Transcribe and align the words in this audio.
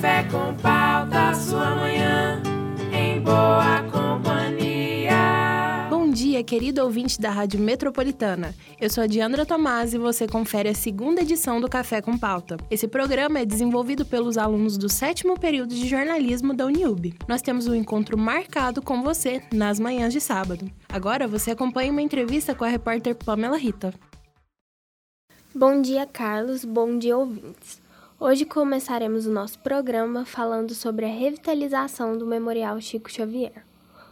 Café 0.00 0.24
com 0.30 0.54
pauta, 0.54 1.34
sua 1.34 1.76
manhã 1.76 2.42
em 2.90 3.20
boa 3.20 3.82
companhia. 3.92 5.12
Bom 5.90 6.10
dia, 6.10 6.42
querido 6.42 6.82
ouvinte 6.82 7.20
da 7.20 7.28
Rádio 7.28 7.60
Metropolitana. 7.60 8.54
Eu 8.80 8.88
sou 8.88 9.04
a 9.04 9.06
Diandra 9.06 9.44
Tomás 9.44 9.92
e 9.92 9.98
você 9.98 10.26
confere 10.26 10.70
a 10.70 10.74
segunda 10.74 11.20
edição 11.20 11.60
do 11.60 11.68
Café 11.68 12.00
com 12.00 12.16
Pauta. 12.16 12.56
Esse 12.70 12.88
programa 12.88 13.40
é 13.40 13.44
desenvolvido 13.44 14.06
pelos 14.06 14.38
alunos 14.38 14.78
do 14.78 14.88
sétimo 14.88 15.38
período 15.38 15.74
de 15.74 15.86
jornalismo 15.86 16.54
da 16.54 16.64
Uniub. 16.64 17.14
Nós 17.28 17.42
temos 17.42 17.66
um 17.66 17.74
encontro 17.74 18.16
marcado 18.16 18.80
com 18.80 19.02
você 19.02 19.42
nas 19.52 19.78
manhãs 19.78 20.14
de 20.14 20.20
sábado. 20.22 20.66
Agora 20.88 21.28
você 21.28 21.50
acompanha 21.50 21.92
uma 21.92 22.00
entrevista 22.00 22.54
com 22.54 22.64
a 22.64 22.68
repórter 22.68 23.14
Pamela 23.16 23.58
Rita. 23.58 23.92
Bom 25.54 25.82
dia, 25.82 26.06
Carlos. 26.06 26.64
Bom 26.64 26.96
dia, 26.96 27.18
ouvintes. 27.18 27.79
Hoje 28.22 28.44
começaremos 28.44 29.24
o 29.24 29.32
nosso 29.32 29.58
programa 29.60 30.26
falando 30.26 30.74
sobre 30.74 31.06
a 31.06 31.08
revitalização 31.08 32.18
do 32.18 32.26
Memorial 32.26 32.78
Chico 32.78 33.10
Xavier. 33.10 33.64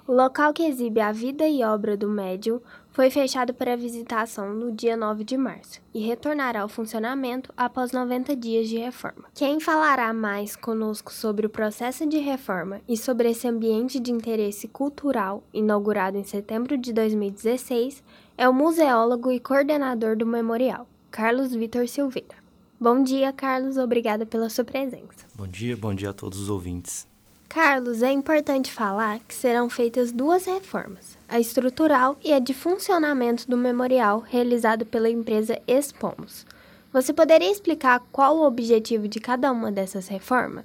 O 0.06 0.14
local 0.14 0.54
que 0.54 0.62
exibe 0.62 0.98
a 0.98 1.12
vida 1.12 1.46
e 1.46 1.62
obra 1.62 1.94
do 1.94 2.08
médium 2.08 2.58
foi 2.90 3.10
fechado 3.10 3.52
para 3.52 3.76
visitação 3.76 4.54
no 4.54 4.72
dia 4.72 4.96
9 4.96 5.24
de 5.24 5.36
março 5.36 5.82
e 5.92 6.00
retornará 6.00 6.62
ao 6.62 6.70
funcionamento 6.70 7.52
após 7.54 7.92
90 7.92 8.34
dias 8.34 8.66
de 8.66 8.78
reforma. 8.78 9.26
Quem 9.34 9.60
falará 9.60 10.10
mais 10.14 10.56
conosco 10.56 11.12
sobre 11.12 11.46
o 11.46 11.50
processo 11.50 12.06
de 12.06 12.16
reforma 12.16 12.80
e 12.88 12.96
sobre 12.96 13.28
esse 13.28 13.46
ambiente 13.46 14.00
de 14.00 14.10
interesse 14.10 14.66
cultural 14.68 15.42
inaugurado 15.52 16.16
em 16.16 16.24
setembro 16.24 16.78
de 16.78 16.94
2016 16.94 18.02
é 18.38 18.48
o 18.48 18.54
museólogo 18.54 19.30
e 19.30 19.38
coordenador 19.38 20.16
do 20.16 20.24
memorial, 20.24 20.86
Carlos 21.10 21.54
Vitor 21.54 21.86
Silveira. 21.86 22.37
Bom 22.80 23.02
dia, 23.02 23.32
Carlos. 23.32 23.76
Obrigada 23.76 24.24
pela 24.24 24.48
sua 24.48 24.62
presença. 24.62 25.26
Bom 25.34 25.48
dia, 25.48 25.76
bom 25.76 25.92
dia 25.92 26.10
a 26.10 26.12
todos 26.12 26.38
os 26.38 26.48
ouvintes. 26.48 27.08
Carlos, 27.48 28.04
é 28.04 28.12
importante 28.12 28.70
falar 28.70 29.18
que 29.18 29.34
serão 29.34 29.68
feitas 29.68 30.12
duas 30.12 30.46
reformas: 30.46 31.18
a 31.28 31.40
estrutural 31.40 32.16
e 32.22 32.32
a 32.32 32.38
de 32.38 32.54
funcionamento 32.54 33.50
do 33.50 33.56
memorial, 33.56 34.20
realizado 34.20 34.86
pela 34.86 35.10
empresa 35.10 35.60
Expomos. 35.66 36.46
Você 36.92 37.12
poderia 37.12 37.50
explicar 37.50 38.00
qual 38.12 38.36
o 38.36 38.46
objetivo 38.46 39.08
de 39.08 39.18
cada 39.18 39.50
uma 39.50 39.72
dessas 39.72 40.06
reformas? 40.06 40.64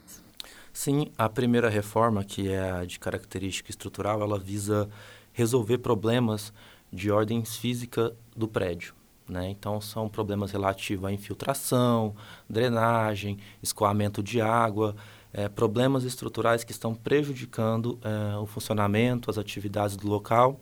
Sim, 0.72 1.12
a 1.18 1.28
primeira 1.28 1.68
reforma, 1.68 2.24
que 2.24 2.48
é 2.48 2.72
a 2.72 2.86
de 2.86 3.00
característica 3.00 3.72
estrutural, 3.72 4.22
ela 4.22 4.38
visa 4.38 4.88
resolver 5.32 5.80
problemas 5.80 6.54
de 6.92 7.10
ordem 7.10 7.44
física 7.44 8.16
do 8.36 8.48
prédio. 8.48 8.94
Né? 9.28 9.50
Então, 9.50 9.80
são 9.80 10.10
problemas 10.10 10.52
relativos 10.52 11.06
à 11.06 11.12
infiltração, 11.12 12.16
drenagem, 12.50 13.38
escoamento 13.62 14.22
de 14.22 14.42
água, 14.42 14.96
é, 15.34 15.50
problemas 15.50 16.04
estruturais 16.04 16.64
que 16.64 16.72
estão 16.72 16.94
prejudicando 16.94 18.00
é, 18.04 18.38
o 18.38 18.46
funcionamento, 18.46 19.32
as 19.32 19.38
atividades 19.38 19.96
do 19.96 20.08
local. 20.08 20.60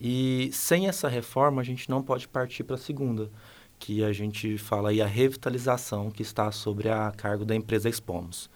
E 0.00 0.50
sem 0.52 0.86
essa 0.86 1.08
reforma, 1.08 1.60
a 1.60 1.64
gente 1.64 1.90
não 1.90 2.02
pode 2.02 2.28
partir 2.28 2.62
para 2.62 2.76
a 2.76 2.78
segunda, 2.78 3.30
que 3.78 4.04
a 4.04 4.12
gente 4.12 4.58
fala 4.58 4.90
aí 4.90 5.00
a 5.02 5.06
revitalização, 5.06 6.10
que 6.10 6.22
está 6.22 6.52
sobre 6.52 6.88
a 6.88 7.10
cargo 7.10 7.44
da 7.44 7.54
empresa 7.54 7.88
Expomos. 7.88 8.48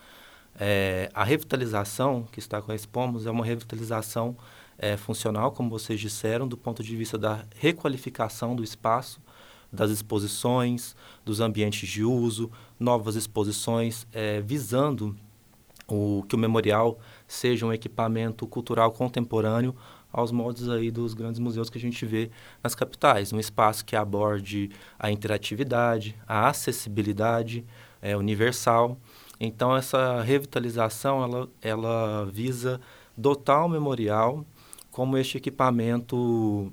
É, 0.59 1.11
a 1.15 1.25
revitalização 1.25 2.25
que 2.31 2.39
está 2.39 2.61
com 2.61 2.71
a 2.71 2.75
Expomos 2.75 3.27
é 3.27 3.31
uma 3.31 3.45
revitalização 3.45 4.37
é, 4.79 4.97
funcional, 4.97 5.53
como 5.53 5.71
vocês 5.71 6.01
disseram, 6.01 6.49
do 6.49 6.57
ponto 6.57 6.83
de 6.83 6.97
vista 6.97 7.17
da 7.19 7.45
requalificação 7.57 8.55
do 8.57 8.65
espaço, 8.65 9.21
das 9.73 9.91
exposições, 9.91 10.95
dos 11.25 11.41
ambientes 11.41 11.89
de 11.89 12.05
uso, 12.05 12.51
novas 12.79 13.17
exposições, 13.17 14.07
é, 14.13 14.41
visando 14.41 15.17
o, 15.89 16.25
que 16.29 16.35
o 16.35 16.39
memorial 16.39 16.99
seja 17.27 17.67
um 17.67 17.73
equipamento 17.73 18.47
cultural 18.47 18.93
contemporâneo 18.93 19.75
aos 20.13 20.31
moldes 20.31 20.69
aí 20.69 20.91
dos 20.91 21.15
grandes 21.15 21.41
museus 21.41 21.71
que 21.71 21.79
a 21.79 21.81
gente 21.81 22.05
vê 22.05 22.31
nas 22.63 22.75
capitais. 22.75 23.33
Um 23.33 23.41
espaço 23.41 23.85
que 23.85 23.97
aborde 23.97 24.71
a 24.99 25.11
interatividade, 25.11 26.15
a 26.27 26.49
acessibilidade 26.49 27.65
é, 28.01 28.17
universal. 28.17 28.99
Então, 29.41 29.75
essa 29.75 30.21
revitalização, 30.21 31.23
ela, 31.23 31.49
ela 31.63 32.27
visa 32.27 32.81
dotar 33.17 33.65
o 33.65 33.69
memorial 33.69 34.45
como 34.93 35.19
este 35.19 35.39
equipamento 35.39 36.73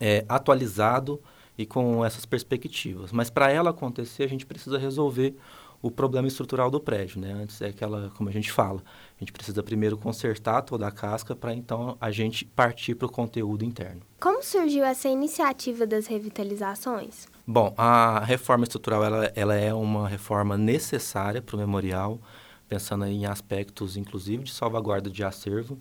é, 0.00 0.24
atualizado 0.28 1.20
e 1.58 1.66
com 1.66 2.04
essas 2.04 2.24
perspectivas. 2.24 3.10
Mas 3.10 3.28
para 3.28 3.50
ela 3.50 3.70
acontecer, 3.70 4.22
a 4.22 4.28
gente 4.28 4.46
precisa 4.46 4.78
resolver 4.78 5.34
o 5.82 5.90
problema 5.90 6.28
estrutural 6.28 6.70
do 6.70 6.78
prédio, 6.78 7.20
né? 7.20 7.32
Antes 7.32 7.60
é 7.62 7.68
aquela, 7.68 8.10
como 8.10 8.28
a 8.28 8.32
gente 8.32 8.52
fala, 8.52 8.82
a 9.16 9.20
gente 9.20 9.32
precisa 9.32 9.62
primeiro 9.62 9.96
consertar 9.96 10.60
toda 10.62 10.86
a 10.86 10.90
casca 10.90 11.34
para 11.34 11.54
então 11.54 11.96
a 11.98 12.10
gente 12.10 12.44
partir 12.44 12.94
para 12.94 13.06
o 13.06 13.10
conteúdo 13.10 13.64
interno. 13.64 14.02
Como 14.20 14.42
surgiu 14.42 14.84
essa 14.84 15.08
iniciativa 15.08 15.86
das 15.86 16.06
revitalizações? 16.06 17.26
Bom, 17.46 17.72
a 17.76 18.20
reforma 18.20 18.64
estrutural 18.64 19.02
ela, 19.02 19.32
ela 19.34 19.54
é 19.54 19.72
uma 19.72 20.06
reforma 20.06 20.58
necessária 20.58 21.40
para 21.40 21.56
o 21.56 21.58
memorial, 21.58 22.20
pensando 22.68 23.06
em 23.06 23.24
aspectos, 23.24 23.96
inclusive, 23.96 24.44
de 24.44 24.52
salvaguarda 24.52 25.08
de 25.08 25.24
acervo. 25.24 25.78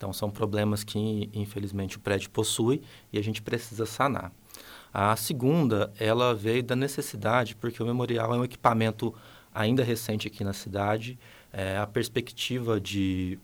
Então, 0.00 0.14
são 0.14 0.30
problemas 0.30 0.82
que, 0.82 1.28
infelizmente, 1.34 1.98
o 1.98 2.00
prédio 2.00 2.30
possui 2.30 2.80
e 3.12 3.18
a 3.18 3.22
gente 3.22 3.42
precisa 3.42 3.84
sanar. 3.84 4.32
A 4.94 5.14
segunda, 5.14 5.92
ela 6.00 6.34
veio 6.34 6.62
da 6.62 6.74
necessidade, 6.74 7.54
porque 7.54 7.82
o 7.82 7.86
memorial 7.86 8.34
é 8.34 8.38
um 8.38 8.42
equipamento 8.42 9.14
ainda 9.54 9.84
recente 9.84 10.26
aqui 10.26 10.42
na 10.42 10.54
cidade. 10.54 11.18
É, 11.52 11.76
a 11.76 11.86
perspectiva 11.86 12.80
de, 12.80 13.38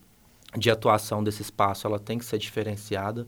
de 0.56 0.70
atuação 0.70 1.22
desse 1.22 1.42
espaço 1.42 1.86
ela 1.86 1.98
tem 1.98 2.18
que 2.18 2.24
ser 2.24 2.38
diferenciada 2.38 3.26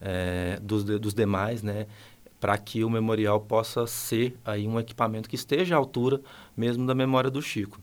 é, 0.00 0.58
dos, 0.62 0.82
dos 0.82 1.12
demais, 1.12 1.62
né? 1.62 1.86
para 2.40 2.56
que 2.56 2.82
o 2.82 2.88
memorial 2.88 3.38
possa 3.38 3.86
ser 3.86 4.34
aí 4.46 4.66
um 4.66 4.80
equipamento 4.80 5.28
que 5.28 5.36
esteja 5.36 5.74
à 5.74 5.78
altura 5.78 6.22
mesmo 6.56 6.86
da 6.86 6.94
memória 6.94 7.30
do 7.30 7.42
Chico. 7.42 7.78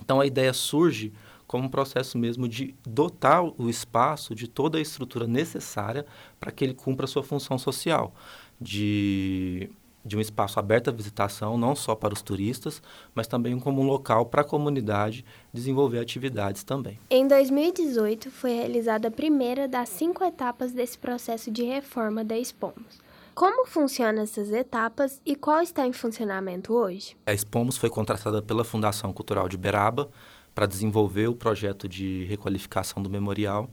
Então 0.00 0.22
a 0.22 0.26
ideia 0.26 0.54
surge 0.54 1.12
como 1.52 1.66
um 1.66 1.68
processo 1.68 2.16
mesmo 2.16 2.48
de 2.48 2.74
dotar 2.82 3.44
o 3.44 3.68
espaço 3.68 4.34
de 4.34 4.48
toda 4.48 4.78
a 4.78 4.80
estrutura 4.80 5.26
necessária 5.26 6.06
para 6.40 6.50
que 6.50 6.64
ele 6.64 6.72
cumpra 6.72 7.04
a 7.04 7.06
sua 7.06 7.22
função 7.22 7.58
social, 7.58 8.14
de, 8.58 9.68
de 10.02 10.16
um 10.16 10.20
espaço 10.20 10.58
aberto 10.58 10.88
à 10.88 10.92
visitação, 10.94 11.58
não 11.58 11.76
só 11.76 11.94
para 11.94 12.14
os 12.14 12.22
turistas, 12.22 12.80
mas 13.14 13.26
também 13.26 13.58
como 13.58 13.82
um 13.82 13.84
local 13.84 14.24
para 14.24 14.40
a 14.40 14.44
comunidade 14.44 15.26
desenvolver 15.52 15.98
atividades 15.98 16.64
também. 16.64 16.98
Em 17.10 17.28
2018, 17.28 18.30
foi 18.30 18.54
realizada 18.54 19.08
a 19.08 19.10
primeira 19.10 19.68
das 19.68 19.90
cinco 19.90 20.24
etapas 20.24 20.72
desse 20.72 20.96
processo 20.96 21.50
de 21.50 21.64
reforma 21.64 22.24
da 22.24 22.38
Expomos. 22.38 22.98
Como 23.34 23.66
funcionam 23.66 24.22
essas 24.22 24.50
etapas 24.50 25.20
e 25.24 25.36
qual 25.36 25.60
está 25.60 25.86
em 25.86 25.92
funcionamento 25.92 26.72
hoje? 26.72 27.14
A 27.26 27.34
Expomos 27.34 27.76
foi 27.76 27.90
contratada 27.90 28.40
pela 28.40 28.64
Fundação 28.64 29.12
Cultural 29.12 29.50
de 29.50 29.58
Beraba 29.58 30.10
para 30.54 30.66
desenvolver 30.66 31.28
o 31.28 31.34
projeto 31.34 31.88
de 31.88 32.24
requalificação 32.24 33.02
do 33.02 33.10
memorial. 33.10 33.70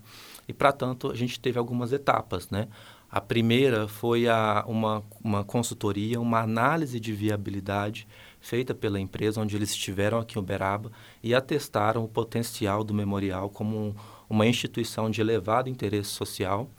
E, 0.48 0.54
para 0.54 0.72
tanto, 0.72 1.12
a 1.12 1.16
gente 1.16 1.40
teve 1.40 1.60
algumas 1.60 1.92
etapas, 1.94 2.50
né? 2.50 2.68
A 3.12 3.20
primeira 3.20 3.88
foi 3.88 4.28
a, 4.28 4.64
uma, 4.68 5.04
uma 5.24 5.44
consultoria, 5.44 6.22
uma 6.22 6.42
análise 6.42 7.00
de 7.00 7.12
viabilidade 7.12 8.08
feita 8.40 8.76
pela 8.76 9.00
empresa, 9.00 9.42
onde 9.42 9.56
eles 9.56 9.72
estiveram 9.72 10.20
aqui 10.20 10.38
em 10.38 10.42
Uberaba 10.42 10.92
e 11.24 11.34
atestaram 11.34 12.04
o 12.04 12.08
potencial 12.08 12.84
do 12.84 12.94
memorial 12.94 13.50
como 13.50 13.76
um, 13.76 13.96
uma 14.30 14.46
instituição 14.46 15.10
de 15.10 15.22
elevado 15.22 15.70
interesse 15.70 16.12
social. 16.12 16.70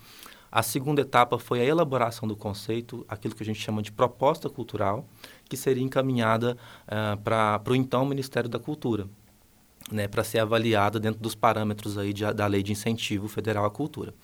A 0.53 0.63
segunda 0.63 1.03
etapa 1.03 1.37
foi 1.37 1.61
a 1.61 1.65
elaboração 1.65 2.29
do 2.29 2.37
conceito, 2.37 3.05
aquilo 3.09 3.35
que 3.35 3.43
a 3.43 3.47
gente 3.47 3.61
chama 3.61 3.83
de 3.83 3.91
proposta 3.91 4.49
cultural, 4.49 5.09
que 5.49 5.57
seria 5.57 5.83
encaminhada 5.83 6.57
uh, 6.87 7.21
para 7.23 7.61
o 7.69 7.75
então 7.75 8.05
Ministério 8.05 8.49
da 8.49 8.59
Cultura 8.59 9.09
né, 9.91 10.09
para 10.09 10.25
ser 10.25 10.39
avaliada 10.39 10.99
dentro 10.99 11.21
dos 11.21 11.35
parâmetros 11.35 11.99
aí 11.99 12.13
de, 12.13 12.33
da 12.33 12.47
Lei 12.47 12.63
de 12.63 12.73
Incentivo 12.73 13.29
Federal 13.29 13.65
à 13.65 13.71
Cultura. 13.71 14.15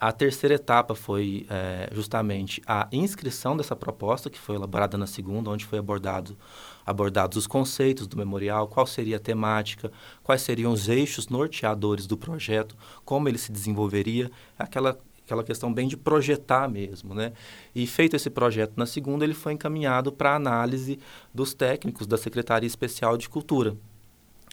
A 0.00 0.12
terceira 0.12 0.54
etapa 0.54 0.94
foi 0.94 1.46
é, 1.50 1.90
justamente 1.92 2.62
a 2.66 2.88
inscrição 2.90 3.54
dessa 3.54 3.76
proposta, 3.76 4.30
que 4.30 4.38
foi 4.38 4.56
elaborada 4.56 4.96
na 4.96 5.06
segunda, 5.06 5.50
onde 5.50 5.66
foi 5.66 5.78
abordado, 5.78 6.38
abordados 6.86 7.36
os 7.36 7.46
conceitos 7.46 8.06
do 8.06 8.16
memorial, 8.16 8.66
qual 8.66 8.86
seria 8.86 9.18
a 9.18 9.20
temática, 9.20 9.92
quais 10.22 10.40
seriam 10.40 10.72
os 10.72 10.88
eixos 10.88 11.28
norteadores 11.28 12.06
do 12.06 12.16
projeto, 12.16 12.74
como 13.04 13.28
ele 13.28 13.36
se 13.36 13.52
desenvolveria, 13.52 14.30
aquela, 14.58 14.98
aquela 15.22 15.44
questão 15.44 15.70
bem 15.70 15.86
de 15.86 15.98
projetar 15.98 16.66
mesmo. 16.66 17.14
Né? 17.14 17.34
E 17.74 17.86
feito 17.86 18.16
esse 18.16 18.30
projeto 18.30 18.72
na 18.78 18.86
segunda, 18.86 19.22
ele 19.22 19.34
foi 19.34 19.52
encaminhado 19.52 20.10
para 20.10 20.34
análise 20.34 20.98
dos 21.34 21.52
técnicos 21.52 22.06
da 22.06 22.16
Secretaria 22.16 22.66
Especial 22.66 23.18
de 23.18 23.28
Cultura, 23.28 23.76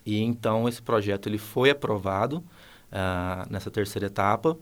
e 0.07 0.23
então 0.23 0.69
esse 0.69 0.81
projeto 0.81 1.27
ele 1.27 1.37
foi 1.37 1.69
aprovado 1.69 2.37
uh, 2.37 3.51
nessa 3.51 3.69
terceira 3.69 4.07
etapa 4.07 4.57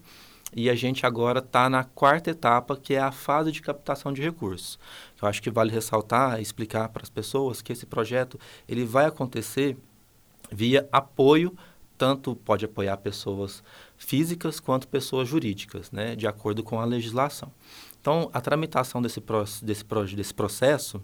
e 0.56 0.72
a 0.72 0.76
gente 0.76 1.06
agora 1.06 1.38
está 1.38 1.70
na 1.70 1.84
quarta 1.84 2.32
etapa, 2.32 2.76
que 2.76 2.96
é 2.96 3.00
a 3.00 3.12
fase 3.12 3.52
de 3.52 3.62
captação 3.62 4.12
de 4.12 4.24
recursos. 4.24 4.80
Eu 5.22 5.28
acho 5.28 5.44
que 5.44 5.52
vale 5.52 5.72
ressaltar 5.72 6.42
explicar 6.42 6.90
para 6.90 7.04
as 7.04 7.12
pessoas 7.12 7.62
que 7.62 7.72
esse 7.72 7.86
projeto 7.86 8.40
ele 8.68 8.86
vai 8.86 9.06
acontecer 9.06 9.78
via 10.52 10.90
apoio, 10.92 11.56
tanto 11.96 12.36
pode 12.36 12.66
apoiar 12.66 12.98
pessoas 12.98 13.64
físicas 13.98 14.60
quanto 14.60 14.88
pessoas 14.88 15.28
jurídicas, 15.28 15.92
né, 15.92 16.16
de 16.16 16.26
acordo 16.26 16.64
com 16.64 16.80
a 16.80 16.86
legislação. 16.86 17.52
Então, 18.02 18.32
a 18.34 18.42
tramitação 18.42 19.00
desse, 19.00 19.22
desse, 19.62 19.86
desse 20.16 20.34
processo, 20.34 21.00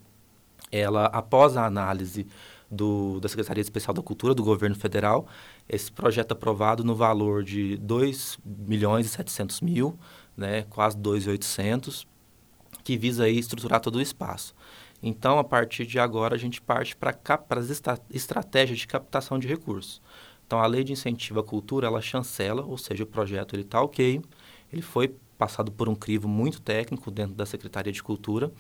ela, 0.71 1.05
após 1.05 1.55
a 1.57 1.65
análise 1.65 2.25
do, 2.71 3.19
da 3.19 3.27
Secretaria 3.27 3.61
Especial 3.61 3.93
da 3.93 4.01
Cultura 4.01 4.33
do 4.33 4.43
Governo 4.43 4.75
Federal, 4.75 5.27
esse 5.67 5.91
projeto 5.91 6.31
aprovado 6.31 6.83
no 6.83 6.95
valor 6.95 7.43
de 7.43 7.75
2 7.77 8.39
milhões 8.45 9.05
e 9.05 9.09
700 9.09 9.59
mil, 9.59 9.99
né, 10.37 10.63
quase 10.69 10.97
2.800, 10.97 12.07
que 12.83 12.97
visa 12.97 13.25
aí 13.25 13.37
estruturar 13.37 13.81
todo 13.81 13.97
o 13.97 14.01
espaço. 14.01 14.55
Então, 15.03 15.37
a 15.37 15.43
partir 15.43 15.85
de 15.85 15.99
agora, 15.99 16.35
a 16.35 16.37
gente 16.37 16.61
parte 16.61 16.95
para 16.95 17.15
as 17.59 17.69
estratégias 18.09 18.79
de 18.79 18.87
captação 18.87 19.37
de 19.37 19.47
recursos. 19.47 20.01
Então, 20.45 20.59
a 20.59 20.67
lei 20.67 20.83
de 20.83 20.93
incentivo 20.93 21.39
à 21.39 21.43
cultura, 21.43 21.87
ela 21.87 22.01
chancela, 22.01 22.63
ou 22.63 22.77
seja, 22.77 23.03
o 23.03 23.07
projeto 23.07 23.57
está 23.57 23.81
ok, 23.81 24.21
ele 24.71 24.81
foi 24.81 25.15
passado 25.37 25.71
por 25.71 25.89
um 25.89 25.95
crivo 25.95 26.27
muito 26.27 26.61
técnico 26.61 27.09
dentro 27.09 27.33
da 27.33 27.45
Secretaria 27.45 27.91
de 27.91 28.03
Cultura, 28.03 28.51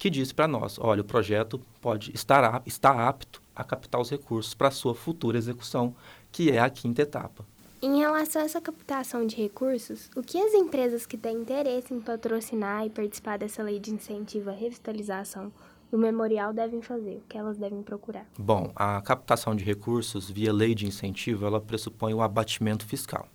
que 0.00 0.08
disse 0.08 0.34
para 0.34 0.48
nós, 0.48 0.78
olha, 0.80 1.02
o 1.02 1.04
projeto 1.04 1.60
pode 1.78 2.10
estar 2.14 2.62
está 2.64 3.06
apto 3.06 3.42
a 3.54 3.62
captar 3.62 4.00
os 4.00 4.08
recursos 4.08 4.54
para 4.54 4.68
a 4.68 4.70
sua 4.70 4.94
futura 4.94 5.36
execução, 5.36 5.94
que 6.32 6.50
é 6.50 6.58
a 6.58 6.70
quinta 6.70 7.02
etapa. 7.02 7.44
Em 7.82 7.98
relação 7.98 8.40
a 8.40 8.46
essa 8.46 8.62
captação 8.62 9.26
de 9.26 9.36
recursos, 9.36 10.10
o 10.16 10.22
que 10.22 10.40
as 10.40 10.54
empresas 10.54 11.04
que 11.04 11.18
têm 11.18 11.36
interesse 11.36 11.92
em 11.92 12.00
patrocinar 12.00 12.86
e 12.86 12.90
participar 12.90 13.38
dessa 13.38 13.62
lei 13.62 13.78
de 13.78 13.92
incentivo 13.92 14.48
à 14.48 14.54
revitalização 14.54 15.52
do 15.90 15.98
memorial 15.98 16.54
devem 16.54 16.80
fazer? 16.80 17.16
O 17.16 17.28
que 17.28 17.36
elas 17.36 17.58
devem 17.58 17.82
procurar? 17.82 18.24
Bom, 18.38 18.72
a 18.74 19.02
captação 19.02 19.54
de 19.54 19.64
recursos 19.64 20.30
via 20.30 20.50
lei 20.50 20.74
de 20.74 20.86
incentivo, 20.86 21.44
ela 21.44 21.60
pressupõe 21.60 22.14
o 22.14 22.22
abatimento 22.22 22.86
fiscal. 22.86 23.28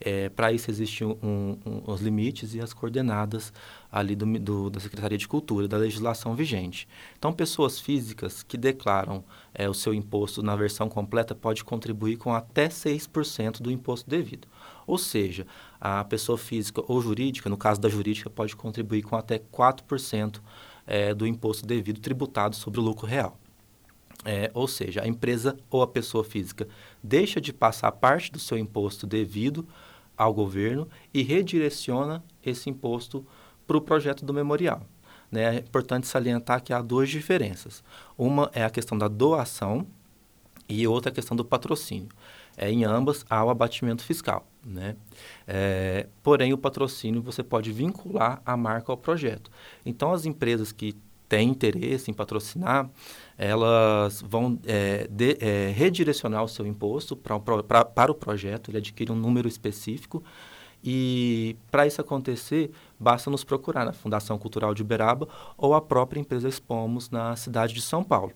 É, 0.00 0.28
Para 0.28 0.52
isso 0.52 0.70
existem 0.70 1.06
um, 1.06 1.58
um, 1.66 1.82
os 1.86 2.00
limites 2.00 2.54
e 2.54 2.60
as 2.60 2.72
coordenadas 2.72 3.52
ali 3.90 4.14
do, 4.14 4.38
do, 4.38 4.70
da 4.70 4.78
Secretaria 4.78 5.18
de 5.18 5.26
Cultura, 5.26 5.66
da 5.66 5.76
legislação 5.76 6.34
vigente. 6.36 6.86
Então, 7.18 7.32
pessoas 7.32 7.80
físicas 7.80 8.42
que 8.42 8.56
declaram 8.56 9.24
é, 9.52 9.68
o 9.68 9.74
seu 9.74 9.92
imposto 9.92 10.42
na 10.42 10.54
versão 10.54 10.88
completa 10.88 11.34
pode 11.34 11.64
contribuir 11.64 12.16
com 12.16 12.32
até 12.32 12.68
6% 12.68 13.60
do 13.60 13.72
imposto 13.72 14.08
devido. 14.08 14.46
Ou 14.86 14.98
seja, 14.98 15.46
a 15.80 16.04
pessoa 16.04 16.38
física 16.38 16.82
ou 16.86 17.00
jurídica, 17.00 17.50
no 17.50 17.56
caso 17.56 17.80
da 17.80 17.88
jurídica, 17.88 18.30
pode 18.30 18.54
contribuir 18.54 19.02
com 19.02 19.16
até 19.16 19.38
4% 19.38 20.40
é, 20.86 21.12
do 21.12 21.26
imposto 21.26 21.66
devido 21.66 22.00
tributado 22.00 22.54
sobre 22.54 22.78
o 22.80 22.82
lucro 22.82 23.06
real. 23.06 23.38
É, 24.24 24.50
ou 24.52 24.66
seja, 24.66 25.02
a 25.02 25.06
empresa 25.06 25.56
ou 25.70 25.80
a 25.80 25.86
pessoa 25.86 26.24
física 26.24 26.66
deixa 27.02 27.40
de 27.40 27.52
passar 27.52 27.92
parte 27.92 28.32
do 28.32 28.38
seu 28.38 28.58
imposto 28.58 29.06
devido 29.06 29.66
ao 30.18 30.34
governo 30.34 30.88
e 31.14 31.22
redireciona 31.22 32.22
esse 32.44 32.68
imposto 32.68 33.24
para 33.66 33.76
o 33.76 33.80
projeto 33.80 34.24
do 34.24 34.34
memorial. 34.34 34.82
Né? 35.30 35.56
É 35.56 35.58
importante 35.58 36.08
salientar 36.08 36.62
que 36.62 36.72
há 36.72 36.82
duas 36.82 37.08
diferenças. 37.08 37.84
Uma 38.16 38.50
é 38.52 38.64
a 38.64 38.70
questão 38.70 38.98
da 38.98 39.06
doação 39.06 39.86
e 40.68 40.86
outra 40.86 41.10
a 41.10 41.14
questão 41.14 41.36
do 41.36 41.44
patrocínio. 41.44 42.08
É, 42.56 42.70
em 42.70 42.84
ambas 42.84 43.24
há 43.30 43.44
o 43.44 43.50
abatimento 43.50 44.02
fiscal. 44.02 44.46
Né? 44.64 44.96
É, 45.46 46.08
porém, 46.22 46.52
o 46.52 46.58
patrocínio 46.58 47.22
você 47.22 47.42
pode 47.42 47.70
vincular 47.72 48.42
a 48.44 48.56
marca 48.56 48.90
ao 48.90 48.96
projeto. 48.96 49.50
Então, 49.86 50.12
as 50.12 50.26
empresas 50.26 50.72
que 50.72 50.96
têm 51.28 51.48
interesse 51.48 52.10
em 52.10 52.14
patrocinar, 52.14 52.88
elas 53.36 54.22
vão 54.22 54.58
é, 54.66 55.06
de, 55.10 55.36
é, 55.40 55.70
redirecionar 55.70 56.42
o 56.42 56.48
seu 56.48 56.66
imposto 56.66 57.14
pra, 57.16 57.38
pra, 57.38 57.84
para 57.84 58.10
o 58.10 58.14
projeto, 58.14 58.70
ele 58.70 58.78
adquire 58.78 59.12
um 59.12 59.16
número 59.16 59.46
específico. 59.46 60.22
E 60.82 61.56
para 61.70 61.86
isso 61.86 62.00
acontecer, 62.00 62.70
basta 62.98 63.28
nos 63.30 63.42
procurar 63.42 63.84
na 63.84 63.92
Fundação 63.92 64.38
Cultural 64.38 64.74
de 64.74 64.82
Uberaba 64.82 65.28
ou 65.56 65.74
a 65.74 65.80
própria 65.80 66.20
empresa 66.20 66.48
Expomos 66.48 67.10
na 67.10 67.34
cidade 67.34 67.74
de 67.74 67.82
São 67.82 68.04
Paulo. 68.04 68.32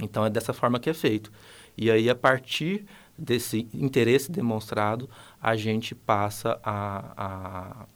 Então 0.00 0.26
é 0.26 0.30
dessa 0.30 0.52
forma 0.52 0.80
que 0.80 0.90
é 0.90 0.94
feito. 0.94 1.30
E 1.76 1.90
aí, 1.90 2.10
a 2.10 2.14
partir 2.14 2.84
desse 3.16 3.68
interesse 3.72 4.30
demonstrado, 4.30 5.08
a 5.40 5.56
gente 5.56 5.94
passa 5.94 6.58
a, 6.62 7.12
a, 7.16 7.86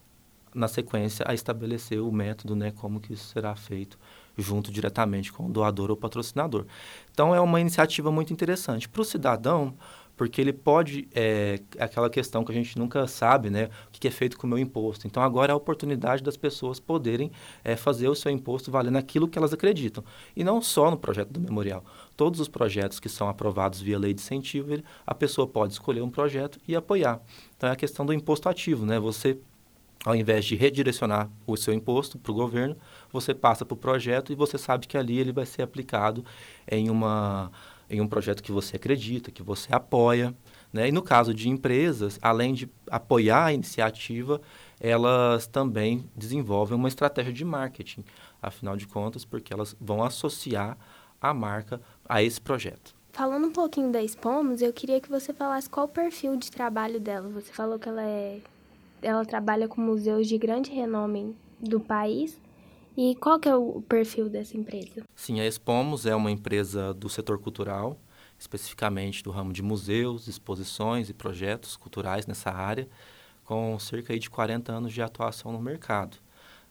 na 0.57 0.67
sequência 0.67 1.25
a 1.27 1.33
estabelecer 1.33 2.01
o 2.01 2.11
método, 2.11 2.55
né, 2.55 2.71
como 2.71 2.99
que 2.99 3.13
isso 3.13 3.27
será 3.27 3.55
feito 3.55 3.97
junto 4.37 4.71
diretamente 4.71 5.31
com 5.31 5.45
o 5.45 5.49
doador 5.49 5.89
ou 5.89 5.97
patrocinador. 5.97 6.65
Então 7.11 7.33
é 7.33 7.39
uma 7.39 7.59
iniciativa 7.59 8.11
muito 8.11 8.33
interessante 8.33 8.87
para 8.87 9.01
o 9.01 9.05
cidadão, 9.05 9.75
porque 10.15 10.41
ele 10.41 10.51
pode 10.51 11.07
é 11.13 11.59
aquela 11.79 12.09
questão 12.09 12.43
que 12.43 12.51
a 12.51 12.55
gente 12.55 12.77
nunca 12.77 13.07
sabe, 13.07 13.51
né, 13.51 13.69
o 13.87 13.91
que 13.91 14.07
é 14.07 14.11
feito 14.11 14.37
com 14.37 14.47
o 14.47 14.49
meu 14.49 14.57
imposto. 14.57 15.05
Então 15.05 15.21
agora 15.21 15.51
é 15.51 15.53
a 15.53 15.55
oportunidade 15.55 16.23
das 16.23 16.35
pessoas 16.35 16.79
poderem 16.79 17.31
é, 17.63 17.75
fazer 17.75 18.07
o 18.09 18.15
seu 18.15 18.31
imposto 18.31 18.71
valer 18.71 18.91
naquilo 18.91 19.27
que 19.27 19.37
elas 19.37 19.53
acreditam 19.53 20.03
e 20.35 20.43
não 20.43 20.61
só 20.61 20.89
no 20.89 20.97
projeto 20.97 21.29
do 21.29 21.39
memorial. 21.39 21.83
Todos 22.15 22.39
os 22.39 22.47
projetos 22.47 22.99
que 22.99 23.09
são 23.09 23.29
aprovados 23.29 23.79
via 23.79 23.97
lei 23.97 24.13
de 24.13 24.21
incentivo, 24.21 24.81
a 25.05 25.13
pessoa 25.13 25.47
pode 25.47 25.73
escolher 25.73 26.01
um 26.01 26.09
projeto 26.09 26.59
e 26.67 26.75
apoiar. 26.75 27.21
Então 27.55 27.69
é 27.69 27.73
a 27.73 27.75
questão 27.75 28.05
do 28.05 28.13
imposto 28.13 28.49
ativo, 28.49 28.85
né? 28.85 28.99
Você 28.99 29.37
ao 30.07 30.15
invés 30.15 30.45
de 30.45 30.55
redirecionar 30.55 31.29
o 31.45 31.57
seu 31.57 31.73
imposto 31.73 32.17
para 32.17 32.31
o 32.31 32.35
governo, 32.35 32.77
você 33.11 33.33
passa 33.33 33.65
para 33.65 33.73
o 33.73 33.77
projeto 33.77 34.31
e 34.31 34.35
você 34.35 34.57
sabe 34.57 34.87
que 34.87 34.97
ali 34.97 35.19
ele 35.19 35.33
vai 35.33 35.45
ser 35.45 35.63
aplicado 35.63 36.23
em, 36.65 36.89
uma, 36.89 37.51
em 37.89 37.99
um 37.99 38.07
projeto 38.07 38.41
que 38.41 38.49
você 38.49 38.77
acredita, 38.77 39.31
que 39.31 39.43
você 39.43 39.67
apoia. 39.75 40.33
Né? 40.71 40.87
E 40.87 40.93
no 40.93 41.01
caso 41.01 41.33
de 41.33 41.49
empresas, 41.49 42.17
além 42.21 42.53
de 42.53 42.69
apoiar 42.89 43.47
a 43.47 43.53
iniciativa, 43.53 44.39
elas 44.79 45.45
também 45.45 46.09
desenvolvem 46.15 46.77
uma 46.77 46.87
estratégia 46.87 47.33
de 47.33 47.43
marketing, 47.43 48.05
afinal 48.41 48.77
de 48.77 48.87
contas, 48.87 49.25
porque 49.25 49.51
elas 49.51 49.75
vão 49.77 50.01
associar 50.01 50.77
a 51.19 51.33
marca 51.33 51.81
a 52.07 52.23
esse 52.23 52.39
projeto. 52.39 52.95
Falando 53.11 53.47
um 53.47 53.51
pouquinho 53.51 53.91
da 53.91 54.01
Expomos, 54.01 54.61
eu 54.61 54.71
queria 54.71 55.01
que 55.01 55.09
você 55.09 55.33
falasse 55.33 55.69
qual 55.69 55.85
o 55.85 55.89
perfil 55.89 56.37
de 56.37 56.49
trabalho 56.49 56.97
dela. 56.97 57.27
Você 57.27 57.51
falou 57.51 57.77
que 57.77 57.89
ela 57.89 58.03
é 58.03 58.39
ela 59.01 59.25
trabalha 59.25 59.67
com 59.67 59.81
museus 59.81 60.27
de 60.27 60.37
grande 60.37 60.71
renome 60.71 61.35
do 61.59 61.79
país. 61.79 62.39
E 62.95 63.15
qual 63.15 63.39
que 63.39 63.47
é 63.47 63.55
o 63.55 63.81
perfil 63.81 64.27
dessa 64.27 64.57
empresa? 64.57 65.03
Sim, 65.15 65.39
a 65.39 65.45
Expomos 65.45 66.05
é 66.05 66.15
uma 66.15 66.31
empresa 66.31 66.93
do 66.93 67.07
setor 67.07 67.37
cultural, 67.37 67.99
especificamente 68.39 69.23
do 69.23 69.29
ramo 69.29 69.53
de 69.53 69.61
museus, 69.61 70.27
exposições 70.27 71.09
e 71.09 71.13
projetos 71.13 71.77
culturais 71.77 72.25
nessa 72.25 72.49
área, 72.49 72.89
com 73.45 73.77
cerca 73.77 74.17
de 74.17 74.29
40 74.29 74.71
anos 74.71 74.91
de 74.91 75.01
atuação 75.01 75.51
no 75.51 75.59
mercado. 75.59 76.17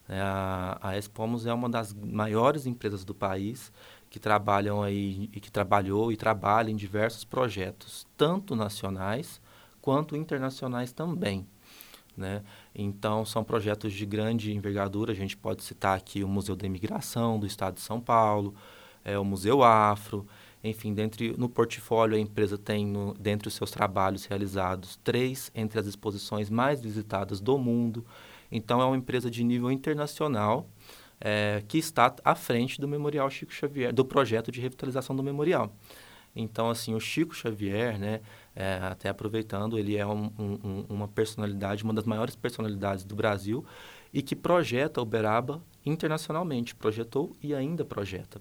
É, 0.08 0.20
a, 0.20 0.78
a 0.82 0.98
Expomos 0.98 1.46
é 1.46 1.52
uma 1.52 1.68
das 1.68 1.94
maiores 1.94 2.66
empresas 2.66 3.04
do 3.04 3.14
país 3.14 3.72
que 4.10 4.18
trabalham 4.18 4.82
aí 4.82 5.28
e 5.32 5.40
que 5.40 5.50
trabalhou 5.50 6.12
e 6.12 6.16
trabalha 6.16 6.70
em 6.70 6.76
diversos 6.76 7.24
projetos, 7.24 8.06
tanto 8.16 8.56
nacionais 8.56 9.40
quanto 9.80 10.16
internacionais 10.16 10.92
também. 10.92 11.46
Né? 12.16 12.42
Então, 12.74 13.24
são 13.24 13.44
projetos 13.44 13.92
de 13.92 14.06
grande 14.06 14.54
envergadura. 14.54 15.12
A 15.12 15.14
gente 15.14 15.36
pode 15.36 15.62
citar 15.62 15.96
aqui 15.96 16.24
o 16.24 16.28
Museu 16.28 16.56
da 16.56 16.66
Imigração 16.66 17.38
do 17.38 17.46
Estado 17.46 17.74
de 17.74 17.82
São 17.82 18.00
Paulo, 18.00 18.54
é, 19.04 19.18
o 19.18 19.24
Museu 19.24 19.62
Afro. 19.62 20.26
Enfim, 20.64 20.94
dentre, 20.94 21.34
no 21.36 21.48
portfólio, 21.48 22.16
a 22.16 22.20
empresa 22.20 22.56
tem, 22.56 22.86
no, 22.86 23.14
dentre 23.14 23.48
os 23.48 23.54
seus 23.54 23.70
trabalhos 23.70 24.24
realizados, 24.24 24.98
três 25.04 25.50
entre 25.54 25.78
as 25.78 25.86
exposições 25.86 26.48
mais 26.48 26.80
visitadas 26.80 27.40
do 27.40 27.58
mundo. 27.58 28.04
Então, 28.50 28.80
é 28.80 28.84
uma 28.84 28.96
empresa 28.96 29.30
de 29.30 29.44
nível 29.44 29.70
internacional 29.70 30.68
é, 31.20 31.62
que 31.68 31.78
está 31.78 32.14
à 32.24 32.34
frente 32.34 32.80
do 32.80 32.88
Memorial 32.88 33.28
Chico 33.30 33.52
Xavier, 33.52 33.92
do 33.92 34.04
projeto 34.04 34.50
de 34.50 34.60
revitalização 34.60 35.14
do 35.14 35.22
memorial. 35.22 35.72
Então, 36.34 36.68
assim, 36.68 36.94
o 36.94 37.00
Chico 37.00 37.34
Xavier, 37.34 37.98
né, 37.98 38.20
é, 38.56 38.78
até 38.82 39.10
aproveitando, 39.10 39.78
ele 39.78 39.96
é 39.96 40.06
um, 40.06 40.32
um, 40.38 40.86
uma 40.88 41.06
personalidade, 41.06 41.84
uma 41.84 41.92
das 41.92 42.04
maiores 42.04 42.34
personalidades 42.34 43.04
do 43.04 43.14
Brasil 43.14 43.64
e 44.12 44.22
que 44.22 44.34
projeta 44.34 45.02
Uberaba 45.02 45.62
internacionalmente, 45.84 46.74
projetou 46.74 47.32
e 47.42 47.54
ainda 47.54 47.84
projeta 47.84 48.40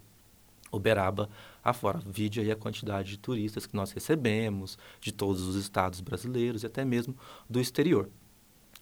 Uberaba 0.72 1.28
afora. 1.62 2.00
Vide 2.04 2.40
aí 2.40 2.50
a 2.50 2.56
quantidade 2.56 3.10
de 3.10 3.18
turistas 3.18 3.66
que 3.66 3.76
nós 3.76 3.92
recebemos, 3.92 4.78
de 5.00 5.12
todos 5.12 5.42
os 5.42 5.54
estados 5.54 6.00
brasileiros 6.00 6.62
e 6.62 6.66
até 6.66 6.84
mesmo 6.84 7.14
do 7.48 7.60
exterior. 7.60 8.08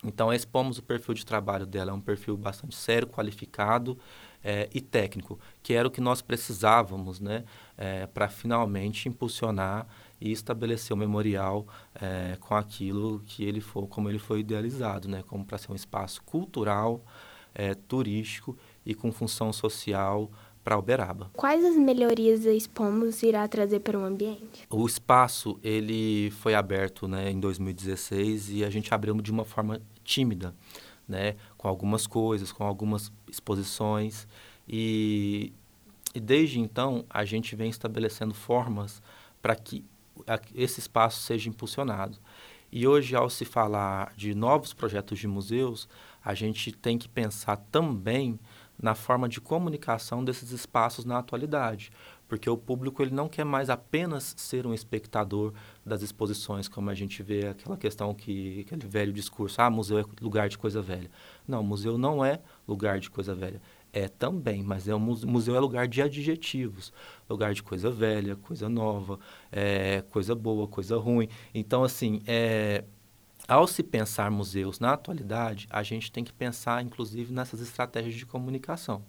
Então, 0.05 0.33
expomos 0.33 0.79
o 0.79 0.83
perfil 0.83 1.15
de 1.15 1.25
trabalho 1.25 1.67
dela, 1.67 1.91
é 1.91 1.95
um 1.95 2.01
perfil 2.01 2.37
bastante 2.37 2.75
sério, 2.75 3.09
qualificado 3.09 3.99
é, 4.43 4.69
e 4.75 4.81
técnico, 4.81 5.41
que 5.63 5.73
era 5.73 5.89
o 5.89 5.91
que 5.91 6.01
nós 6.01 6.21
precisávamos 6.21 7.19
né, 7.21 7.45
é, 7.77 8.07
para 8.07 8.29
finalmente 8.29 9.09
impulsionar 9.09 9.87
e 10.21 10.33
estabelecer 10.33 10.95
o 10.95 10.97
memorial 10.97 11.67
é, 11.95 12.37
com 12.41 12.55
aquilo 12.55 13.21
que 13.27 13.45
ele 13.45 13.61
for, 13.61 13.87
como 13.87 14.09
ele 14.09 14.19
foi 14.19 14.41
idealizado, 14.41 15.09
né, 15.09 15.23
como 15.27 15.45
para 15.45 15.59
ser 15.59 15.73
um 15.73 15.75
espaço 15.75 16.23
cultural, 16.23 17.05
turístico 17.87 18.59
e 18.85 18.97
com 18.97 19.13
função 19.13 19.53
social 19.53 20.29
para 20.65 20.79
Uberaba. 20.79 21.31
Quais 21.35 21.63
as 21.63 21.77
melhorias 21.77 22.47
a 22.47 22.53
Expomos 22.53 23.23
irá 23.23 23.47
trazer 23.47 23.81
para 23.81 23.99
o 23.99 24.03
ambiente? 24.03 24.67
O 24.71 24.87
espaço 24.87 25.61
ele 25.63 26.31
foi 26.31 26.55
aberto 26.55 27.07
né, 27.07 27.31
em 27.31 27.39
2016 27.39 28.51
e 28.51 28.65
a 28.65 28.71
gente 28.71 28.93
abriu 28.95 29.15
de 29.21 29.31
uma 29.31 29.45
forma 29.45 29.81
tímida, 30.03 30.55
né, 31.07 31.37
com 31.59 31.69
algumas 31.69 32.07
coisas, 32.07 32.51
com 32.51 32.65
algumas 32.65 33.13
exposições 33.29 34.27
e, 34.67 35.53
e 36.15 36.21
desde 36.21 36.59
então 36.59 37.05
a 37.11 37.27
gente 37.27 37.55
vem 37.55 37.69
estabelecendo 37.69 38.33
formas 38.33 39.03
para 39.43 39.55
que 39.55 39.85
esse 40.55 40.81
espaço 40.81 41.21
seja 41.21 41.49
impulsionado. 41.49 42.19
E 42.71 42.87
hoje, 42.89 43.15
ao 43.15 43.31
se 43.31 43.45
falar 43.45 44.13
de 44.17 44.35
novos 44.35 44.73
projetos 44.73 45.19
de 45.19 45.29
museus, 45.29 45.89
a 46.25 46.35
gente 46.35 46.73
tem 46.73 46.99
que 46.99 47.09
pensar 47.09 47.57
também 47.71 48.39
na 48.81 48.95
forma 48.95 49.29
de 49.29 49.41
comunicação 49.41 50.25
desses 50.25 50.51
espaços 50.51 51.05
na 51.05 51.19
atualidade, 51.19 51.93
porque 52.27 52.51
o 52.51 52.57
público 52.57 53.03
ele 53.03 53.15
não 53.15 53.29
quer 53.29 53.45
mais 53.45 53.71
apenas 53.71 54.35
ser 54.37 54.67
um 54.67 54.75
espectador 54.75 55.53
das 55.87 56.03
exposições, 56.03 56.67
como 56.67 56.91
a 56.91 56.95
gente 56.95 57.23
vê 57.23 57.47
aquela 57.47 57.77
questão 57.77 58.13
que 58.13 58.63
aquele 58.63 58.87
velho 58.87 59.13
discurso, 59.13 59.61
ah, 59.63 59.71
museu 59.71 60.01
é 60.01 60.05
lugar 60.21 60.49
de 60.49 60.59
coisa 60.59 60.83
velha. 60.83 61.11
Não, 61.47 61.63
museu 61.63 61.97
não 61.97 62.25
é 62.25 62.41
lugar 62.67 62.99
de 62.99 63.09
coisa 63.09 63.35
velha. 63.35 63.61
É 63.97 64.09
também, 64.09 64.61
mas 64.61 64.89
é 64.89 64.95
um 64.95 64.99
museu 64.99 65.55
é 65.55 65.61
lugar 65.61 65.87
de 65.87 66.03
adjetivos, 66.03 66.93
lugar 67.31 67.55
de 67.55 67.63
coisa 67.63 67.93
velha, 67.93 68.35
coisa 68.35 68.69
nova, 68.69 69.21
é, 69.53 70.03
coisa 70.11 70.35
boa, 70.35 70.67
coisa 70.67 70.97
ruim. 70.97 71.29
Então, 71.55 71.85
assim, 71.85 72.21
é, 72.27 72.83
ao 73.47 73.69
se 73.69 73.85
pensar 73.85 74.33
museus 74.33 74.81
na 74.81 74.95
atualidade, 74.95 75.69
a 75.71 75.85
gente 75.85 76.11
tem 76.11 76.25
que 76.25 76.33
pensar, 76.33 76.83
inclusive, 76.83 77.33
nessas 77.33 77.61
estratégias 77.61 78.15
de 78.15 78.27
comunicação. 78.27 79.05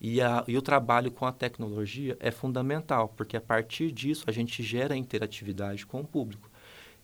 E, 0.00 0.20
a, 0.20 0.44
e, 0.46 0.56
o 0.56 0.62
trabalho 0.62 1.10
com 1.10 1.26
a 1.26 1.32
tecnologia 1.32 2.16
é 2.20 2.30
fundamental, 2.30 3.08
porque 3.08 3.36
a 3.36 3.40
partir 3.40 3.90
disso 3.90 4.24
a 4.28 4.32
gente 4.32 4.62
gera 4.62 4.96
interatividade 4.96 5.84
com 5.84 6.02
o 6.02 6.06
público. 6.06 6.48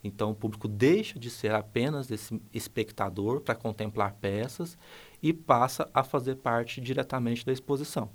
Então, 0.03 0.31
o 0.31 0.35
público 0.35 0.67
deixa 0.67 1.19
de 1.19 1.29
ser 1.29 1.53
apenas 1.53 2.09
esse 2.09 2.41
espectador 2.53 3.41
para 3.41 3.53
contemplar 3.53 4.13
peças 4.13 4.77
e 5.21 5.33
passa 5.33 5.89
a 5.93 6.03
fazer 6.03 6.35
parte 6.35 6.79
diretamente 6.81 7.45
da 7.45 7.51
exposição. 7.51 8.09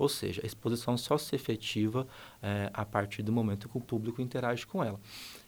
Ou 0.00 0.08
seja, 0.08 0.40
a 0.42 0.46
exposição 0.46 0.96
só 0.96 1.18
se 1.18 1.36
efetiva 1.36 2.06
é, 2.42 2.70
a 2.72 2.86
partir 2.86 3.22
do 3.22 3.30
momento 3.30 3.68
que 3.68 3.76
o 3.76 3.82
público 3.82 4.22
interage 4.22 4.66
com 4.66 4.82
ela. 4.82 4.98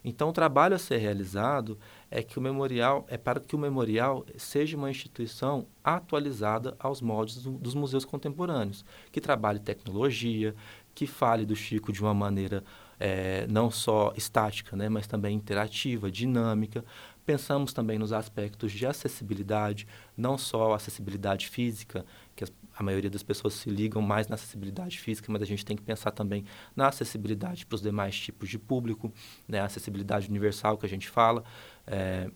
Então, 0.05 0.29
o 0.29 0.33
trabalho 0.33 0.75
a 0.75 0.79
ser 0.79 0.99
realizado 0.99 1.79
é 2.11 2.23
que 2.23 2.39
o 2.39 2.43
memorial 2.43 3.07
é 3.09 3.17
para 3.17 3.41
que 3.41 3.57
o 3.57 3.59
memorial 3.59 4.27
seja 4.37 4.77
uma 4.77 4.91
instituição 4.91 5.67
atualizada 5.83 6.77
aos 6.79 7.01
moldes 7.01 7.43
do, 7.43 7.53
dos 7.53 7.75
museus 7.75 8.05
contemporâneos, 8.05 8.85
que 9.11 9.23
trabalhe 9.23 9.59
tecnologia, 9.59 10.55
que 10.95 11.07
fale 11.07 11.47
do 11.47 11.57
Chico 11.57 11.91
de 11.91 12.03
uma 12.03 12.13
maneira 12.13 12.63
é, 13.01 13.47
não 13.49 13.71
só 13.71 14.13
estática, 14.17 14.77
né, 14.77 14.89
mas 14.89 15.07
também 15.07 15.35
interativa, 15.35 16.11
dinâmica. 16.11 16.85
Pensamos 17.25 17.73
também 17.73 17.99
nos 17.99 18.13
aspectos 18.13 18.73
de 18.73 18.85
acessibilidade, 18.85 19.87
não 20.17 20.37
só 20.37 20.75
acessibilidade 20.75 21.49
física, 21.49 22.05
que 22.35 22.45
a 22.77 22.83
maioria 22.83 23.11
das 23.11 23.23
pessoas 23.23 23.55
se 23.55 23.71
ligam 23.71 24.03
mais 24.03 24.29
na 24.29 24.35
acessibilidade 24.35 24.99
física, 24.99 25.31
mas 25.31 25.43
a 25.43 25.45
gente 25.45 25.65
tem 25.65 25.77
que 25.77 25.83
pensar 25.83 26.11
também 26.11 26.45
na 26.75 26.89
acessibilidade 26.89 27.65
para 27.67 27.77
os 27.77 27.83
demais 27.83 28.19
tipos 28.19 28.49
de 28.49 28.59
público, 28.59 29.13
né, 29.47 29.61
a 29.61 29.67
acessibilidade 29.67 30.29
universal 30.29 30.77
que 30.77 30.87
a 30.87 30.89
gente 30.89 31.09
fala, 31.09 31.45
é, 31.87 32.31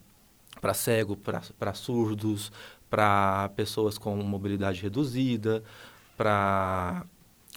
para 0.60 0.72
cego, 0.72 1.16
para 1.16 1.74
surdos, 1.74 2.52
para 2.88 3.48
pessoas 3.50 3.98
com 3.98 4.16
mobilidade 4.16 4.82
reduzida, 4.82 5.62
para 6.16 7.04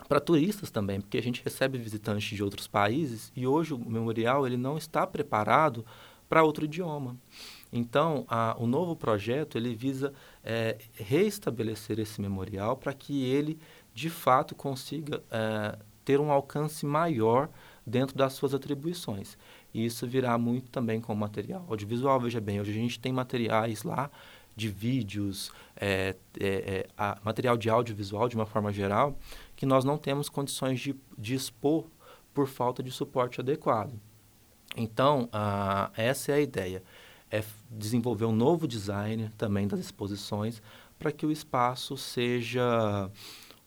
para 0.07 0.21
turistas 0.21 0.71
também, 0.71 1.01
porque 1.01 1.17
a 1.17 1.21
gente 1.21 1.43
recebe 1.43 1.77
visitantes 1.77 2.36
de 2.36 2.41
outros 2.41 2.67
países 2.67 3.33
e 3.36 3.45
hoje 3.45 3.74
o 3.74 3.77
memorial 3.77 4.48
ele 4.48 4.55
não 4.55 4.77
está 4.77 5.05
preparado 5.05 5.86
para 6.29 6.43
outro 6.43 6.65
idioma. 6.65 7.17
Então, 7.74 8.25
a, 8.27 8.55
o 8.57 8.65
novo 8.65 8.95
projeto 8.95 9.57
ele 9.57 9.75
visa 9.75 10.13
é, 10.43 10.77
reestabelecer 10.93 12.00
esse 12.00 12.21
memorial 12.21 12.77
para 12.77 12.93
que 12.93 13.24
ele, 13.24 13.59
de 13.93 14.09
fato, 14.09 14.55
consiga 14.55 15.21
é, 15.29 15.77
ter 16.05 16.19
um 16.19 16.31
alcance 16.31 16.86
maior 16.86 17.50
dentro 17.86 18.15
das 18.15 18.33
suas 18.33 18.53
atribuições. 18.53 19.38
E 19.74 19.86
isso 19.86 20.07
virá 20.07 20.38
muito 20.38 20.69
também 20.69 21.01
com 21.01 21.13
material 21.13 21.65
audiovisual. 21.67 22.19
Veja 22.19 22.39
bem, 22.39 22.59
hoje 22.59 22.71
a 22.71 22.74
gente 22.74 23.00
tem 23.00 23.12
materiais 23.12 23.83
lá 23.83 24.09
de 24.55 24.67
vídeos, 24.67 25.51
é, 25.75 26.15
é, 26.39 26.48
é, 26.48 26.88
a, 26.98 27.17
material 27.24 27.55
de 27.55 27.69
audiovisual 27.69 28.27
de 28.27 28.36
uma 28.36 28.45
forma 28.45 28.74
geral, 28.74 29.17
que 29.55 29.65
nós 29.65 29.86
não 29.86 29.98
temos 29.98 30.27
condições 30.27 30.79
de, 30.79 30.95
de 31.17 31.33
expor 31.33 31.86
por 32.33 32.48
falta 32.48 32.83
de 32.83 32.91
suporte 32.91 33.39
adequado. 33.39 33.93
Então, 34.75 35.27
a, 35.31 35.91
essa 35.95 36.31
é 36.31 36.35
a 36.35 36.39
ideia, 36.39 36.83
é 37.31 37.43
desenvolver 37.69 38.25
um 38.25 38.35
novo 38.35 38.67
design 38.67 39.31
também 39.38 39.67
das 39.67 39.79
exposições 39.79 40.61
para 40.97 41.11
que 41.11 41.25
o 41.25 41.31
espaço 41.31 41.95
seja 41.97 43.09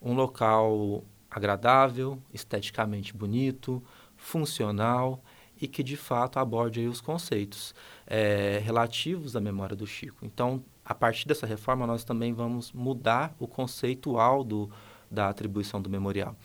um 0.00 0.14
local 0.14 1.04
agradável, 1.30 2.20
esteticamente 2.32 3.14
bonito, 3.14 3.82
funcional 4.16 5.22
e 5.60 5.66
que 5.66 5.82
de 5.82 5.96
fato 5.96 6.38
aborde 6.38 6.86
os 6.86 7.00
conceitos 7.00 7.74
é, 8.06 8.60
relativos 8.62 9.34
à 9.36 9.40
memória 9.40 9.76
do 9.76 9.86
Chico. 9.86 10.24
Então, 10.24 10.62
a 10.84 10.94
partir 10.94 11.26
dessa 11.26 11.46
reforma, 11.46 11.86
nós 11.86 12.04
também 12.04 12.32
vamos 12.32 12.72
mudar 12.72 13.34
o 13.38 13.46
conceitual 13.46 14.42
do, 14.42 14.68
da 15.10 15.28
atribuição 15.28 15.80
do 15.80 15.88
memorial. 15.88 16.36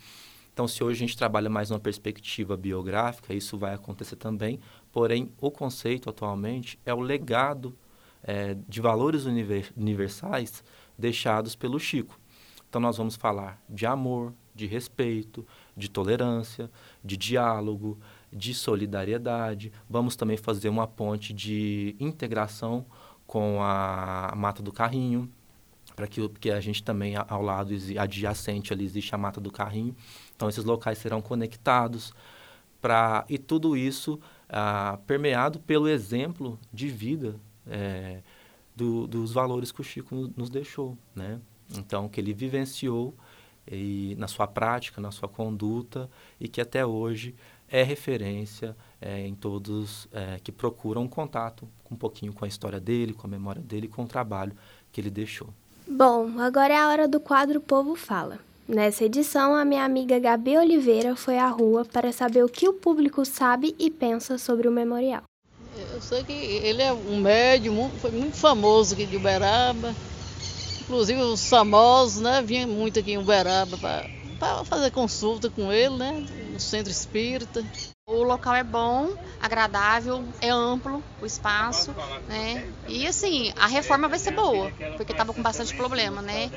Então, 0.58 0.66
se 0.66 0.82
hoje 0.82 0.96
a 0.96 1.06
gente 1.06 1.16
trabalha 1.16 1.48
mais 1.48 1.70
numa 1.70 1.78
perspectiva 1.78 2.56
biográfica, 2.56 3.32
isso 3.32 3.56
vai 3.56 3.74
acontecer 3.74 4.16
também, 4.16 4.58
porém, 4.90 5.30
o 5.40 5.52
conceito 5.52 6.10
atualmente 6.10 6.80
é 6.84 6.92
o 6.92 6.98
legado 6.98 7.78
é, 8.24 8.56
de 8.68 8.80
valores 8.80 9.24
universais 9.24 10.64
deixados 10.98 11.54
pelo 11.54 11.78
Chico. 11.78 12.18
Então, 12.68 12.80
nós 12.80 12.96
vamos 12.96 13.14
falar 13.14 13.62
de 13.70 13.86
amor, 13.86 14.34
de 14.52 14.66
respeito, 14.66 15.46
de 15.76 15.88
tolerância, 15.88 16.68
de 17.04 17.16
diálogo, 17.16 17.96
de 18.32 18.52
solidariedade. 18.52 19.70
Vamos 19.88 20.16
também 20.16 20.36
fazer 20.36 20.68
uma 20.68 20.88
ponte 20.88 21.32
de 21.32 21.94
integração 22.00 22.84
com 23.28 23.62
a 23.62 24.34
Mata 24.36 24.60
do 24.60 24.72
Carrinho, 24.72 25.30
para 25.94 26.06
que 26.06 26.20
porque 26.28 26.50
a 26.50 26.60
gente 26.60 26.82
também 26.82 27.14
ao 27.16 27.42
lado 27.42 27.74
adjacente 27.98 28.72
ali 28.72 28.84
existe 28.84 29.14
a 29.14 29.18
Mata 29.18 29.40
do 29.40 29.50
Carrinho. 29.50 29.96
Então 30.38 30.48
esses 30.48 30.62
locais 30.62 30.98
serão 30.98 31.20
conectados 31.20 32.14
para 32.80 33.24
e 33.28 33.36
tudo 33.38 33.76
isso 33.76 34.20
ah, 34.48 34.96
permeado 35.04 35.58
pelo 35.58 35.88
exemplo 35.88 36.56
de 36.72 36.86
vida 36.86 37.34
é, 37.66 38.20
do, 38.76 39.08
dos 39.08 39.32
valores 39.32 39.72
que 39.72 39.80
o 39.80 39.84
Chico 39.84 40.32
nos 40.36 40.48
deixou, 40.48 40.96
né? 41.12 41.40
Então 41.76 42.08
que 42.08 42.20
ele 42.20 42.32
vivenciou 42.32 43.12
e 43.66 44.14
na 44.16 44.28
sua 44.28 44.46
prática, 44.46 45.00
na 45.00 45.10
sua 45.10 45.28
conduta 45.28 46.08
e 46.38 46.46
que 46.46 46.60
até 46.60 46.86
hoje 46.86 47.34
é 47.68 47.82
referência 47.82 48.76
é, 49.00 49.26
em 49.26 49.34
todos 49.34 50.06
é, 50.12 50.38
que 50.38 50.52
procuram 50.52 51.02
um 51.02 51.08
contato 51.08 51.68
um 51.90 51.96
pouquinho 51.96 52.32
com 52.32 52.44
a 52.44 52.48
história 52.48 52.78
dele, 52.78 53.12
com 53.12 53.26
a 53.26 53.30
memória 53.30 53.60
dele, 53.60 53.88
com 53.88 54.04
o 54.04 54.06
trabalho 54.06 54.56
que 54.92 55.00
ele 55.00 55.10
deixou. 55.10 55.48
Bom, 55.84 56.38
agora 56.38 56.72
é 56.72 56.78
a 56.78 56.88
hora 56.88 57.08
do 57.08 57.18
quadro 57.18 57.60
Povo 57.60 57.96
Fala. 57.96 58.38
Nessa 58.68 59.04
edição, 59.04 59.54
a 59.54 59.64
minha 59.64 59.82
amiga 59.82 60.18
Gabi 60.18 60.58
Oliveira 60.58 61.16
foi 61.16 61.38
à 61.38 61.48
rua 61.48 61.86
para 61.86 62.12
saber 62.12 62.44
o 62.44 62.50
que 62.50 62.68
o 62.68 62.74
público 62.74 63.24
sabe 63.24 63.74
e 63.78 63.90
pensa 63.90 64.36
sobre 64.36 64.68
o 64.68 64.70
memorial. 64.70 65.22
Eu 65.94 66.02
sei 66.02 66.22
que 66.22 66.34
ele 66.34 66.82
é 66.82 66.92
um 66.92 67.18
médium, 67.18 67.88
foi 67.98 68.10
muito 68.10 68.36
famoso 68.36 68.92
aqui 68.92 69.06
de 69.06 69.16
Uberaba. 69.16 69.94
Inclusive 70.82 71.18
os 71.18 71.48
famosos, 71.48 72.20
né, 72.20 72.42
vinham 72.42 72.68
muito 72.68 72.98
aqui 72.98 73.12
em 73.12 73.18
Uberaba 73.18 73.78
para 74.38 74.64
fazer 74.66 74.90
consulta 74.90 75.48
com 75.48 75.72
ele, 75.72 75.96
né, 75.96 76.26
no 76.52 76.60
centro 76.60 76.92
espírita. 76.92 77.64
O 78.10 78.22
local 78.22 78.54
é 78.54 78.64
bom, 78.64 79.10
agradável, 79.38 80.24
é 80.40 80.48
amplo 80.48 81.04
o 81.20 81.26
espaço, 81.26 81.94
né? 82.26 82.66
E 82.88 83.06
assim, 83.06 83.52
a 83.54 83.66
reforma 83.66 84.08
vai 84.08 84.18
ser 84.18 84.30
boa, 84.30 84.72
porque 84.96 85.12
estava 85.12 85.34
com 85.34 85.42
bastante 85.42 85.74
problema, 85.74 86.22
né? 86.22 86.50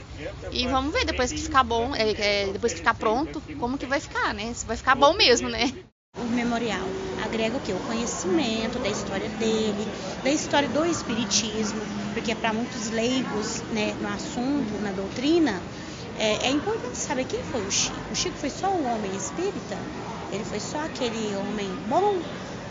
E 0.49 0.65
vamos 0.67 0.93
ver 0.93 1.03
depois 1.03 1.29
que 1.29 1.41
ficar 1.41 1.65
bom, 1.65 1.93
é, 1.93 2.11
é, 2.11 2.53
depois 2.53 2.71
que 2.71 2.79
ficar 2.79 2.93
pronto, 2.93 3.41
como 3.59 3.77
que 3.77 3.85
vai 3.85 3.99
ficar, 3.99 4.33
né? 4.33 4.53
Se 4.53 4.65
vai 4.65 4.77
ficar 4.77 4.95
bom 4.95 5.13
mesmo, 5.13 5.49
né? 5.49 5.73
O 6.17 6.23
memorial 6.23 6.87
agrega 7.21 7.57
o 7.57 7.59
que? 7.59 7.73
O 7.73 7.79
conhecimento 7.85 8.79
da 8.79 8.87
história 8.87 9.27
dele, 9.31 9.85
da 10.23 10.31
história 10.31 10.69
do 10.69 10.85
espiritismo, 10.85 11.81
porque 12.13 12.33
para 12.33 12.53
muitos 12.53 12.89
leigos, 12.91 13.59
né, 13.73 13.93
no 13.99 14.07
assunto, 14.07 14.81
na 14.81 14.91
doutrina, 14.91 15.59
é, 16.17 16.47
é 16.47 16.49
importante 16.49 16.95
saber 16.95 17.25
quem 17.25 17.43
foi 17.43 17.59
o 17.59 17.69
Chico. 17.69 17.95
O 18.09 18.15
Chico 18.15 18.37
foi 18.37 18.49
só 18.49 18.69
um 18.69 18.95
homem 18.95 19.13
espírita? 19.17 19.77
Ele 20.31 20.43
foi 20.43 20.59
só 20.59 20.85
aquele 20.85 21.35
homem 21.35 21.69
bom? 21.87 22.21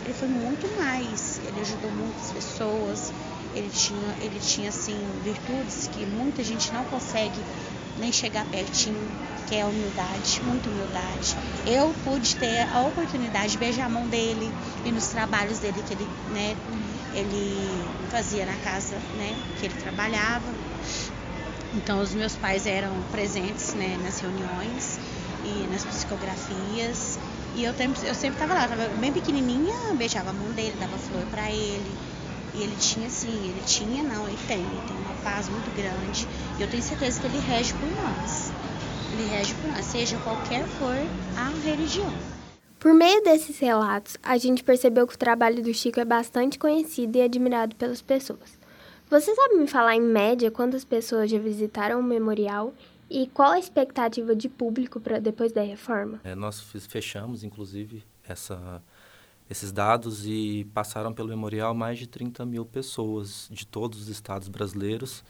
Ele 0.03 0.13
foi 0.13 0.27
muito 0.27 0.67
mais. 0.77 1.39
Ele 1.45 1.61
ajudou 1.61 1.91
muitas 1.91 2.31
pessoas. 2.31 3.13
Ele 3.53 3.69
tinha, 3.69 4.15
ele 4.19 4.39
tinha 4.39 4.69
assim 4.69 4.97
virtudes 5.23 5.87
que 5.87 6.05
muita 6.05 6.43
gente 6.43 6.73
não 6.73 6.83
consegue 6.85 7.39
nem 7.97 8.11
chegar 8.11 8.45
pertinho, 8.45 9.11
que 9.47 9.55
é 9.55 9.65
humildade, 9.65 10.41
muita 10.43 10.69
humildade. 10.69 11.35
Eu 11.65 11.93
pude 12.05 12.35
ter 12.37 12.67
a 12.73 12.81
oportunidade 12.81 13.51
de 13.51 13.57
beijar 13.57 13.85
a 13.85 13.89
mão 13.89 14.07
dele 14.07 14.51
e 14.85 14.91
nos 14.91 15.07
trabalhos 15.07 15.59
dele 15.59 15.83
que 15.85 15.93
ele, 15.93 16.07
né, 16.33 16.55
ele 17.13 17.83
fazia 18.09 18.45
na 18.45 18.55
casa, 18.55 18.95
né, 19.17 19.35
que 19.59 19.65
ele 19.65 19.75
trabalhava. 19.75 20.55
Então 21.73 22.01
os 22.01 22.13
meus 22.13 22.35
pais 22.35 22.65
eram 22.65 23.01
presentes, 23.11 23.73
né, 23.73 23.97
nas 23.97 24.19
reuniões 24.19 24.99
e 25.45 25.67
nas 25.67 25.83
psicografias. 25.83 27.19
E 27.55 27.63
eu, 27.63 27.73
eu 27.73 28.15
sempre 28.15 28.41
estava 28.41 28.53
lá, 28.53 28.63
estava 28.63 28.87
bem 28.97 29.11
pequenininha, 29.11 29.93
beijava 29.95 30.29
a 30.29 30.33
mão 30.33 30.51
dele, 30.51 30.75
dava 30.79 30.97
flor 30.97 31.25
para 31.27 31.49
ele. 31.51 31.91
E 32.53 32.63
ele 32.63 32.75
tinha 32.79 33.07
assim, 33.07 33.49
ele 33.49 33.61
tinha, 33.65 34.03
não, 34.03 34.27
ele 34.27 34.37
tem, 34.47 34.59
ele 34.59 34.81
tem 34.87 34.97
uma 34.97 35.15
paz 35.23 35.49
muito 35.49 35.73
grande. 35.75 36.27
E 36.57 36.61
eu 36.61 36.69
tenho 36.69 36.83
certeza 36.83 37.19
que 37.19 37.27
ele 37.27 37.39
rege 37.39 37.73
por 37.73 37.89
nós. 37.89 38.51
Ele 39.13 39.27
rege 39.29 39.53
por 39.55 39.69
nós, 39.71 39.85
seja 39.85 40.17
qualquer 40.17 40.65
for 40.65 40.95
a 41.37 41.49
religião. 41.65 42.11
Por 42.79 42.93
meio 42.93 43.21
desses 43.23 43.59
relatos, 43.59 44.17
a 44.23 44.37
gente 44.37 44.63
percebeu 44.63 45.05
que 45.05 45.13
o 45.13 45.17
trabalho 45.17 45.61
do 45.61 45.73
Chico 45.73 45.99
é 45.99 46.05
bastante 46.05 46.57
conhecido 46.57 47.17
e 47.17 47.21
admirado 47.21 47.75
pelas 47.75 48.01
pessoas. 48.01 48.59
Você 49.09 49.35
sabe 49.35 49.55
me 49.55 49.67
falar 49.67 49.95
em 49.95 50.01
média 50.01 50.49
quantas 50.49 50.83
pessoas 50.83 51.29
já 51.29 51.37
visitaram 51.37 51.99
o 51.99 52.03
memorial 52.03 52.73
e 53.11 53.27
qual 53.27 53.51
a 53.51 53.59
expectativa 53.59 54.33
de 54.33 54.47
público 54.47 54.99
para 54.99 55.19
depois 55.19 55.51
da 55.51 55.61
reforma? 55.61 56.21
É, 56.23 56.33
nós 56.33 56.61
fechamos, 56.87 57.43
inclusive, 57.43 58.03
essa, 58.23 58.81
esses 59.49 59.71
dados 59.71 60.25
e 60.25 60.65
passaram 60.73 61.11
pelo 61.11 61.27
memorial 61.27 61.73
mais 61.73 61.99
de 61.99 62.07
30 62.07 62.45
mil 62.45 62.65
pessoas 62.65 63.49
de 63.51 63.67
todos 63.67 64.03
os 64.03 64.07
estados 64.07 64.47
brasileiros 64.47 65.23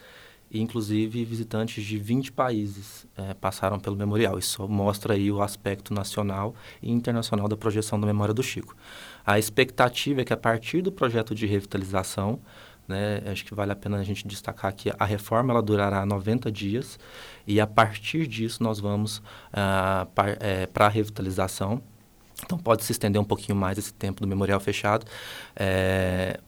e 0.51 0.59
inclusive 0.59 1.23
visitantes 1.23 1.83
de 1.83 1.97
20 1.97 2.33
países 2.33 3.07
é, 3.17 3.33
passaram 3.33 3.79
pelo 3.79 3.95
memorial. 3.95 4.37
Isso 4.37 4.67
mostra 4.67 5.13
aí 5.13 5.31
o 5.31 5.41
aspecto 5.41 5.93
nacional 5.93 6.53
e 6.83 6.91
internacional 6.91 7.47
da 7.47 7.55
projeção 7.55 7.99
da 7.99 8.05
memória 8.05 8.33
do 8.33 8.43
Chico. 8.43 8.75
A 9.25 9.39
expectativa 9.39 10.21
é 10.21 10.25
que 10.25 10.33
a 10.33 10.37
partir 10.37 10.81
do 10.81 10.91
projeto 10.91 11.33
de 11.33 11.45
revitalização, 11.45 12.39
né, 12.91 13.23
acho 13.31 13.43
que 13.45 13.55
vale 13.55 13.71
a 13.71 13.75
pena 13.75 13.97
a 13.97 14.03
gente 14.03 14.27
destacar 14.27 14.73
que 14.73 14.91
a 14.99 15.05
reforma 15.05 15.51
ela 15.51 15.61
durará 15.61 16.05
90 16.05 16.51
dias 16.51 16.99
e 17.47 17.59
a 17.59 17.65
partir 17.65 18.27
disso 18.27 18.61
nós 18.61 18.79
vamos 18.79 19.21
ah, 19.51 20.07
para 20.13 20.37
é, 20.39 20.67
a 20.73 20.87
revitalização. 20.89 21.81
Então 22.43 22.57
pode 22.57 22.83
se 22.83 22.91
estender 22.91 23.21
um 23.21 23.25
pouquinho 23.25 23.55
mais 23.55 23.77
esse 23.77 23.93
tempo 23.93 24.21
do 24.21 24.27
memorial 24.27 24.59
fechado. 24.59 25.05
É, 25.55 26.39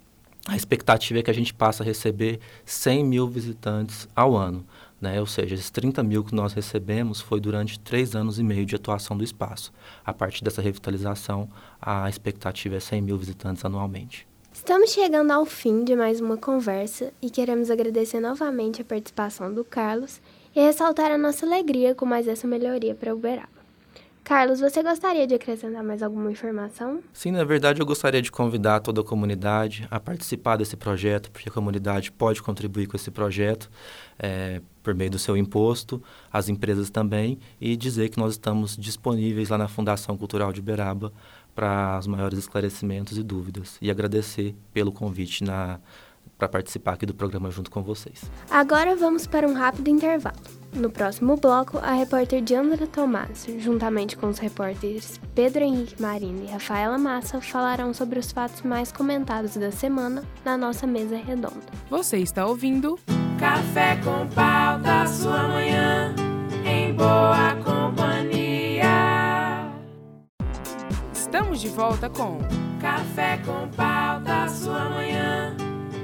a 0.48 0.56
expectativa 0.56 1.20
é 1.20 1.24
que 1.24 1.32
a 1.32 1.34
gente 1.34 1.54
passe 1.54 1.82
a 1.82 1.86
receber 1.86 2.40
100 2.66 3.06
mil 3.06 3.28
visitantes 3.28 4.08
ao 4.16 4.36
ano. 4.36 4.66
Né? 5.00 5.20
Ou 5.20 5.26
seja, 5.26 5.56
esses 5.56 5.70
30 5.70 6.04
mil 6.04 6.24
que 6.24 6.34
nós 6.34 6.54
recebemos 6.54 7.22
foi 7.22 7.40
durante 7.40 7.80
três 7.80 8.16
anos 8.16 8.40
e 8.40 8.44
meio 8.44 8.66
de 8.66 8.76
atuação 8.76 9.18
do 9.18 9.24
espaço. 9.24 9.72
A 10.06 10.14
partir 10.14 10.44
dessa 10.44 10.62
revitalização, 10.62 11.50
a 11.82 12.10
expectativa 12.10 12.76
é 12.76 12.80
100 12.80 13.02
mil 13.02 13.18
visitantes 13.18 13.64
anualmente. 13.64 14.28
Estamos 14.64 14.94
chegando 14.94 15.30
ao 15.32 15.46
fim 15.46 15.84
de 15.84 15.94
mais 15.94 16.22
uma 16.22 16.38
conversa 16.38 17.12
e 17.22 17.30
queremos 17.30 17.70
agradecer 17.70 18.22
novamente 18.22 18.82
a 18.82 18.86
participação 18.86 19.54
do 19.54 19.66
Carlos 19.66 20.22
e 20.56 20.62
ressaltar 20.62 21.12
a 21.12 21.18
nossa 21.18 21.46
alegria 21.46 21.94
com 21.94 22.06
mais 22.06 22.30
essa 22.30 22.48
melhoria 22.48 22.96
para 22.96 23.14
Uberaba. 23.14 23.50
Carlos, 24.24 24.62
você 24.62 24.82
gostaria 24.82 25.28
de 25.28 25.36
acrescentar 25.36 25.84
mais 25.84 26.02
alguma 26.02 26.32
informação? 26.32 27.02
Sim, 27.12 27.32
na 27.32 27.44
verdade 27.44 27.82
eu 27.82 27.86
gostaria 27.86 28.22
de 28.22 28.32
convidar 28.32 28.80
toda 28.80 29.02
a 29.02 29.04
comunidade 29.04 29.86
a 29.92 30.00
participar 30.00 30.56
desse 30.56 30.78
projeto, 30.78 31.30
porque 31.30 31.50
a 31.50 31.52
comunidade 31.52 32.10
pode 32.10 32.42
contribuir 32.42 32.88
com 32.88 32.96
esse 32.96 33.12
projeto 33.12 33.70
é, 34.18 34.62
por 34.82 34.96
meio 34.96 35.12
do 35.12 35.20
seu 35.20 35.36
imposto, 35.36 36.02
as 36.32 36.48
empresas 36.48 36.90
também, 36.90 37.38
e 37.60 37.76
dizer 37.76 38.08
que 38.08 38.18
nós 38.18 38.32
estamos 38.32 38.78
disponíveis 38.78 39.50
lá 39.50 39.58
na 39.58 39.68
Fundação 39.68 40.18
Cultural 40.18 40.54
de 40.54 40.62
Beraba 40.62 41.12
para 41.56 41.98
os 42.00 42.08
maiores 42.08 42.40
esclarecimentos 42.40 43.18
e 43.18 43.24
dúvidas. 43.24 43.78
E 43.82 43.92
agradecer 43.92 44.56
pelo 44.74 44.92
convite 44.92 45.44
para 46.38 46.48
participar 46.48 46.94
aqui 46.94 47.06
do 47.06 47.14
programa 47.14 47.50
junto 47.52 47.70
com 47.70 47.82
vocês. 47.82 48.24
Agora 48.50 48.96
vamos 48.96 49.28
para 49.28 49.48
um 49.48 49.54
rápido 49.54 49.88
intervalo. 49.90 50.38
No 50.74 50.90
próximo 50.90 51.38
bloco, 51.38 51.78
a 51.78 51.94
repórter 51.94 52.42
Diandra 52.42 52.88
Tomás, 52.88 53.46
juntamente 53.60 54.18
com 54.18 54.28
os 54.28 54.40
repórteres 54.40 55.22
Pedro 55.36 55.64
Henrique 55.64 56.02
Marinho 56.02 56.44
e 56.44 56.52
Rafaela 56.52 56.98
Massa, 56.98 57.40
falarão 57.40 57.94
sobre 57.94 58.18
os 58.18 58.32
fatos 58.32 58.64
mais 58.64 58.92
comentados 58.92 59.56
da 59.56 59.72
semana 59.72 60.24
na 60.44 60.58
nossa 60.58 60.88
mesa 60.88 61.16
redonda. 61.16 61.62
Você 61.90 62.18
está 62.18 62.46
ouvindo 62.48 63.00
Café 63.40 63.98
com 63.98 64.28
pauta, 64.34 65.06
sua 65.06 65.48
manhã 65.48 66.16
em 66.66 66.94
boa 66.94 67.56
companhia. 67.64 68.43
Estamos 71.44 71.62
de 71.62 71.68
volta 71.68 72.10
com 72.10 72.38
Café 72.80 73.38
com 73.46 73.68
pauta, 73.76 74.48
sua 74.48 74.90
manhã 74.90 75.54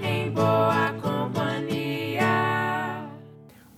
em 0.04 0.30
boa 0.32 0.94
companhia. 1.02 2.28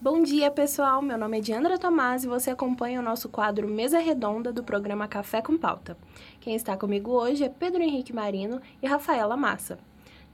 Bom 0.02 0.24
dia, 0.24 0.50
pessoal. 0.50 1.04
Meu 1.04 1.20
nome 1.20 1.38
é 1.38 1.42
Diandra 1.42 1.78
Tomás 1.78 2.24
e 2.24 2.28
você 2.28 2.50
acompanha 2.50 3.00
o 3.00 3.04
nosso 3.04 3.30
quadro 3.30 3.68
Mesa 3.68 4.00
Redonda 4.00 4.52
do 4.52 4.64
programa 4.64 5.08
Café 5.08 5.40
com 5.40 5.56
Pauta. 5.56 5.96
Quem 6.40 6.56
está 6.56 6.76
comigo 6.76 7.12
hoje 7.12 7.44
é 7.44 7.50
Pedro 7.50 7.84
Henrique 7.84 8.12
Marino 8.12 8.60
e 8.82 8.88
Rafaela 8.88 9.38
Massa. 9.38 9.78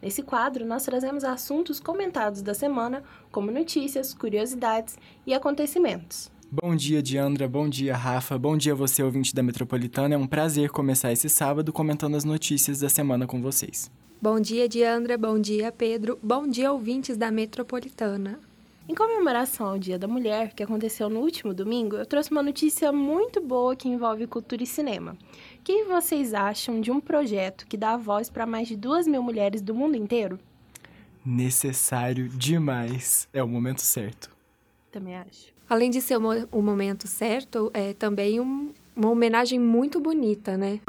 Nesse 0.01 0.23
quadro, 0.23 0.65
nós 0.65 0.85
trazemos 0.85 1.25
assuntos 1.25 1.77
comentados 1.77 2.41
da 2.41 2.53
semana, 2.53 3.03
como 3.33 3.51
notícias, 3.51 4.13
curiosidades 4.13 4.97
e 5.25 5.33
acontecimentos. 5.33 6.31
Bom 6.49 6.77
dia, 6.77 7.03
Diandra. 7.03 7.45
Bom 7.45 7.67
dia, 7.67 7.93
Rafa. 7.93 8.37
Bom 8.37 8.55
dia, 8.55 8.73
você 8.73 9.03
ouvinte 9.03 9.35
da 9.35 9.43
Metropolitana. 9.43 10.15
É 10.15 10.17
um 10.17 10.25
prazer 10.25 10.69
começar 10.69 11.11
esse 11.11 11.27
sábado 11.27 11.73
comentando 11.73 12.15
as 12.15 12.23
notícias 12.23 12.79
da 12.79 12.87
semana 12.87 13.27
com 13.27 13.41
vocês. 13.41 13.91
Bom 14.21 14.39
dia, 14.39 14.67
Diandra. 14.69 15.17
Bom 15.17 15.37
dia, 15.37 15.73
Pedro. 15.73 16.17
Bom 16.23 16.47
dia, 16.47 16.71
ouvintes 16.71 17.17
da 17.17 17.29
Metropolitana. 17.29 18.39
Em 18.87 18.95
comemoração 18.95 19.67
ao 19.67 19.77
Dia 19.77 19.99
da 19.99 20.07
Mulher, 20.07 20.53
que 20.53 20.63
aconteceu 20.63 21.09
no 21.09 21.19
último 21.19 21.53
domingo, 21.53 21.97
eu 21.97 22.05
trouxe 22.05 22.31
uma 22.31 22.41
notícia 22.41 22.93
muito 22.93 23.41
boa 23.41 23.75
que 23.75 23.89
envolve 23.89 24.25
cultura 24.25 24.63
e 24.63 24.65
cinema. 24.65 25.17
O 25.59 25.63
que 25.65 25.83
vocês 25.83 26.33
acham 26.33 26.79
de 26.79 26.89
um 26.89 27.01
projeto 27.01 27.67
que 27.67 27.75
dá 27.75 27.97
voz 27.97 28.29
para 28.29 28.45
mais 28.45 28.69
de 28.69 28.77
duas 28.77 29.05
mil 29.05 29.21
mulheres 29.21 29.61
do 29.61 29.75
mundo 29.75 29.97
inteiro? 29.97 30.39
Necessário 31.25 32.29
demais. 32.29 33.27
É 33.33 33.43
o 33.43 33.47
momento 33.49 33.81
certo. 33.81 34.31
Também 34.89 35.17
acho. 35.17 35.56
Além 35.69 35.89
de 35.89 36.01
ser 36.01 36.17
o 36.17 36.61
momento 36.61 37.07
certo, 37.07 37.69
é 37.73 37.93
também 37.93 38.39
um, 38.39 38.71
uma 38.95 39.09
homenagem 39.09 39.59
muito 39.59 39.99
bonita, 39.99 40.57
né? 40.57 40.79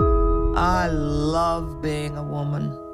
I 0.57 0.89
love 0.91 1.77
being 1.81 2.17
a 2.17 2.23
woman. 2.23 2.89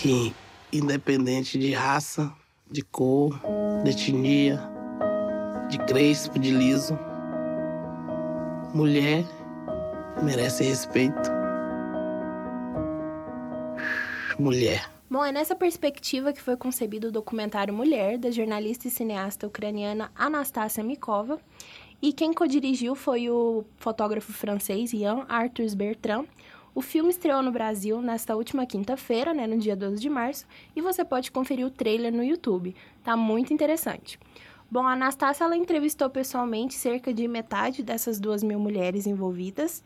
que, 0.00 0.34
independente 0.72 1.58
de 1.58 1.74
raça, 1.74 2.32
de 2.70 2.80
cor, 2.80 3.38
de 3.84 3.90
etnia, 3.90 4.58
de 5.68 5.78
crespo, 5.80 6.38
de 6.38 6.50
liso, 6.50 6.98
mulher 8.72 9.26
merece 10.22 10.64
respeito. 10.64 11.29
Mulher. 14.40 14.90
Bom, 15.08 15.24
é 15.24 15.30
nessa 15.30 15.54
perspectiva 15.54 16.32
que 16.32 16.40
foi 16.40 16.56
concebido 16.56 17.08
o 17.08 17.12
documentário 17.12 17.74
Mulher, 17.74 18.16
da 18.16 18.30
jornalista 18.30 18.88
e 18.88 18.90
cineasta 18.90 19.46
ucraniana 19.46 20.10
Anastasia 20.14 20.82
Mikova. 20.82 21.40
E 22.00 22.12
quem 22.12 22.32
co-dirigiu 22.32 22.94
foi 22.94 23.28
o 23.28 23.64
fotógrafo 23.76 24.32
francês 24.32 24.92
Ian 24.92 25.26
Arthur 25.28 25.74
Bertrand, 25.76 26.26
o 26.72 26.80
filme 26.80 27.10
estreou 27.10 27.42
no 27.42 27.50
Brasil 27.50 28.00
nesta 28.00 28.36
última 28.36 28.64
quinta-feira, 28.64 29.34
né, 29.34 29.46
no 29.46 29.58
dia 29.58 29.74
12 29.74 30.00
de 30.00 30.08
março, 30.08 30.46
e 30.74 30.80
você 30.80 31.04
pode 31.04 31.32
conferir 31.32 31.66
o 31.66 31.70
trailer 31.70 32.12
no 32.12 32.22
YouTube. 32.22 32.76
Tá 33.02 33.16
muito 33.16 33.52
interessante. 33.52 34.20
Bom, 34.70 34.86
a 34.86 34.92
Anastácia 34.92 35.42
ela 35.42 35.56
entrevistou 35.56 36.08
pessoalmente 36.08 36.74
cerca 36.74 37.12
de 37.12 37.26
metade 37.26 37.82
dessas 37.82 38.20
duas 38.20 38.40
mil 38.40 38.60
mulheres 38.60 39.04
envolvidas, 39.04 39.82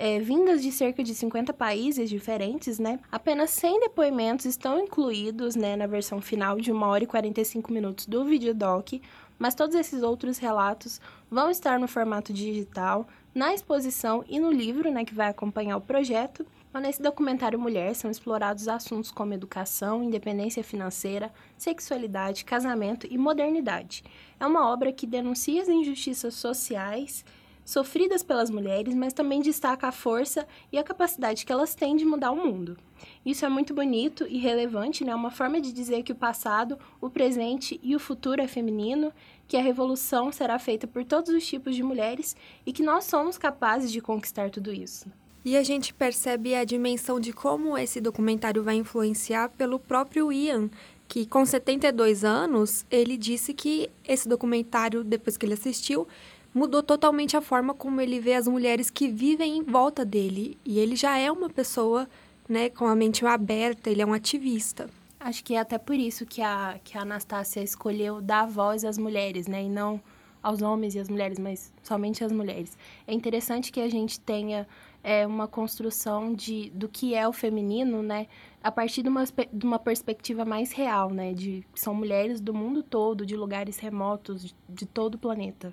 é, 0.00 0.20
vindas 0.20 0.62
de 0.62 0.70
cerca 0.70 1.02
de 1.02 1.12
50 1.12 1.52
países 1.52 2.08
diferentes, 2.08 2.78
né? 2.78 3.00
Apenas 3.10 3.50
100 3.50 3.80
depoimentos 3.80 4.46
estão 4.46 4.78
incluídos 4.78 5.56
né, 5.56 5.74
na 5.74 5.88
versão 5.88 6.20
final 6.20 6.60
de 6.60 6.72
1 6.72 6.82
hora 6.82 7.02
e 7.02 7.06
45 7.06 7.72
minutos 7.72 8.06
do 8.06 8.24
videodoc, 8.24 9.02
mas 9.36 9.56
todos 9.56 9.74
esses 9.74 10.04
outros 10.04 10.38
relatos 10.38 11.00
vão 11.28 11.50
estar 11.50 11.80
no 11.80 11.88
formato 11.88 12.32
digital, 12.32 13.08
na 13.34 13.52
exposição 13.52 14.24
e 14.28 14.38
no 14.38 14.52
livro, 14.52 14.88
né, 14.88 15.04
que 15.04 15.14
vai 15.14 15.30
acompanhar 15.30 15.76
o 15.76 15.80
projeto. 15.80 16.46
Nesse 16.80 17.02
documentário 17.02 17.58
Mulher 17.58 17.92
são 17.96 18.08
explorados 18.08 18.68
assuntos 18.68 19.10
como 19.10 19.34
educação, 19.34 20.04
independência 20.04 20.62
financeira, 20.62 21.32
sexualidade, 21.56 22.44
casamento 22.44 23.04
e 23.10 23.18
modernidade. 23.18 24.04
É 24.38 24.46
uma 24.46 24.70
obra 24.70 24.92
que 24.92 25.04
denuncia 25.04 25.60
as 25.60 25.68
injustiças 25.68 26.34
sociais 26.34 27.24
sofridas 27.68 28.22
pelas 28.22 28.48
mulheres, 28.48 28.94
mas 28.94 29.12
também 29.12 29.42
destaca 29.42 29.88
a 29.88 29.92
força 29.92 30.48
e 30.72 30.78
a 30.78 30.82
capacidade 30.82 31.44
que 31.44 31.52
elas 31.52 31.74
têm 31.74 31.96
de 31.96 32.04
mudar 32.06 32.30
o 32.30 32.36
mundo. 32.36 32.78
Isso 33.26 33.44
é 33.44 33.48
muito 33.50 33.74
bonito 33.74 34.26
e 34.26 34.38
relevante, 34.38 35.04
né? 35.04 35.14
Uma 35.14 35.30
forma 35.30 35.60
de 35.60 35.70
dizer 35.70 36.02
que 36.02 36.10
o 36.10 36.16
passado, 36.16 36.78
o 36.98 37.10
presente 37.10 37.78
e 37.82 37.94
o 37.94 38.00
futuro 38.00 38.40
é 38.40 38.48
feminino, 38.48 39.12
que 39.46 39.54
a 39.54 39.60
revolução 39.60 40.32
será 40.32 40.58
feita 40.58 40.86
por 40.86 41.04
todos 41.04 41.28
os 41.28 41.46
tipos 41.46 41.76
de 41.76 41.82
mulheres 41.82 42.34
e 42.64 42.72
que 42.72 42.82
nós 42.82 43.04
somos 43.04 43.36
capazes 43.36 43.92
de 43.92 44.00
conquistar 44.00 44.48
tudo 44.48 44.72
isso. 44.72 45.06
E 45.44 45.54
a 45.54 45.62
gente 45.62 45.92
percebe 45.92 46.54
a 46.54 46.64
dimensão 46.64 47.20
de 47.20 47.34
como 47.34 47.76
esse 47.76 48.00
documentário 48.00 48.62
vai 48.62 48.76
influenciar 48.76 49.50
pelo 49.50 49.78
próprio 49.78 50.32
Ian, 50.32 50.70
que 51.06 51.26
com 51.26 51.44
72 51.44 52.24
anos, 52.24 52.86
ele 52.90 53.18
disse 53.18 53.52
que 53.52 53.90
esse 54.06 54.26
documentário, 54.26 55.04
depois 55.04 55.36
que 55.36 55.44
ele 55.44 55.54
assistiu, 55.54 56.08
mudou 56.54 56.82
totalmente 56.82 57.36
a 57.36 57.40
forma 57.40 57.74
como 57.74 58.00
ele 58.00 58.20
vê 58.20 58.34
as 58.34 58.48
mulheres 58.48 58.90
que 58.90 59.08
vivem 59.08 59.58
em 59.58 59.62
volta 59.62 60.04
dele. 60.04 60.58
E 60.64 60.78
ele 60.78 60.96
já 60.96 61.18
é 61.18 61.30
uma 61.30 61.48
pessoa, 61.48 62.08
né, 62.48 62.68
com 62.70 62.86
a 62.86 62.94
mente 62.94 63.24
aberta, 63.26 63.90
ele 63.90 64.02
é 64.02 64.06
um 64.06 64.12
ativista. 64.12 64.88
Acho 65.20 65.42
que 65.42 65.54
é 65.54 65.58
até 65.58 65.78
por 65.78 65.96
isso 65.96 66.24
que 66.24 66.40
a, 66.40 66.78
que 66.82 66.96
a 66.96 67.02
Anastácia 67.02 67.60
escolheu 67.60 68.20
dar 68.20 68.46
voz 68.46 68.84
às 68.84 68.96
mulheres, 68.96 69.46
né, 69.46 69.64
e 69.64 69.68
não 69.68 70.00
aos 70.42 70.62
homens 70.62 70.94
e 70.94 70.98
às 70.98 71.08
mulheres, 71.08 71.38
mas 71.38 71.72
somente 71.82 72.22
às 72.22 72.32
mulheres. 72.32 72.78
É 73.06 73.12
interessante 73.12 73.72
que 73.72 73.80
a 73.80 73.88
gente 73.88 74.20
tenha 74.20 74.66
é, 75.02 75.26
uma 75.26 75.48
construção 75.48 76.32
de, 76.32 76.70
do 76.70 76.88
que 76.88 77.14
é 77.14 77.26
o 77.26 77.32
feminino, 77.32 78.02
né, 78.02 78.26
a 78.62 78.70
partir 78.70 79.02
de 79.02 79.08
uma, 79.08 79.24
de 79.24 79.66
uma 79.66 79.78
perspectiva 79.78 80.44
mais 80.44 80.72
real, 80.72 81.10
né, 81.10 81.32
de 81.32 81.64
são 81.74 81.94
mulheres 81.94 82.40
do 82.40 82.54
mundo 82.54 82.82
todo, 82.82 83.26
de 83.26 83.36
lugares 83.36 83.78
remotos, 83.78 84.44
de, 84.44 84.54
de 84.68 84.86
todo 84.86 85.16
o 85.16 85.18
planeta. 85.18 85.72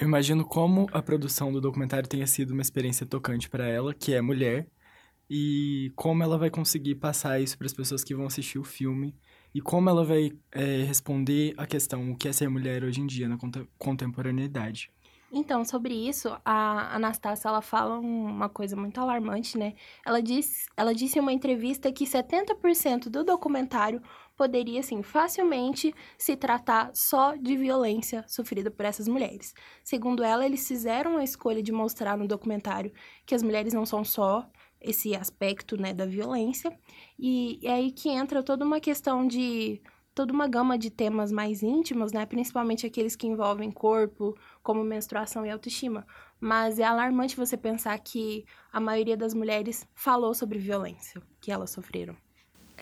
Eu 0.00 0.06
imagino 0.06 0.46
como 0.46 0.88
a 0.94 1.02
produção 1.02 1.52
do 1.52 1.60
documentário 1.60 2.08
tenha 2.08 2.26
sido 2.26 2.52
uma 2.52 2.62
experiência 2.62 3.04
tocante 3.04 3.50
para 3.50 3.68
ela, 3.68 3.92
que 3.92 4.14
é 4.14 4.22
mulher, 4.22 4.66
e 5.28 5.92
como 5.94 6.22
ela 6.22 6.38
vai 6.38 6.48
conseguir 6.48 6.94
passar 6.94 7.38
isso 7.38 7.58
para 7.58 7.66
as 7.66 7.74
pessoas 7.74 8.02
que 8.02 8.14
vão 8.14 8.24
assistir 8.24 8.58
o 8.58 8.64
filme 8.64 9.14
e 9.54 9.60
como 9.60 9.90
ela 9.90 10.02
vai 10.02 10.32
é, 10.52 10.84
responder 10.84 11.52
a 11.58 11.66
questão 11.66 12.10
o 12.10 12.16
que 12.16 12.28
é 12.28 12.32
ser 12.32 12.48
mulher 12.48 12.82
hoje 12.82 13.02
em 13.02 13.06
dia 13.06 13.28
na 13.28 13.36
contemporaneidade. 13.76 14.90
Então, 15.30 15.66
sobre 15.66 15.94
isso, 15.94 16.34
a 16.44 16.96
Anastácia 16.96 17.48
ela 17.48 17.60
fala 17.60 17.98
uma 17.98 18.48
coisa 18.48 18.74
muito 18.74 18.98
alarmante, 18.98 19.58
né? 19.58 19.74
Ela, 20.04 20.22
diz, 20.22 20.66
ela 20.76 20.94
disse 20.94 21.18
em 21.18 21.20
uma 21.22 21.32
entrevista 21.32 21.92
que 21.92 22.04
70% 22.04 23.10
do 23.10 23.22
documentário 23.22 24.02
poderia, 24.40 24.80
assim, 24.80 25.02
facilmente 25.02 25.94
se 26.16 26.34
tratar 26.34 26.90
só 26.94 27.36
de 27.36 27.58
violência 27.58 28.24
sofrida 28.26 28.70
por 28.70 28.86
essas 28.86 29.06
mulheres. 29.06 29.52
Segundo 29.84 30.24
ela, 30.24 30.46
eles 30.46 30.66
fizeram 30.66 31.18
a 31.18 31.22
escolha 31.22 31.62
de 31.62 31.70
mostrar 31.70 32.16
no 32.16 32.26
documentário 32.26 32.90
que 33.26 33.34
as 33.34 33.42
mulheres 33.42 33.74
não 33.74 33.84
são 33.84 34.02
só 34.02 34.48
esse 34.80 35.14
aspecto, 35.14 35.76
né, 35.76 35.92
da 35.92 36.06
violência, 36.06 36.74
e 37.18 37.60
é 37.62 37.72
aí 37.72 37.92
que 37.92 38.08
entra 38.08 38.42
toda 38.42 38.64
uma 38.64 38.80
questão 38.80 39.26
de 39.26 39.82
toda 40.14 40.32
uma 40.32 40.48
gama 40.48 40.78
de 40.78 40.88
temas 40.88 41.30
mais 41.30 41.62
íntimos, 41.62 42.10
né? 42.10 42.24
Principalmente 42.24 42.86
aqueles 42.86 43.14
que 43.14 43.26
envolvem 43.26 43.70
corpo, 43.70 44.34
como 44.62 44.82
menstruação 44.82 45.44
e 45.44 45.50
autoestima. 45.50 46.06
Mas 46.40 46.78
é 46.78 46.84
alarmante 46.84 47.36
você 47.36 47.58
pensar 47.58 47.98
que 47.98 48.46
a 48.72 48.80
maioria 48.80 49.18
das 49.18 49.34
mulheres 49.34 49.86
falou 49.94 50.32
sobre 50.34 50.58
violência 50.58 51.20
que 51.42 51.52
elas 51.52 51.70
sofreram. 51.70 52.16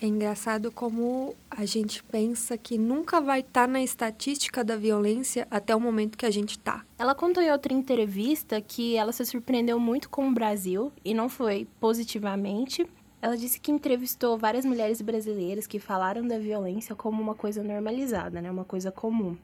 É 0.01 0.07
engraçado 0.07 0.71
como 0.71 1.35
a 1.51 1.65
gente 1.65 2.01
pensa 2.01 2.57
que 2.57 2.77
nunca 2.77 3.19
vai 3.19 3.41
estar 3.41 3.65
tá 3.65 3.67
na 3.67 3.83
estatística 3.83 4.63
da 4.63 4.77
violência 4.77 5.45
até 5.51 5.75
o 5.75 5.79
momento 5.79 6.17
que 6.17 6.25
a 6.25 6.31
gente 6.31 6.51
está. 6.51 6.85
Ela 6.97 7.13
contou 7.13 7.43
em 7.43 7.51
outra 7.51 7.73
entrevista 7.73 8.61
que 8.61 8.95
ela 8.95 9.11
se 9.11 9.25
surpreendeu 9.25 9.77
muito 9.77 10.09
com 10.09 10.29
o 10.29 10.33
Brasil 10.33 10.89
e 11.03 11.13
não 11.13 11.27
foi 11.27 11.67
positivamente, 11.81 12.87
ela 13.21 13.35
disse 13.35 13.59
que 13.59 13.73
entrevistou 13.73 14.37
várias 14.37 14.63
mulheres 14.63 15.01
brasileiras 15.01 15.67
que 15.67 15.79
falaram 15.79 16.25
da 16.25 16.39
violência 16.39 16.95
como 16.95 17.21
uma 17.21 17.35
coisa 17.35 17.61
normalizada, 17.61 18.41
né? 18.41 18.49
Uma 18.49 18.63
coisa 18.63 18.93
comum. 18.93 19.35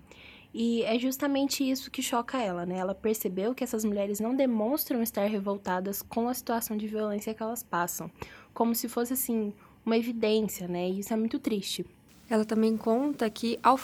E 0.53 0.83
é 0.83 0.97
justamente 0.97 1.69
isso 1.69 1.91
que 1.91 2.01
choca 2.01 2.41
ela, 2.41 2.65
né? 2.65 2.77
Ela 2.77 2.95
percebeu 2.95 3.53
que 3.53 3.61
essas 3.61 3.83
mulheres 3.83 4.21
não 4.21 4.33
demonstram 4.33 5.03
estar 5.03 5.25
revoltadas 5.25 6.01
com 6.01 6.29
a 6.29 6.33
situação 6.33 6.77
de 6.77 6.87
violência 6.87 7.33
que 7.33 7.43
elas 7.43 7.61
passam, 7.61 8.09
como 8.53 8.73
se 8.73 8.87
fosse 8.87 9.11
assim 9.11 9.53
uma 9.85 9.97
evidência, 9.97 10.67
né? 10.67 10.89
E 10.89 10.99
isso 10.99 11.13
é 11.13 11.17
muito 11.17 11.39
triste. 11.39 11.85
Ela 12.29 12.43
também 12.43 12.75
conta 12.75 13.29
que 13.29 13.59
ao, 13.61 13.79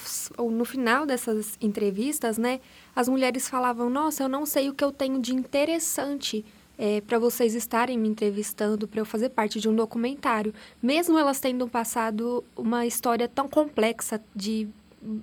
no 0.49 0.65
final 0.65 1.05
dessas 1.05 1.57
entrevistas, 1.61 2.37
né, 2.37 2.59
as 2.95 3.07
mulheres 3.07 3.47
falavam: 3.47 3.89
"Nossa, 3.89 4.23
eu 4.23 4.29
não 4.29 4.45
sei 4.45 4.69
o 4.69 4.73
que 4.73 4.83
eu 4.83 4.91
tenho 4.91 5.19
de 5.19 5.33
interessante 5.33 6.43
é, 6.77 6.99
para 7.01 7.19
vocês 7.19 7.53
estarem 7.53 7.97
me 7.97 8.09
entrevistando, 8.09 8.87
para 8.87 8.99
eu 8.99 9.05
fazer 9.05 9.29
parte 9.29 9.59
de 9.59 9.69
um 9.69 9.75
documentário, 9.75 10.51
mesmo 10.81 11.15
elas 11.15 11.39
tendo 11.39 11.67
passado 11.67 12.43
uma 12.55 12.87
história 12.87 13.27
tão 13.27 13.47
complexa 13.47 14.19
de 14.35 14.67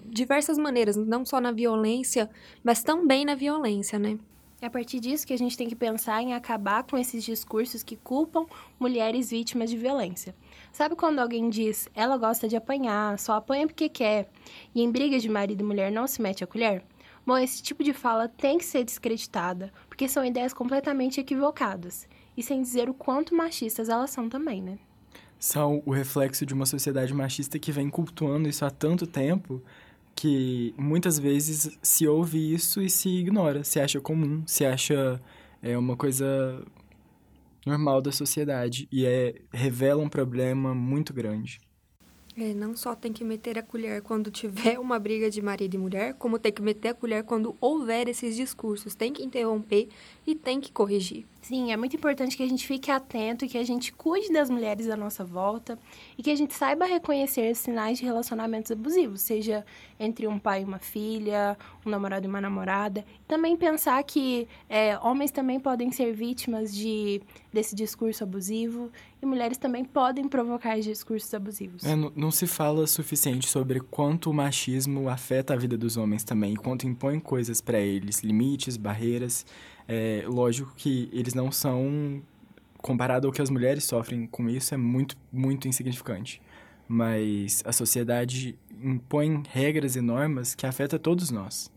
diversas 0.07 0.57
maneiras, 0.57 0.97
não 0.97 1.25
só 1.25 1.41
na 1.41 1.51
violência, 1.51 2.31
mas 2.63 2.85
também 2.85 3.25
na 3.25 3.35
violência, 3.35 3.99
né? 3.99 4.19
É 4.61 4.67
a 4.67 4.71
partir 4.71 4.99
disso 4.99 5.27
que 5.27 5.33
a 5.33 5.39
gente 5.39 5.57
tem 5.57 5.69
que 5.69 5.77
pensar 5.77 6.21
em 6.21 6.35
acabar 6.35 6.83
com 6.83 6.99
esses 6.99 7.23
discursos 7.25 7.83
que 7.85 7.95
culpam 7.97 8.45
mulheres 8.79 9.31
vítimas 9.31 9.71
de 9.71 9.77
violência. 9.77 10.35
Sabe 10.79 10.95
quando 10.95 11.19
alguém 11.19 11.51
diz, 11.51 11.89
ela 11.93 12.17
gosta 12.17 12.47
de 12.47 12.55
apanhar, 12.55 13.19
só 13.19 13.33
apanha 13.33 13.67
porque 13.67 13.89
quer, 13.89 14.31
e 14.73 14.81
em 14.81 14.89
briga 14.89 15.19
de 15.19 15.29
marido 15.29 15.61
e 15.61 15.65
mulher 15.65 15.91
não 15.91 16.07
se 16.07 16.23
mete 16.23 16.45
a 16.45 16.47
colher? 16.47 16.85
Bom, 17.27 17.37
esse 17.37 17.61
tipo 17.61 17.83
de 17.83 17.93
fala 17.93 18.29
tem 18.29 18.59
que 18.59 18.65
ser 18.65 18.85
descreditada, 18.85 19.73
porque 19.89 20.09
são 20.09 20.25
ideias 20.25 20.53
completamente 20.53 21.19
equivocadas. 21.19 22.07
E 22.37 22.45
sem 22.45 22.63
dizer 22.63 22.89
o 22.89 22.95
quanto 22.95 23.35
machistas 23.35 23.89
elas 23.89 24.11
são 24.11 24.29
também, 24.29 24.63
né? 24.63 24.79
São 25.37 25.83
o 25.85 25.91
reflexo 25.91 26.47
de 26.47 26.55
uma 26.55 26.65
sociedade 26.65 27.13
machista 27.13 27.59
que 27.59 27.73
vem 27.73 27.91
cultuando 27.91 28.49
isso 28.49 28.65
há 28.65 28.71
tanto 28.71 29.05
tempo 29.05 29.61
que 30.15 30.73
muitas 30.79 31.19
vezes 31.19 31.77
se 31.83 32.07
ouve 32.07 32.55
isso 32.55 32.81
e 32.81 32.89
se 32.89 33.09
ignora, 33.09 33.65
se 33.65 33.81
acha 33.81 34.01
comum, 34.01 34.45
se 34.47 34.65
acha 34.65 35.21
é 35.61 35.77
uma 35.77 35.97
coisa 35.97 36.65
normal 37.69 38.01
da 38.01 38.11
sociedade 38.11 38.89
e 38.91 39.05
é 39.05 39.35
revela 39.53 40.03
um 40.03 40.09
problema 40.09 40.75
muito 40.75 41.13
grande. 41.13 41.61
É, 42.41 42.55
não 42.55 42.77
só 42.77 42.95
tem 42.95 43.13
que 43.13 43.25
meter 43.25 43.59
a 43.59 43.63
colher 43.65 44.01
quando 44.01 44.31
tiver 44.31 44.79
uma 44.79 44.97
briga 44.97 45.29
de 45.29 45.43
marido 45.43 45.75
e 45.75 45.79
mulher, 45.79 46.15
como 46.15 46.39
tem 46.39 46.53
que 46.53 46.63
meter 46.63 46.91
a 46.91 46.95
colher 46.95 47.25
quando 47.25 47.57
houver 47.61 48.09
esses 48.09 48.37
discursos. 48.37 48.95
Tem 48.95 49.13
que 49.13 49.25
interromper 49.25 49.89
e 50.25 50.37
tem 50.37 50.61
que 50.61 50.71
corrigir. 50.71 51.27
Sim, 51.49 51.73
é 51.73 51.79
muito 51.79 51.97
importante 51.97 52.37
que 52.37 52.43
a 52.43 52.47
gente 52.47 52.67
fique 52.67 52.91
atento 52.91 53.43
e 53.43 53.49
que 53.49 53.57
a 53.57 53.65
gente 53.65 53.91
cuide 53.91 54.31
das 54.31 54.51
mulheres 54.51 54.87
da 54.87 54.95
nossa 54.95 55.25
volta 55.25 55.79
e 56.19 56.23
que 56.23 56.31
a 56.31 56.37
gente 56.37 56.53
saiba 56.53 56.85
reconhecer 56.85 57.57
sinais 57.57 57.97
de 57.97 58.05
relacionamentos 58.05 58.71
abusivos, 58.71 59.23
seja 59.23 59.65
entre 59.99 60.27
um 60.27 60.39
pai 60.39 60.61
e 60.61 60.65
uma 60.67 60.79
filha, 60.79 61.57
um 61.87 61.89
namorado 61.89 62.27
e 62.27 62.29
uma 62.29 62.39
namorada. 62.39 63.03
Também 63.27 63.57
pensar 63.57 64.03
que 64.03 64.47
é, 64.69 64.99
homens 64.99 65.31
também 65.31 65.59
podem 65.59 65.91
ser 65.91 66.13
vítimas 66.13 66.71
de, 66.75 67.23
desse 67.51 67.75
discurso 67.75 68.25
abusivo 68.25 68.91
e 69.23 69.25
mulheres 69.25 69.57
também 69.57 69.87
podem 69.87 70.29
provocar 70.29 70.79
discursos 70.79 71.33
abusivos. 71.33 71.83
É, 71.83 71.97
não, 71.97 72.13
não 72.15 72.31
se 72.31 72.47
fala 72.47 72.87
suficiente 72.87 73.49
sobre 73.49 73.81
quanto 73.81 74.29
o 74.29 74.35
machismo 74.35 75.09
afeta 75.09 75.55
a 75.55 75.57
vida 75.57 75.79
dos 75.79 75.97
homens 75.97 76.23
também, 76.23 76.55
quanto 76.55 76.87
impõe 76.87 77.19
coisas 77.19 77.63
para 77.63 77.81
eles, 77.81 78.21
limites, 78.21 78.77
barreiras. 78.77 79.47
É, 79.89 80.23
lógico 80.27 80.73
que 80.77 81.09
eles 81.13 81.33
não 81.33 81.51
são, 81.51 82.23
comparado 82.77 83.27
ao 83.27 83.33
que 83.33 83.41
as 83.41 83.49
mulheres 83.49 83.85
sofrem 83.85 84.27
com 84.27 84.49
isso, 84.49 84.75
é 84.75 84.77
muito, 84.77 85.17
muito 85.33 85.67
insignificante. 85.67 86.43
Mas 86.87 87.63
a 87.67 87.73
sociedade 87.73 88.57
impõe 88.83 89.43
regras 89.51 89.97
e 89.97 90.01
normas 90.01 90.55
que 90.55 90.67
afetam 90.67 90.99
todos 90.99 91.31
nós. 91.31 91.71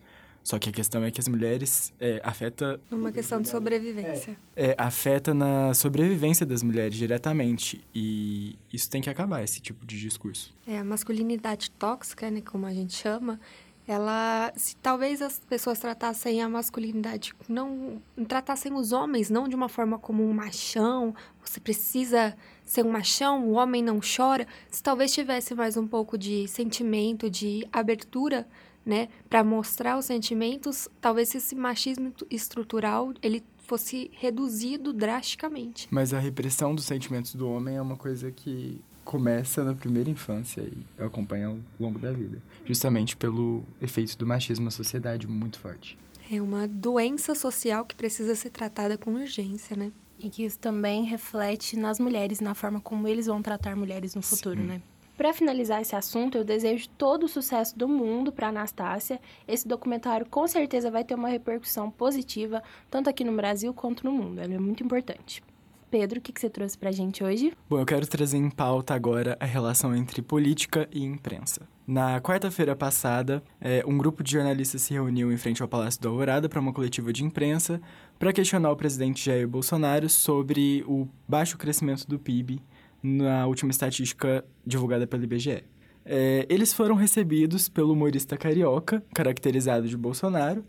Só 0.44 0.58
que 0.58 0.70
a 0.70 0.72
questão 0.72 1.04
é 1.04 1.12
que 1.12 1.20
as 1.20 1.28
mulheres 1.28 1.94
é, 2.00 2.20
afeta... 2.24 2.82
Uma 2.90 3.12
questão 3.12 3.42
de 3.42 3.48
sobrevivência. 3.48 4.36
É, 4.56 4.74
afeta 4.78 5.34
na 5.34 5.74
sobrevivência 5.74 6.46
das 6.46 6.64
mulheres 6.64 6.98
diretamente. 6.98 7.84
E 7.94 8.58
isso 8.74 8.90
tem 8.90 9.02
que 9.02 9.10
acabar, 9.10 9.44
esse 9.44 9.62
tipo 9.62 9.86
de 9.86 10.00
discurso. 10.00 10.54
É, 10.66 10.80
a 10.80 10.84
masculinidade 10.84 11.70
tóxica, 11.72 12.32
né, 12.32 12.42
como 12.42 12.66
a 12.66 12.74
gente 12.74 12.94
chama, 12.94 13.40
ela 13.88 14.52
se 14.56 14.76
talvez 14.78 15.22
as 15.22 15.40
pessoas 15.40 15.80
tratassem 15.80 16.42
a 16.42 16.50
masculinidade 16.50 17.34
não 17.48 18.02
tratassem 18.28 18.74
os 18.74 18.92
homens 18.92 19.30
não 19.30 19.48
de 19.48 19.56
uma 19.56 19.68
forma 19.70 19.98
como 19.98 20.24
um 20.24 20.34
machão 20.34 21.14
você 21.44 21.60
precisa 21.60 22.36
ser 22.66 22.86
um 22.86 22.92
machão 22.92 23.48
o 23.48 23.54
homem 23.54 23.84
não 23.84 24.00
chora 24.00 24.48
se 24.70 24.82
talvez 24.82 25.14
tivesse 25.14 25.56
mais 25.56 25.78
um 25.78 25.88
pouco 25.88 26.18
de 26.18 26.48
sentimento 26.48 27.30
de 27.30 27.68
abertura 27.72 28.48
né 28.86 29.10
para 29.30 29.44
mostrar 29.44 29.98
os 29.98 30.06
sentimentos 30.06 30.88
talvez 31.00 31.34
esse 31.34 31.56
machismo 31.56 32.14
estrutural 32.30 33.14
ele 33.22 33.44
fosse 33.72 34.12
reduzido 34.16 34.92
drasticamente. 34.92 35.88
Mas 35.90 36.14
a 36.14 36.20
repressão 36.20 36.76
dos 36.76 36.84
sentimentos 36.84 37.34
do 37.34 37.50
homem 37.50 37.78
é 37.78 37.82
uma 37.82 37.96
coisa 37.96 38.30
que 38.30 38.82
começa 39.04 39.64
na 39.64 39.74
primeira 39.74 40.10
infância 40.10 40.62
e 40.62 40.86
acompanha 41.04 41.48
ao 41.48 41.58
longo 41.80 42.00
da 42.00 42.12
vida, 42.12 42.42
justamente 42.66 43.16
pelo 43.16 43.64
efeito 43.82 44.18
do 44.18 44.26
machismo 44.26 44.66
na 44.66 44.72
sociedade 44.72 45.28
muito 45.28 45.60
forte. 45.60 45.98
É 46.32 46.42
uma 46.42 46.68
doença 46.68 47.36
social 47.36 47.84
que 47.84 47.96
precisa 47.96 48.36
ser 48.36 48.52
tratada 48.52 48.98
com 48.98 49.14
urgência, 49.14 49.76
né? 49.76 49.92
E 50.18 50.30
que 50.30 50.44
isso 50.46 50.60
também 50.60 51.04
reflete 51.04 51.76
nas 51.76 52.00
mulheres, 52.00 52.40
na 52.40 52.54
forma 52.54 52.80
como 52.80 53.08
eles 53.08 53.26
vão 53.26 53.42
tratar 53.42 53.76
mulheres 53.76 54.16
no 54.16 54.22
futuro, 54.22 54.62
Sim. 54.62 54.68
né? 54.68 54.82
Para 55.18 55.34
finalizar 55.34 55.82
esse 55.82 55.96
assunto, 55.96 56.38
eu 56.38 56.44
desejo 56.44 56.90
todo 56.98 57.26
o 57.26 57.28
sucesso 57.28 57.78
do 57.78 57.88
mundo 57.88 58.32
para 58.32 58.48
Anastácia. 58.48 59.20
Esse 59.48 59.68
documentário 59.68 60.26
com 60.26 60.48
certeza 60.48 60.90
vai 60.90 61.04
ter 61.04 61.14
uma 61.14 61.28
repercussão 61.28 61.92
positiva, 61.92 62.64
tanto 62.90 63.10
aqui 63.10 63.24
no 63.24 63.36
Brasil 63.36 63.74
quanto 63.74 64.04
no 64.04 64.12
mundo. 64.12 64.42
Ele 64.42 64.56
é 64.56 64.60
muito 64.60 64.84
importante. 64.84 65.44
Pedro, 65.92 66.20
o 66.20 66.22
que, 66.22 66.32
que 66.32 66.40
você 66.40 66.50
trouxe 66.50 66.78
para 66.78 66.88
a 66.88 66.94
gente 66.94 67.22
hoje? 67.22 67.52
Bom, 67.70 67.78
eu 67.78 67.86
quero 67.86 68.08
trazer 68.08 68.38
em 68.38 68.50
pauta 68.50 68.94
agora 68.96 69.36
a 69.42 69.46
relação 69.46 69.94
entre 69.94 70.22
política 70.22 70.88
e 70.90 71.04
imprensa. 71.04 71.68
Na 71.86 72.22
quarta-feira 72.22 72.74
passada, 72.74 73.44
é, 73.60 73.84
um 73.86 73.98
grupo 73.98 74.24
de 74.24 74.32
jornalistas 74.32 74.84
se 74.84 74.94
reuniu 74.94 75.30
em 75.34 75.36
frente 75.36 75.62
ao 75.62 75.68
Palácio 75.68 76.00
da 76.00 76.08
Alvorada 76.08 76.48
para 76.48 76.62
uma 76.62 76.72
coletiva 76.72 77.12
de 77.12 77.26
imprensa 77.26 77.82
para 78.18 78.32
questionar 78.32 78.72
o 78.72 78.76
presidente 78.78 79.26
Jair 79.26 79.46
Bolsonaro 79.46 80.08
sobre 80.08 80.82
o 80.88 81.10
baixo 81.28 81.58
crescimento 81.58 82.08
do 82.08 82.18
PIB 82.18 82.62
na 83.04 83.46
última 83.46 83.72
estatística 83.72 84.46
divulgada 84.66 85.06
pelo 85.06 85.26
IBGE. 85.26 85.66
É, 86.06 86.46
eles 86.48 86.72
foram 86.72 86.96
recebidos 86.96 87.68
pelo 87.68 87.92
humorista 87.92 88.38
carioca, 88.38 89.04
caracterizado 89.14 89.90
de 89.90 89.98
Bolsonaro, 89.98 90.64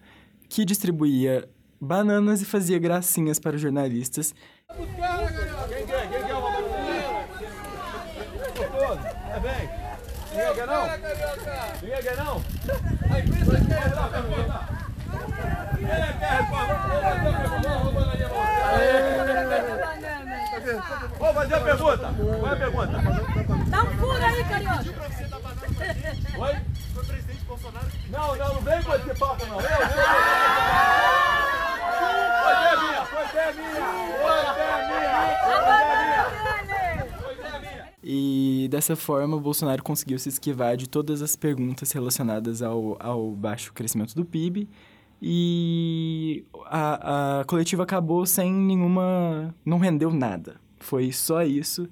que 0.49 0.65
distribuía 0.65 1.49
bananas 1.83 2.41
e 2.41 2.45
fazia 2.45 2.79
gracinhas 2.79 3.41
para 3.41 3.57
os 3.57 3.63
jornalistas. 3.63 4.33
Quem 4.77 5.87
quer? 5.87 6.09
Quem 6.09 6.23
quer 6.25 6.35
uma 6.35 6.51
É 9.31 9.41
bem. 9.41 9.71
Ninguém 10.33 10.55
quer 10.55 10.67
não? 10.67 10.87
Ninguém 11.83 12.03
quer 12.03 12.17
não? 12.17 12.43
A 13.11 13.19
imprensa 13.21 13.53
quer 13.67 13.91
pergunta. 14.11 14.59
Ele 15.79 16.13
quer 16.19 16.43
Vou 21.19 21.35
fazer 21.35 21.55
a 21.55 21.61
pergunta. 21.61 22.15
Qual 22.41 22.47
é 22.47 22.53
a 22.53 22.57
pergunta? 22.57 22.93
Dá 23.69 23.83
um 23.83 23.99
furo 23.99 24.25
aí, 24.25 24.45
Carioca. 24.45 24.85
Oi? 26.39 26.57
Foi 26.95 27.03
o 27.03 27.07
presidente 27.07 27.45
Bolsonaro? 27.45 27.87
Não, 28.09 28.37
não, 28.37 28.55
não 28.55 28.61
vem 28.63 28.83
com 28.83 28.95
esse 28.95 29.15
papo, 29.15 29.47
não. 29.47 29.61
Eu, 29.61 29.69
eu. 29.69 29.79
Foi 29.79 31.32
E 38.05 38.69
dessa 38.69 38.97
forma, 38.97 39.37
o 39.37 39.41
Bolsonaro 39.41 39.83
conseguiu 39.83 40.19
se 40.19 40.29
esquivar 40.29 40.77
de 40.77 40.89
todas 40.89 41.23
as 41.23 41.37
perguntas 41.37 41.93
relacionadas 41.93 42.61
ao, 42.61 42.97
ao 43.01 43.31
baixo 43.31 43.73
crescimento 43.73 44.15
do 44.15 44.25
PIB. 44.25 44.69
E 45.21 46.45
a, 46.67 47.41
a 47.41 47.45
coletiva 47.45 47.85
acabou 47.85 48.27
sem 48.27 48.53
nenhuma. 48.53 49.55
não 49.65 49.79
rendeu 49.79 50.13
nada. 50.13 50.61
Foi 50.81 51.13
só 51.13 51.43
isso. 51.45 51.89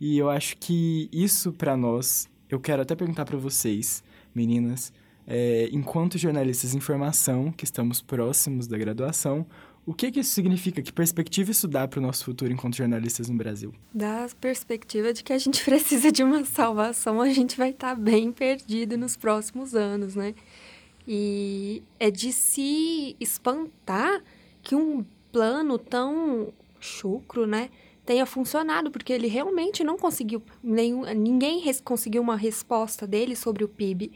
E 0.00 0.18
eu 0.18 0.28
acho 0.28 0.56
que 0.56 1.08
isso 1.12 1.52
para 1.52 1.76
nós, 1.76 2.28
eu 2.50 2.58
quero 2.58 2.82
até 2.82 2.96
perguntar 2.96 3.24
para 3.24 3.38
vocês, 3.38 4.02
meninas, 4.34 4.92
é, 5.26 5.68
enquanto 5.72 6.18
jornalistas 6.18 6.72
de 6.72 6.76
informação, 6.76 7.52
que 7.52 7.64
estamos 7.64 8.02
próximos 8.02 8.66
da 8.66 8.76
graduação, 8.76 9.46
o 9.86 9.92
que, 9.92 10.10
que 10.10 10.20
isso 10.20 10.30
significa? 10.30 10.80
Que 10.80 10.92
perspectiva 10.92 11.50
isso 11.50 11.68
dá 11.68 11.86
para 11.86 11.98
o 11.98 12.02
nosso 12.02 12.24
futuro 12.24 12.52
enquanto 12.52 12.76
jornalistas 12.76 13.28
no 13.28 13.36
Brasil? 13.36 13.72
Dá 13.92 14.24
a 14.24 14.28
perspectiva 14.40 15.12
de 15.12 15.22
que 15.22 15.32
a 15.32 15.38
gente 15.38 15.62
precisa 15.64 16.10
de 16.10 16.22
uma 16.22 16.44
salvação, 16.44 17.20
a 17.20 17.28
gente 17.28 17.56
vai 17.56 17.70
estar 17.70 17.90
tá 17.90 17.94
bem 17.94 18.32
perdido 18.32 18.96
nos 18.96 19.16
próximos 19.16 19.74
anos, 19.74 20.14
né? 20.14 20.34
E 21.06 21.82
é 22.00 22.10
de 22.10 22.32
se 22.32 23.14
espantar 23.20 24.22
que 24.62 24.74
um 24.74 25.04
plano 25.30 25.78
tão 25.78 26.52
chucro, 26.80 27.46
né, 27.46 27.70
tenha 28.06 28.24
funcionado, 28.24 28.90
porque 28.90 29.12
ele 29.12 29.26
realmente 29.26 29.82
não 29.82 29.96
conseguiu, 29.98 30.42
nenhum, 30.62 31.02
ninguém 31.14 31.60
res, 31.60 31.80
conseguiu 31.80 32.22
uma 32.22 32.36
resposta 32.36 33.06
dele 33.06 33.34
sobre 33.34 33.64
o 33.64 33.68
PIB. 33.68 34.12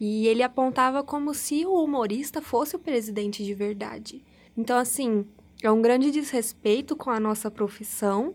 E 0.00 0.26
ele 0.26 0.42
apontava 0.42 1.02
como 1.02 1.32
se 1.34 1.64
o 1.64 1.74
humorista 1.84 2.40
fosse 2.40 2.74
o 2.74 2.78
presidente 2.78 3.44
de 3.44 3.54
verdade. 3.54 4.22
Então, 4.56 4.78
assim, 4.78 5.26
é 5.62 5.70
um 5.70 5.80
grande 5.80 6.10
desrespeito 6.10 6.96
com 6.96 7.10
a 7.10 7.20
nossa 7.20 7.50
profissão 7.50 8.34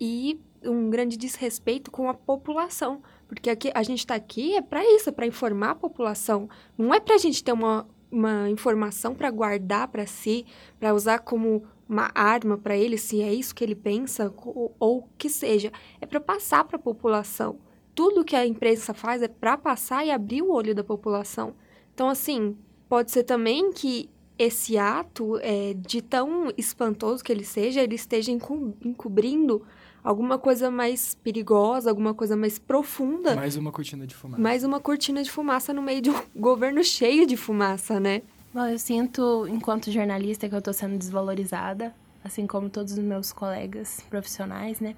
e 0.00 0.40
um 0.62 0.90
grande 0.90 1.16
desrespeito 1.16 1.90
com 1.90 2.08
a 2.08 2.14
população. 2.14 3.02
Porque 3.26 3.50
aqui, 3.50 3.70
a 3.74 3.82
gente 3.82 4.00
está 4.00 4.14
aqui 4.14 4.56
é 4.56 4.62
para 4.62 4.84
isso, 4.84 5.08
é 5.08 5.12
para 5.12 5.26
informar 5.26 5.70
a 5.70 5.74
população. 5.74 6.48
Não 6.76 6.92
é 6.92 7.00
para 7.00 7.14
a 7.14 7.18
gente 7.18 7.42
ter 7.42 7.52
uma, 7.52 7.86
uma 8.10 8.48
informação 8.50 9.14
para 9.14 9.30
guardar 9.30 9.88
para 9.88 10.06
si, 10.06 10.46
para 10.78 10.94
usar 10.94 11.20
como 11.20 11.64
uma 11.88 12.10
arma 12.14 12.56
para 12.56 12.76
ele, 12.76 12.96
se 12.96 13.20
é 13.20 13.32
isso 13.32 13.54
que 13.54 13.62
ele 13.62 13.74
pensa 13.74 14.32
ou, 14.36 14.74
ou 14.78 15.08
que 15.18 15.28
seja. 15.28 15.70
É 16.00 16.06
para 16.06 16.20
passar 16.20 16.64
para 16.64 16.76
a 16.76 16.80
população. 16.82 17.58
Tudo 17.94 18.24
que 18.24 18.34
a 18.34 18.46
imprensa 18.46 18.92
faz 18.92 19.22
é 19.22 19.28
para 19.28 19.56
passar 19.56 20.04
e 20.04 20.10
abrir 20.10 20.42
o 20.42 20.52
olho 20.52 20.74
da 20.74 20.82
população. 20.82 21.54
Então, 21.94 22.08
assim, 22.08 22.56
pode 22.88 23.12
ser 23.12 23.22
também 23.22 23.70
que 23.72 24.10
esse 24.38 24.76
ato, 24.76 25.38
é, 25.40 25.74
de 25.74 26.02
tão 26.02 26.52
espantoso 26.56 27.22
que 27.22 27.30
ele 27.30 27.44
seja, 27.44 27.80
ele 27.80 27.94
esteja 27.94 28.32
encobrindo 28.32 29.62
alguma 30.02 30.38
coisa 30.38 30.70
mais 30.70 31.14
perigosa, 31.14 31.88
alguma 31.88 32.12
coisa 32.12 32.36
mais 32.36 32.58
profunda. 32.58 33.34
Mais 33.34 33.56
uma 33.56 33.72
cortina 33.72 34.06
de 34.06 34.14
fumaça. 34.14 34.42
Mais 34.42 34.64
uma 34.64 34.80
cortina 34.80 35.22
de 35.22 35.30
fumaça 35.30 35.72
no 35.72 35.80
meio 35.80 36.02
de 36.02 36.10
um 36.10 36.20
governo 36.36 36.84
cheio 36.84 37.26
de 37.26 37.36
fumaça, 37.36 37.98
né? 37.98 38.22
Bom, 38.52 38.66
eu 38.66 38.78
sinto, 38.78 39.46
enquanto 39.48 39.90
jornalista, 39.90 40.48
que 40.48 40.54
eu 40.54 40.58
estou 40.58 40.74
sendo 40.74 40.98
desvalorizada, 40.98 41.94
assim 42.22 42.46
como 42.46 42.68
todos 42.70 42.92
os 42.92 42.98
meus 42.98 43.32
colegas 43.32 44.04
profissionais, 44.08 44.78
né? 44.78 44.94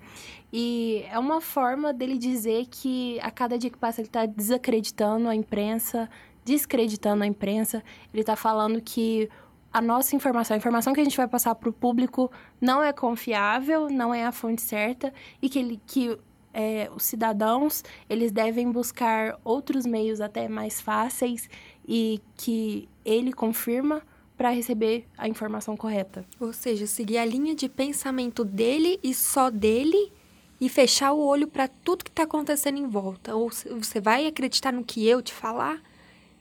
E 0.53 1.05
é 1.11 1.19
uma 1.19 1.41
forma 1.41 1.93
dele 1.93 2.19
dizer 2.19 2.67
que 2.71 3.19
a 3.21 3.31
cada 3.31 3.57
dia 3.57 3.71
que 3.71 3.79
passa 3.79 4.01
ele 4.01 4.09
está 4.09 4.27
desacreditando 4.27 5.29
a 5.29 5.35
imprensa, 5.35 6.09
descreditando 6.47 7.25
a 7.25 7.27
imprensa. 7.27 7.83
Ele 8.15 8.23
está 8.23 8.37
falando 8.37 8.81
que 8.81 9.29
a 9.73 9.83
nossa 9.83 10.15
informação, 10.15 10.55
a 10.55 10.57
informação 10.57 10.95
que 10.95 11.01
a 11.01 11.05
gente 11.05 11.17
vai 11.17 11.27
passar 11.27 11.55
para 11.57 11.69
o 11.69 11.73
público 11.73 12.31
não 12.61 12.83
é 12.83 12.93
confiável, 12.93 13.91
não 13.91 14.15
é 14.15 14.25
a 14.25 14.31
fonte 14.31 14.63
certa 14.63 15.13
e 15.43 15.49
que, 15.49 15.59
ele, 15.59 15.81
que 15.85 16.17
é, 16.55 16.89
os 16.95 17.03
cidadãos 17.03 17.83
eles 18.09 18.31
devem 18.31 18.71
buscar 18.71 19.39
outros 19.45 19.85
meios 19.85 20.21
até 20.21 20.49
mais 20.49 20.81
fáceis 20.81 21.51
e 21.87 22.21
que 22.37 22.89
ele 23.05 23.33
confirma 23.33 24.01
para 24.37 24.51
receber 24.51 25.05
a 25.19 25.29
informação 25.29 25.77
correta. 25.77 26.25
Ou 26.39 26.53
seja, 26.53 26.87
seguir 26.87 27.19
a 27.19 27.25
linha 27.25 27.57
de 27.57 27.69
pensamento 27.69 28.45
dele 28.45 29.01
e 29.03 29.13
só 29.13 29.51
dele 29.51 30.13
e 30.61 30.69
fechar 30.69 31.13
o 31.13 31.27
olho 31.27 31.49
para 31.49 31.67
tudo 31.67 32.05
que 32.05 32.11
está 32.11 32.23
acontecendo 32.23 32.79
em 32.79 32.87
volta. 32.87 33.35
Ou 33.35 33.51
você 33.51 34.01
vai 34.01 34.27
acreditar 34.27 34.73
no 34.73 34.85
que 34.85 35.07
eu 35.07 35.21
te 35.21 35.33
falar 35.33 35.83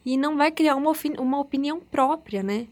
e 0.06 0.18
não 0.18 0.38
vai 0.38 0.52
criar 0.52 0.76
uma, 0.76 0.94
uma 1.18 1.40
opinião 1.40 1.80
própria, 1.80 2.44
né? 2.44 2.68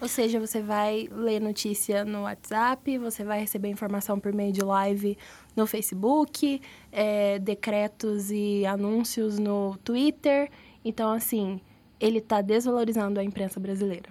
Ou 0.00 0.08
seja, 0.08 0.40
você 0.40 0.62
vai 0.62 1.08
ler 1.12 1.40
notícia 1.40 2.06
no 2.06 2.22
WhatsApp, 2.22 2.96
você 2.96 3.22
vai 3.22 3.40
receber 3.40 3.68
informação 3.68 4.18
por 4.18 4.32
meio 4.32 4.50
de 4.50 4.62
live 4.62 5.18
no 5.54 5.66
Facebook, 5.66 6.60
é, 6.90 7.38
decretos 7.38 8.30
e 8.30 8.64
anúncios 8.64 9.38
no 9.38 9.76
Twitter. 9.84 10.50
Então, 10.82 11.12
assim, 11.12 11.60
ele 12.00 12.16
está 12.16 12.40
desvalorizando 12.40 13.20
a 13.20 13.24
imprensa 13.24 13.60
brasileira. 13.60 14.08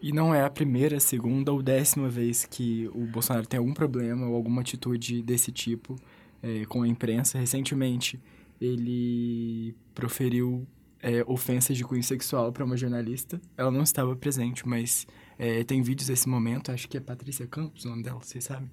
E 0.00 0.10
não 0.10 0.34
é 0.34 0.42
a 0.42 0.48
primeira, 0.48 0.98
segunda 1.00 1.52
ou 1.52 1.62
décima 1.62 2.08
vez 2.08 2.46
que 2.46 2.88
o 2.94 3.00
Bolsonaro 3.06 3.46
tem 3.46 3.58
algum 3.58 3.74
problema 3.74 4.26
ou 4.26 4.34
alguma 4.34 4.62
atitude 4.62 5.20
desse 5.22 5.52
tipo 5.52 5.96
é, 6.42 6.64
com 6.64 6.82
a 6.82 6.88
imprensa. 6.88 7.38
Recentemente, 7.38 8.18
ele 8.58 9.74
proferiu 9.94 10.66
é, 11.00 11.22
ofensas 11.26 11.76
de 11.76 11.84
cunho 11.84 12.02
sexual 12.02 12.52
para 12.52 12.64
uma 12.64 12.76
jornalista. 12.76 13.40
Ela 13.56 13.70
não 13.70 13.82
estava 13.82 14.14
presente, 14.16 14.66
mas 14.66 15.06
é, 15.38 15.64
tem 15.64 15.82
vídeos 15.82 16.08
desse 16.08 16.28
momento. 16.28 16.72
Acho 16.72 16.88
que 16.88 16.96
é 16.96 17.00
Patrícia 17.00 17.46
Campos 17.46 17.84
o 17.84 17.88
nome 17.88 18.02
dela, 18.02 18.20
vocês 18.20 18.44
sabem? 18.44 18.70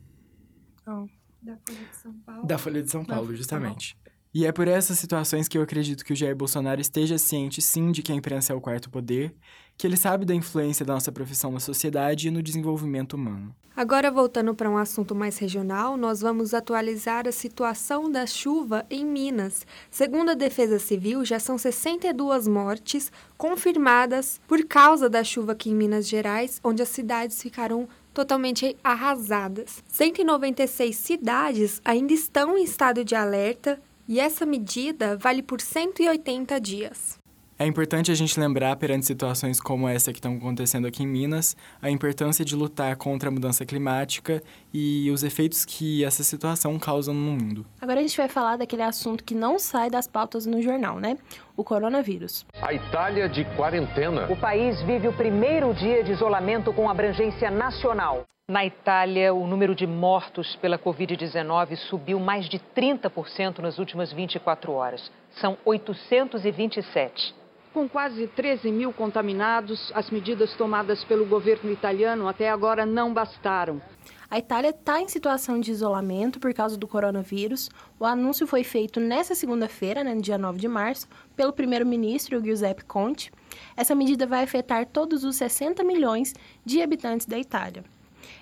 Não. 0.85 1.09
Da 1.41 1.57
Folha 1.57 1.85
de 1.89 1.95
São 1.95 2.13
Paulo. 2.13 2.47
Da 2.47 2.57
Folha 2.57 2.83
de 2.83 2.91
São 2.91 3.05
Paulo, 3.05 3.35
justamente. 3.35 3.97
E 4.33 4.45
é 4.47 4.51
por 4.51 4.67
essas 4.67 4.97
situações 4.97 5.47
que 5.47 5.57
eu 5.57 5.61
acredito 5.61 6.03
que 6.03 6.11
o 6.11 6.15
Jair 6.15 6.35
Bolsonaro 6.35 6.81
esteja 6.81 7.19
ciente, 7.19 7.61
sim, 7.61 7.91
de 7.91 8.01
que 8.01 8.11
a 8.11 8.15
imprensa 8.15 8.51
é 8.51 8.55
o 8.55 8.61
quarto 8.61 8.89
poder, 8.89 9.35
que 9.77 9.85
ele 9.85 9.95
sabe 9.95 10.25
da 10.25 10.33
influência 10.33 10.83
da 10.83 10.93
nossa 10.93 11.11
profissão 11.11 11.51
na 11.51 11.59
sociedade 11.59 12.27
e 12.27 12.31
no 12.31 12.41
desenvolvimento 12.41 13.13
humano. 13.13 13.55
Agora, 13.75 14.11
voltando 14.11 14.53
para 14.53 14.69
um 14.69 14.77
assunto 14.77 15.15
mais 15.15 15.39
regional, 15.39 15.97
nós 15.97 16.21
vamos 16.21 16.53
atualizar 16.53 17.27
a 17.27 17.31
situação 17.31 18.09
da 18.09 18.27
chuva 18.27 18.85
em 18.87 19.03
Minas. 19.03 19.65
Segundo 19.89 20.29
a 20.29 20.35
Defesa 20.35 20.77
Civil, 20.77 21.25
já 21.25 21.39
são 21.39 21.57
62 21.57 22.47
mortes 22.47 23.11
confirmadas 23.35 24.39
por 24.47 24.63
causa 24.65 25.09
da 25.09 25.23
chuva 25.23 25.53
aqui 25.53 25.71
em 25.71 25.75
Minas 25.75 26.07
Gerais, 26.07 26.61
onde 26.63 26.83
as 26.83 26.89
cidades 26.89 27.41
ficaram 27.41 27.89
totalmente 28.13 28.77
arrasadas. 28.83 29.83
196 29.87 30.95
cidades 30.95 31.81
ainda 31.83 32.13
estão 32.13 32.55
em 32.55 32.63
estado 32.63 33.03
de 33.03 33.15
alerta 33.15 33.81
e 34.07 34.19
essa 34.19 34.45
medida 34.45 35.17
vale 35.17 35.41
por 35.41 35.59
180 35.59 36.61
dias. 36.61 37.22
É 37.63 37.65
importante 37.65 38.11
a 38.11 38.13
gente 38.13 38.37
lembrar, 38.37 38.75
perante 38.75 39.05
situações 39.05 39.57
como 39.57 39.87
essa 39.87 40.11
que 40.11 40.19
estão 40.19 40.35
acontecendo 40.35 40.85
aqui 40.85 41.03
em 41.03 41.07
Minas, 41.07 41.55
a 41.81 41.89
importância 41.89 42.43
de 42.43 42.57
lutar 42.57 42.97
contra 42.97 43.29
a 43.29 43.31
mudança 43.31 43.65
climática 43.65 44.43
e 44.73 45.09
os 45.09 45.23
efeitos 45.23 45.63
que 45.63 46.03
essa 46.03 46.25
situação 46.25 46.77
causa 46.77 47.13
no 47.13 47.19
mundo. 47.21 47.65
Agora 47.79 48.01
a 48.01 48.03
gente 48.03 48.17
vai 48.17 48.27
falar 48.27 48.57
daquele 48.57 48.81
assunto 48.81 49.23
que 49.23 49.33
não 49.33 49.57
sai 49.57 49.89
das 49.89 50.09
pautas 50.09 50.45
no 50.45 50.61
jornal, 50.61 50.99
né? 50.99 51.17
O 51.55 51.63
coronavírus. 51.63 52.45
A 52.61 52.73
Itália 52.73 53.29
de 53.29 53.45
quarentena. 53.55 54.29
O 54.29 54.35
país 54.35 54.81
vive 54.81 55.07
o 55.07 55.13
primeiro 55.13 55.73
dia 55.73 56.03
de 56.03 56.11
isolamento 56.11 56.73
com 56.73 56.89
abrangência 56.89 57.49
nacional. 57.49 58.25
Na 58.45 58.65
Itália, 58.65 59.33
o 59.33 59.47
número 59.47 59.73
de 59.73 59.87
mortos 59.87 60.53
pela 60.57 60.77
Covid-19 60.77 61.77
subiu 61.77 62.19
mais 62.19 62.49
de 62.49 62.59
30% 62.75 63.59
nas 63.59 63.79
últimas 63.79 64.11
24 64.11 64.73
horas. 64.73 65.09
São 65.39 65.57
827. 65.63 67.41
Com 67.73 67.89
quase 67.89 68.27
13 68.27 68.71
mil 68.71 68.93
contaminados, 68.93 69.91
as 69.95 70.11
medidas 70.11 70.53
tomadas 70.53 71.03
pelo 71.05 71.25
governo 71.25 71.71
italiano 71.71 72.27
até 72.27 72.47
agora 72.47 72.85
não 72.85 73.11
bastaram. 73.11 73.81
A 74.29 74.37
Itália 74.37 74.69
está 74.69 75.01
em 75.01 75.07
situação 75.07 75.59
de 75.59 75.71
isolamento 75.71 76.39
por 76.39 76.53
causa 76.53 76.77
do 76.77 76.87
coronavírus. 76.87 77.71
O 77.99 78.05
anúncio 78.05 78.45
foi 78.45 78.63
feito 78.63 78.99
nesta 78.99 79.33
segunda-feira, 79.33 80.03
né, 80.03 80.13
no 80.13 80.21
dia 80.21 80.37
9 80.37 80.59
de 80.59 80.67
março, 80.67 81.07
pelo 81.35 81.51
primeiro-ministro 81.51 82.43
Giuseppe 82.45 82.85
Conte. 82.85 83.31
Essa 83.75 83.95
medida 83.95 84.27
vai 84.27 84.43
afetar 84.43 84.85
todos 84.85 85.23
os 85.23 85.35
60 85.35 85.83
milhões 85.83 86.35
de 86.63 86.79
habitantes 86.79 87.25
da 87.25 87.39
Itália. 87.39 87.83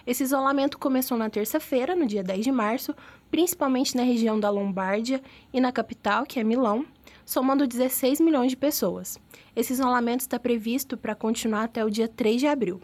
Esse 0.05 0.23
isolamento 0.23 0.77
começou 0.77 1.17
na 1.17 1.29
terça-feira, 1.29 1.95
no 1.95 2.05
dia 2.05 2.21
10 2.21 2.43
de 2.43 2.51
março, 2.51 2.93
principalmente 3.29 3.95
na 3.95 4.03
região 4.03 4.37
da 4.37 4.49
Lombardia 4.49 5.21
e 5.53 5.61
na 5.61 5.71
capital, 5.71 6.25
que 6.25 6.37
é 6.37 6.43
Milão, 6.43 6.85
somando 7.31 7.65
16 7.65 8.19
milhões 8.19 8.51
de 8.51 8.57
pessoas. 8.57 9.17
Esse 9.55 9.71
isolamento 9.71 10.19
está 10.19 10.37
previsto 10.37 10.97
para 10.97 11.15
continuar 11.15 11.63
até 11.63 11.85
o 11.85 11.89
dia 11.89 12.09
3 12.09 12.41
de 12.41 12.45
abril. 12.45 12.81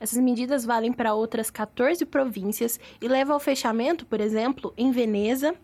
Essas 0.00 0.18
medidas 0.18 0.64
valem 0.64 0.90
para 0.90 1.12
outras 1.12 1.50
14 1.50 2.06
províncias 2.06 2.80
e 2.98 3.06
levam 3.06 3.34
ao 3.34 3.40
fechamento, 3.40 4.06
por 4.06 4.18
exemplo, 4.18 4.72
em 4.74 4.90
Veneza. 4.90 5.54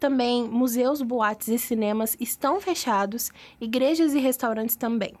Também 0.00 0.48
museus, 0.48 1.02
boates 1.02 1.48
e 1.48 1.58
cinemas 1.58 2.16
estão 2.18 2.58
fechados, 2.58 3.30
igrejas 3.60 4.14
e 4.14 4.18
restaurantes 4.18 4.76
também. 4.76 5.12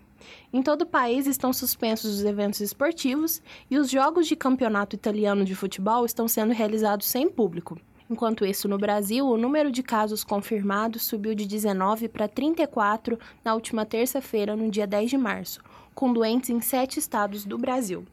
Em 0.50 0.62
todo 0.62 0.82
o 0.82 0.86
país 0.86 1.26
estão 1.26 1.52
suspensos 1.52 2.14
os 2.14 2.24
eventos 2.24 2.62
esportivos 2.62 3.42
e 3.70 3.76
os 3.76 3.90
jogos 3.90 4.26
de 4.26 4.36
campeonato 4.36 4.96
italiano 4.96 5.44
de 5.44 5.54
futebol 5.54 6.06
estão 6.06 6.26
sendo 6.26 6.54
realizados 6.54 7.08
sem 7.08 7.28
público. 7.28 7.78
Enquanto 8.08 8.44
isso, 8.44 8.68
no 8.68 8.76
Brasil, 8.76 9.26
o 9.26 9.38
número 9.38 9.70
de 9.70 9.82
casos 9.82 10.22
confirmados 10.22 11.02
subiu 11.02 11.34
de 11.34 11.46
19 11.46 12.08
para 12.08 12.28
34 12.28 13.18
na 13.42 13.54
última 13.54 13.86
terça-feira, 13.86 14.54
no 14.54 14.70
dia 14.70 14.86
10 14.86 15.10
de 15.10 15.16
março, 15.16 15.60
com 15.94 16.12
doentes 16.12 16.50
em 16.50 16.60
sete 16.60 16.98
estados 16.98 17.46
do 17.46 17.56
Brasil. 17.56 18.04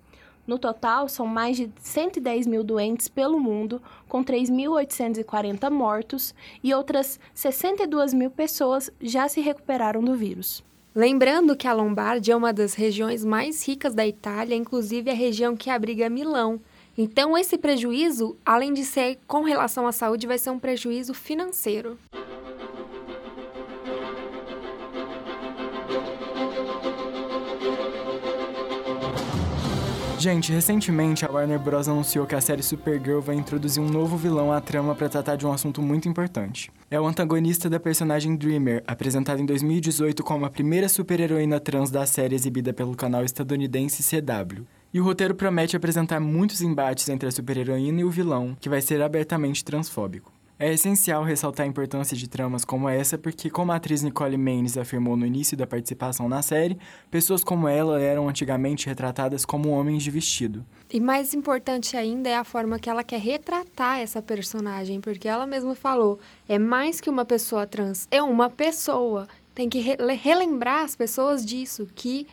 No 0.48 0.58
total, 0.58 1.08
são 1.08 1.28
mais 1.28 1.58
de 1.58 1.70
110 1.80 2.48
mil 2.48 2.64
doentes 2.64 3.08
pelo 3.08 3.40
mundo, 3.40 3.82
com 4.08 4.24
3.840 4.24 5.70
mortos 5.70 6.34
e 6.64 6.74
outras 6.74 7.20
62 7.34 8.14
mil 8.14 8.32
pessoas 8.32 8.90
já 9.00 9.28
se 9.28 9.40
recuperaram 9.40 10.04
do 10.04 10.16
vírus. 10.16 10.64
Lembrando 10.94 11.56
que 11.56 11.68
a 11.68 11.74
Lombardia 11.74 12.34
é 12.34 12.38
uma 12.38 12.52
das 12.52 12.74
regiões 12.74 13.24
mais 13.24 13.66
ricas 13.66 13.94
da 13.94 14.06
Itália, 14.06 14.56
inclusive 14.56 15.10
a 15.10 15.14
região 15.14 15.56
que 15.56 15.70
abriga 15.70 16.10
Milão. 16.10 16.60
Então, 16.98 17.38
esse 17.38 17.58
prejuízo, 17.58 18.38
além 18.46 18.74
de 18.74 18.84
ser 18.84 19.20
com 19.26 19.44
relação 19.44 19.88
à 19.88 19.92
saúde, 19.92 20.28
vai 20.28 20.38
ser 20.38 20.50
um 20.50 20.60
prejuízo 20.60 21.14
financeiro. 21.14 21.98
Gente, 30.22 30.52
recentemente 30.52 31.26
a 31.26 31.32
Warner 31.32 31.58
Bros. 31.58 31.90
anunciou 31.90 32.28
que 32.28 32.36
a 32.36 32.42
série 32.42 32.62
Supergirl 32.62 33.22
vai 33.22 33.36
introduzir 33.36 33.82
um 33.82 33.90
novo 33.90 34.16
vilão 34.16 34.52
à 34.52 34.62
trama 34.62 34.94
para 34.94 35.10
tratar 35.10 35.36
de 35.36 35.48
um 35.48 35.52
assunto 35.52 35.82
muito 35.82 36.08
importante. 36.08 36.70
É 36.92 37.02
o 37.02 37.08
antagonista 37.08 37.68
da 37.68 37.80
personagem 37.80 38.36
Dreamer, 38.36 38.84
apresentada 38.86 39.42
em 39.42 39.46
2018 39.48 40.24
como 40.24 40.46
a 40.46 40.50
primeira 40.52 40.88
super-heroína 40.88 41.60
trans 41.60 41.90
da 41.90 42.06
série 42.06 42.36
exibida 42.36 42.72
pelo 42.72 42.96
canal 42.96 43.24
estadunidense 43.26 44.04
CW. 44.04 44.64
E 44.94 45.00
o 45.00 45.04
roteiro 45.06 45.34
promete 45.34 45.78
apresentar 45.78 46.20
muitos 46.20 46.62
embates 46.62 47.08
entre 47.08 47.30
a 47.30 47.32
super-heroína 47.32 48.02
e 48.02 48.04
o 48.04 48.10
vilão, 48.10 48.58
que 48.60 48.68
vai 48.68 48.82
ser 48.82 49.02
abertamente 49.02 49.64
transfóbico. 49.64 50.34
É 50.60 50.74
essencial 50.74 51.24
ressaltar 51.24 51.66
a 51.66 51.70
importância 51.70 52.16
de 52.16 52.28
tramas 52.28 52.66
como 52.66 52.90
essa 52.90 53.18
porque, 53.18 53.50
como 53.50 53.72
a 53.72 53.78
atriz 53.78 54.04
Nicole 54.04 54.38
Maines 54.38 54.78
afirmou 54.78 55.16
no 55.16 55.26
início 55.26 55.56
da 55.56 55.66
participação 55.66 56.28
na 56.28 56.42
série, 56.42 56.78
pessoas 57.10 57.42
como 57.42 57.70
ela 57.70 58.02
eram 58.02 58.28
antigamente 58.28 58.86
retratadas 58.86 59.46
como 59.46 59.70
homens 59.70 60.04
de 60.04 60.12
vestido. 60.12 60.64
E 60.92 61.00
mais 61.00 61.34
importante 61.34 61.96
ainda 61.96 62.30
é 62.30 62.36
a 62.36 62.44
forma 62.44 62.78
que 62.78 62.90
ela 62.90 63.04
quer 63.04 63.22
retratar 63.22 64.00
essa 64.00 64.22
personagem, 64.22 65.00
porque 65.00 65.28
ela 65.28 65.48
mesma 65.48 65.74
falou: 65.74 66.20
é 66.50 66.60
mais 66.60 67.00
que 67.00 67.10
uma 67.10 67.24
pessoa 67.24 67.66
trans, 67.66 68.10
é 68.12 68.22
uma 68.22 68.50
pessoa. 68.50 69.28
Tem 69.56 69.70
que 69.70 69.80
re 69.80 69.96
relembrar 70.22 70.84
as 70.84 70.96
pessoas 70.98 71.46
disso, 71.46 71.88
que 71.96 72.28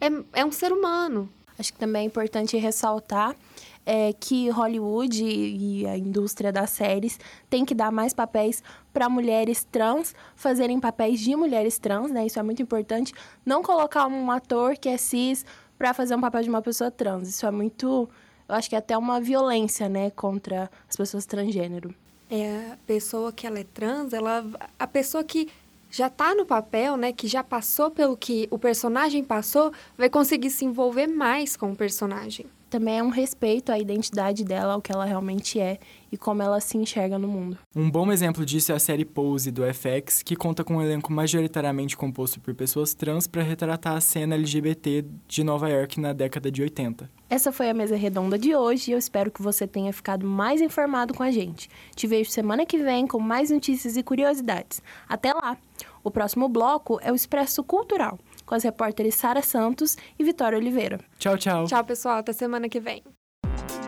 é, 0.00 0.08
é 0.32 0.44
um 0.44 0.52
ser 0.52 0.72
humano. 0.72 1.30
Acho 1.60 1.74
que 1.74 1.78
também 1.78 2.02
é 2.02 2.06
importante 2.06 2.56
ressaltar 2.56 3.36
é, 3.84 4.14
que 4.14 4.48
Hollywood 4.48 5.22
e 5.22 5.86
a 5.86 5.94
indústria 5.98 6.50
das 6.50 6.70
séries 6.70 7.20
tem 7.50 7.66
que 7.66 7.74
dar 7.74 7.92
mais 7.92 8.14
papéis 8.14 8.62
para 8.94 9.10
mulheres 9.10 9.62
trans 9.70 10.14
fazerem 10.34 10.80
papéis 10.80 11.20
de 11.20 11.36
mulheres 11.36 11.78
trans, 11.78 12.10
né? 12.10 12.24
Isso 12.24 12.38
é 12.38 12.42
muito 12.42 12.62
importante. 12.62 13.12
Não 13.44 13.62
colocar 13.62 14.06
um 14.06 14.30
ator 14.30 14.74
que 14.78 14.88
é 14.88 14.96
cis 14.96 15.44
para 15.76 15.92
fazer 15.92 16.14
um 16.14 16.20
papel 16.22 16.42
de 16.42 16.48
uma 16.48 16.62
pessoa 16.62 16.90
trans. 16.90 17.28
Isso 17.28 17.44
é 17.44 17.50
muito, 17.50 18.08
eu 18.48 18.54
acho 18.54 18.70
que 18.70 18.74
é 18.74 18.78
até 18.78 18.96
uma 18.96 19.20
violência, 19.20 19.86
né, 19.86 20.08
contra 20.10 20.70
as 20.88 20.96
pessoas 20.96 21.26
transgênero. 21.26 21.94
É, 22.30 22.72
a 22.72 22.78
pessoa 22.86 23.32
que 23.32 23.46
ela 23.46 23.58
é 23.58 23.64
trans, 23.64 24.14
ela 24.14 24.46
a 24.78 24.86
pessoa 24.86 25.22
que 25.22 25.48
já 25.90 26.06
está 26.06 26.34
no 26.34 26.46
papel, 26.46 26.96
né, 26.96 27.12
que 27.12 27.26
já 27.26 27.42
passou 27.42 27.90
pelo 27.90 28.16
que 28.16 28.46
o 28.50 28.58
personagem 28.58 29.24
passou, 29.24 29.72
vai 29.98 30.08
conseguir 30.08 30.50
se 30.50 30.64
envolver 30.64 31.06
mais 31.06 31.56
com 31.56 31.72
o 31.72 31.76
personagem. 31.76 32.46
Também 32.70 32.98
é 32.98 33.02
um 33.02 33.08
respeito 33.08 33.72
à 33.72 33.78
identidade 33.78 34.44
dela, 34.44 34.74
ao 34.74 34.80
que 34.80 34.92
ela 34.92 35.04
realmente 35.04 35.58
é 35.58 35.78
e 36.10 36.16
como 36.16 36.42
ela 36.42 36.60
se 36.60 36.76
enxerga 36.76 37.18
no 37.18 37.28
mundo. 37.28 37.58
Um 37.74 37.90
bom 37.90 38.10
exemplo 38.10 38.44
disso 38.44 38.72
é 38.72 38.74
a 38.74 38.78
série 38.78 39.04
Pose 39.04 39.50
do 39.50 39.62
FX, 39.62 40.22
que 40.22 40.36
conta 40.36 40.64
com 40.64 40.76
um 40.76 40.82
elenco 40.82 41.12
majoritariamente 41.12 41.96
composto 41.96 42.40
por 42.40 42.54
pessoas 42.54 42.94
trans 42.94 43.26
para 43.26 43.42
retratar 43.42 43.96
a 43.96 44.00
cena 44.00 44.34
LGBT 44.34 45.04
de 45.26 45.44
Nova 45.44 45.68
York 45.68 46.00
na 46.00 46.12
década 46.12 46.50
de 46.50 46.62
80. 46.62 47.10
Essa 47.28 47.52
foi 47.52 47.70
a 47.70 47.74
mesa 47.74 47.96
redonda 47.96 48.38
de 48.38 48.54
hoje 48.54 48.90
e 48.90 48.94
eu 48.94 48.98
espero 48.98 49.30
que 49.30 49.42
você 49.42 49.66
tenha 49.66 49.92
ficado 49.92 50.26
mais 50.26 50.60
informado 50.60 51.14
com 51.14 51.22
a 51.22 51.30
gente. 51.30 51.68
Te 51.94 52.06
vejo 52.06 52.30
semana 52.30 52.66
que 52.66 52.78
vem 52.78 53.06
com 53.06 53.20
mais 53.20 53.50
notícias 53.50 53.96
e 53.96 54.02
curiosidades. 54.02 54.82
Até 55.08 55.32
lá! 55.32 55.56
O 56.02 56.10
próximo 56.10 56.48
bloco 56.48 56.98
é 57.02 57.12
o 57.12 57.14
Expresso 57.14 57.62
Cultural 57.62 58.18
com 58.50 58.56
as 58.56 58.64
repórteres 58.64 59.14
Sara 59.14 59.42
Santos 59.42 59.96
e 60.18 60.24
Vitória 60.24 60.58
Oliveira. 60.58 60.98
Tchau, 61.20 61.38
tchau. 61.38 61.66
Tchau, 61.66 61.84
pessoal. 61.84 62.16
Até 62.18 62.32
semana 62.32 62.68
que 62.68 62.80
vem. 62.80 63.04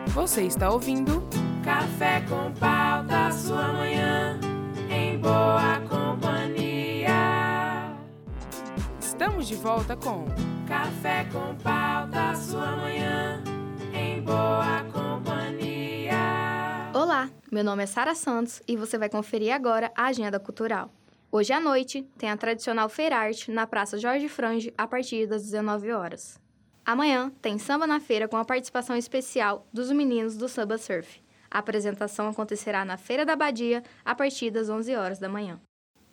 Você 0.07 0.43
está 0.43 0.71
ouvindo 0.71 1.27
Café 1.63 2.19
com 2.27 2.51
Pauta, 2.59 3.31
sua 3.31 3.71
manhã 3.71 4.37
em 4.89 5.17
boa 5.17 5.79
companhia. 5.87 7.07
Estamos 8.99 9.47
de 9.47 9.55
volta 9.55 9.95
com 9.95 10.25
Café 10.67 11.25
com 11.31 11.55
Pauta, 11.63 12.35
sua 12.35 12.75
manhã 12.75 13.41
em 13.93 14.21
boa 14.21 14.83
companhia. 14.91 16.11
Olá, 16.93 17.29
meu 17.49 17.63
nome 17.63 17.83
é 17.83 17.85
Sara 17.85 18.13
Santos 18.13 18.61
e 18.67 18.75
você 18.75 18.97
vai 18.97 19.07
conferir 19.07 19.53
agora 19.53 19.89
a 19.95 20.07
agenda 20.07 20.41
cultural. 20.41 20.91
Hoje 21.31 21.53
à 21.53 21.61
noite 21.61 22.01
tem 22.17 22.29
a 22.29 22.35
tradicional 22.35 22.89
Feira 22.89 23.15
Arte 23.15 23.49
na 23.49 23.65
Praça 23.65 23.97
Jorge 23.97 24.27
Frange 24.27 24.73
a 24.77 24.85
partir 24.85 25.27
das 25.27 25.43
19 25.43 25.93
horas. 25.93 26.37
Amanhã 26.85 27.31
tem 27.41 27.57
samba 27.57 27.87
na 27.87 28.01
feira 28.01 28.27
com 28.27 28.35
a 28.35 28.43
participação 28.43 28.97
especial 28.97 29.65
dos 29.71 29.89
meninos 29.93 30.35
do 30.35 30.49
Samba 30.49 30.77
Surf. 30.77 31.22
A 31.53 31.59
apresentação 31.59 32.27
acontecerá 32.27 32.83
na 32.83 32.97
Feira 32.97 33.23
da 33.23 33.35
Badia 33.35 33.83
a 34.03 34.15
partir 34.15 34.49
das 34.49 34.69
11 34.69 34.95
horas 34.95 35.19
da 35.19 35.29
manhã. 35.29 35.61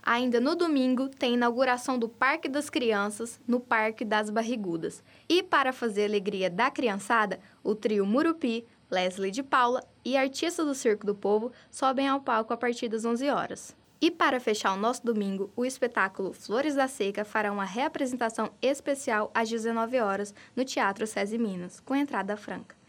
Ainda 0.02 0.38
no 0.38 0.54
domingo 0.54 1.08
tem 1.08 1.32
inauguração 1.32 1.98
do 1.98 2.10
Parque 2.10 2.46
das 2.46 2.68
Crianças 2.68 3.40
no 3.48 3.58
Parque 3.58 4.04
das 4.04 4.28
Barrigudas. 4.28 5.02
E 5.26 5.42
para 5.42 5.72
fazer 5.72 6.04
alegria 6.04 6.50
da 6.50 6.70
criançada, 6.70 7.40
o 7.64 7.74
trio 7.74 8.04
Murupi, 8.04 8.66
Leslie 8.90 9.30
de 9.30 9.42
Paula 9.42 9.82
e 10.04 10.14
artista 10.14 10.62
do 10.62 10.74
Circo 10.74 11.06
do 11.06 11.14
Povo 11.14 11.50
sobem 11.70 12.06
ao 12.06 12.20
palco 12.20 12.52
a 12.52 12.56
partir 12.56 12.88
das 12.88 13.06
11 13.06 13.30
horas. 13.30 13.74
E 13.98 14.10
para 14.10 14.40
fechar 14.40 14.74
o 14.74 14.78
nosso 14.78 15.04
domingo, 15.06 15.50
o 15.56 15.64
espetáculo 15.64 16.34
Flores 16.34 16.74
da 16.74 16.86
Seca 16.86 17.24
fará 17.24 17.50
uma 17.50 17.64
reapresentação 17.64 18.50
especial 18.60 19.30
às 19.32 19.48
19 19.48 20.00
horas 20.00 20.34
no 20.54 20.66
Teatro 20.66 21.06
SESI 21.06 21.38
Minas, 21.38 21.80
com 21.80 21.96
entrada 21.96 22.36
franca. 22.36 22.79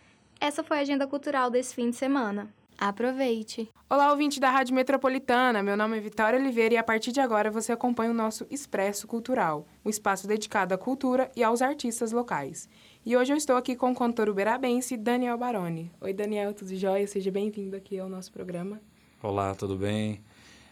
Essa 0.42 0.64
foi 0.64 0.80
a 0.80 0.82
agenda 0.82 1.06
cultural 1.06 1.52
desse 1.52 1.76
fim 1.76 1.92
de 1.92 1.96
semana. 1.96 2.52
Aproveite! 2.76 3.70
Olá, 3.88 4.10
ouvinte 4.10 4.40
da 4.40 4.50
Rádio 4.50 4.74
Metropolitana. 4.74 5.62
Meu 5.62 5.78
nome 5.78 6.00
é 6.00 6.02
Vitória 6.02 6.40
Oliveira 6.40 6.74
e 6.74 6.78
a 6.78 6.84
partir 6.84 7.12
de 7.12 7.20
agora 7.20 7.52
você 7.52 7.72
acompanha 7.72 8.10
o 8.10 8.14
nosso 8.16 8.48
Expresso 8.50 9.06
Cultural, 9.06 9.68
um 9.86 9.90
espaço 9.92 10.28
dedicado 10.28 10.74
à 10.74 10.80
cultura 10.80 11.30
e 11.36 11.44
aos 11.44 11.62
artistas 11.62 12.12
locais. 12.12 12.68
E 13.06 13.16
hoje 13.16 13.32
eu 13.32 13.38
estou 13.38 13.56
aqui 13.56 13.76
com 13.76 13.92
o 13.92 13.96
cantor 13.96 14.30
uberabense 14.30 14.98
Daniel 14.98 15.38
Baroni. 15.38 15.92
Oi, 16.02 16.12
Daniel, 16.12 16.56
tudo 16.56 16.76
jóia? 16.76 17.06
Seja 17.06 17.30
bem-vindo 17.30 17.76
aqui 17.76 18.00
ao 18.00 18.10
nosso 18.10 18.32
programa. 18.32 18.82
Olá, 19.22 19.54
tudo 19.54 19.76
bem? 19.76 20.24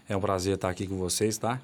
É 0.09 0.17
um 0.17 0.19
prazer 0.19 0.55
estar 0.55 0.69
aqui 0.69 0.87
com 0.87 0.97
vocês, 0.97 1.37
tá? 1.37 1.61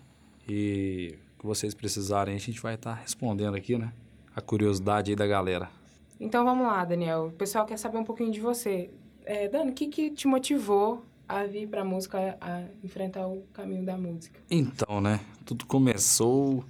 E 0.48 1.16
o 1.38 1.40
que 1.40 1.46
vocês 1.48 1.74
precisarem, 1.74 2.36
a 2.36 2.40
gente 2.40 2.62
vai 2.62 2.76
estar 2.76 2.94
respondendo 2.94 3.56
aqui, 3.56 3.80
né? 3.80 3.92
A 4.36 4.42
curiosidade 4.42 5.10
aí 5.10 5.16
da 5.16 5.26
galera. 5.26 5.72
Então 6.20 6.46
vamos 6.46 6.66
lá, 6.66 6.84
Daniel. 6.86 7.28
O 7.28 7.32
pessoal 7.32 7.66
quer 7.66 7.78
saber 7.78 7.98
um 7.98 8.04
pouquinho 8.04 8.32
de 8.32 8.40
você. 8.40 8.90
É, 9.26 9.48
Dani, 9.48 9.72
o 9.72 9.74
que, 9.74 9.88
que 9.88 10.12
te 10.12 10.28
motivou 10.28 11.04
a 11.28 11.46
vir 11.46 11.68
para 11.68 11.82
a 11.82 11.86
música, 11.86 12.38
a 12.40 12.64
enfrentar 12.84 13.28
o 13.28 13.42
caminho 13.54 13.84
da 13.86 13.98
música? 13.98 14.40
Então, 14.50 15.02
né? 15.02 15.20
Tudo 15.46 15.66
começou 15.66 16.64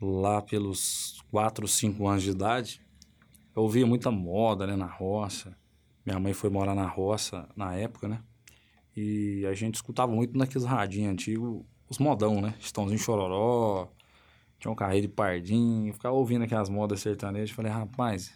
lá 0.00 0.40
pelos 0.40 1.22
4, 1.30 1.66
5 1.68 2.06
anos 2.06 2.22
de 2.22 2.30
idade. 2.30 2.80
Eu 3.54 3.62
ouvia 3.62 3.86
muita 3.86 4.10
moda, 4.10 4.66
né, 4.66 4.76
na 4.76 4.86
roça. 4.86 5.56
Minha 6.06 6.18
mãe 6.18 6.32
foi 6.32 6.48
morar 6.48 6.74
na 6.74 6.86
roça 6.86 7.48
na 7.54 7.74
época, 7.74 8.08
né? 8.08 8.22
E 8.96 9.44
a 9.46 9.54
gente 9.54 9.76
escutava 9.76 10.10
muito 10.10 10.36
naqueles 10.36 10.64
radinhos 10.64 11.12
antigos, 11.12 11.64
os 11.88 11.98
modão, 11.98 12.40
né? 12.40 12.54
Estãozinho 12.58 12.98
Chororó, 12.98 13.88
um 14.66 14.74
carreiro 14.74 15.06
de 15.06 15.12
pardinho, 15.12 15.92
ficava 15.92 16.14
ouvindo 16.14 16.44
aquelas 16.44 16.68
modas 16.68 17.00
sertanejas. 17.00 17.50
Falei, 17.50 17.70
rapaz, 17.70 18.32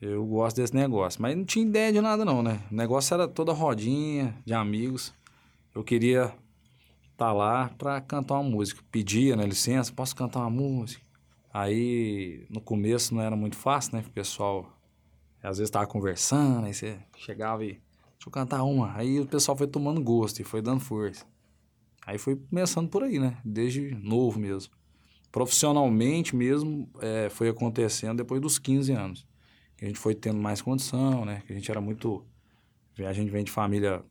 eu 0.00 0.24
gosto 0.24 0.56
desse 0.56 0.74
negócio. 0.74 1.20
Mas 1.20 1.36
não 1.36 1.44
tinha 1.44 1.66
ideia 1.66 1.92
de 1.92 2.00
nada, 2.00 2.24
não, 2.24 2.42
né? 2.42 2.62
O 2.70 2.74
negócio 2.74 3.14
era 3.14 3.26
toda 3.26 3.52
rodinha 3.52 4.34
de 4.44 4.54
amigos. 4.54 5.12
Eu 5.74 5.82
queria 5.82 6.24
estar 7.12 7.26
tá 7.26 7.32
lá 7.32 7.68
para 7.76 8.00
cantar 8.00 8.34
uma 8.34 8.48
música. 8.48 8.82
Pedia, 8.90 9.36
né, 9.36 9.44
licença, 9.44 9.92
posso 9.92 10.14
cantar 10.14 10.40
uma 10.40 10.50
música? 10.50 11.02
Aí, 11.52 12.46
no 12.48 12.60
começo 12.60 13.14
não 13.14 13.22
era 13.22 13.34
muito 13.34 13.56
fácil, 13.56 13.96
né? 13.96 14.04
O 14.06 14.10
pessoal, 14.10 14.70
às 15.42 15.58
vezes, 15.58 15.70
tava 15.70 15.86
conversando, 15.86 16.66
aí 16.66 16.74
você 16.74 16.98
chegava 17.16 17.64
e, 17.64 17.72
deixa 17.72 18.26
eu 18.26 18.30
cantar 18.30 18.62
uma. 18.62 18.94
Aí 18.96 19.18
o 19.18 19.26
pessoal 19.26 19.56
foi 19.56 19.66
tomando 19.66 20.00
gosto 20.00 20.40
e 20.40 20.44
foi 20.44 20.62
dando 20.62 20.80
força. 20.80 21.26
Aí 22.06 22.18
foi 22.18 22.36
começando 22.36 22.88
por 22.88 23.02
aí, 23.02 23.18
né? 23.18 23.38
Desde 23.44 23.94
novo 23.96 24.38
mesmo. 24.38 24.72
Profissionalmente 25.32 26.36
mesmo, 26.36 26.88
é, 27.00 27.28
foi 27.28 27.48
acontecendo 27.48 28.18
depois 28.18 28.40
dos 28.40 28.58
15 28.58 28.92
anos 28.92 29.27
que 29.78 29.84
a 29.84 29.88
gente 29.88 29.98
foi 29.98 30.14
tendo 30.14 30.38
mais 30.38 30.60
condição, 30.60 31.24
né? 31.24 31.40
Que 31.46 31.52
a 31.52 31.56
gente 31.56 31.70
era 31.70 31.80
muito... 31.80 32.26
A 32.98 33.12
gente 33.12 33.30
vem 33.30 33.44
de 33.44 33.50
família 33.52 34.04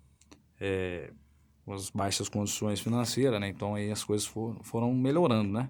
é, 0.61 1.11
com 1.65 1.73
as 1.73 1.89
baixas 1.89 2.29
condições 2.29 2.79
financeiras, 2.79 3.39
né? 3.39 3.49
Então 3.49 3.75
aí 3.75 3.91
as 3.91 4.01
coisas 4.01 4.25
foram, 4.25 4.63
foram 4.63 4.93
melhorando, 4.93 5.51
né? 5.51 5.69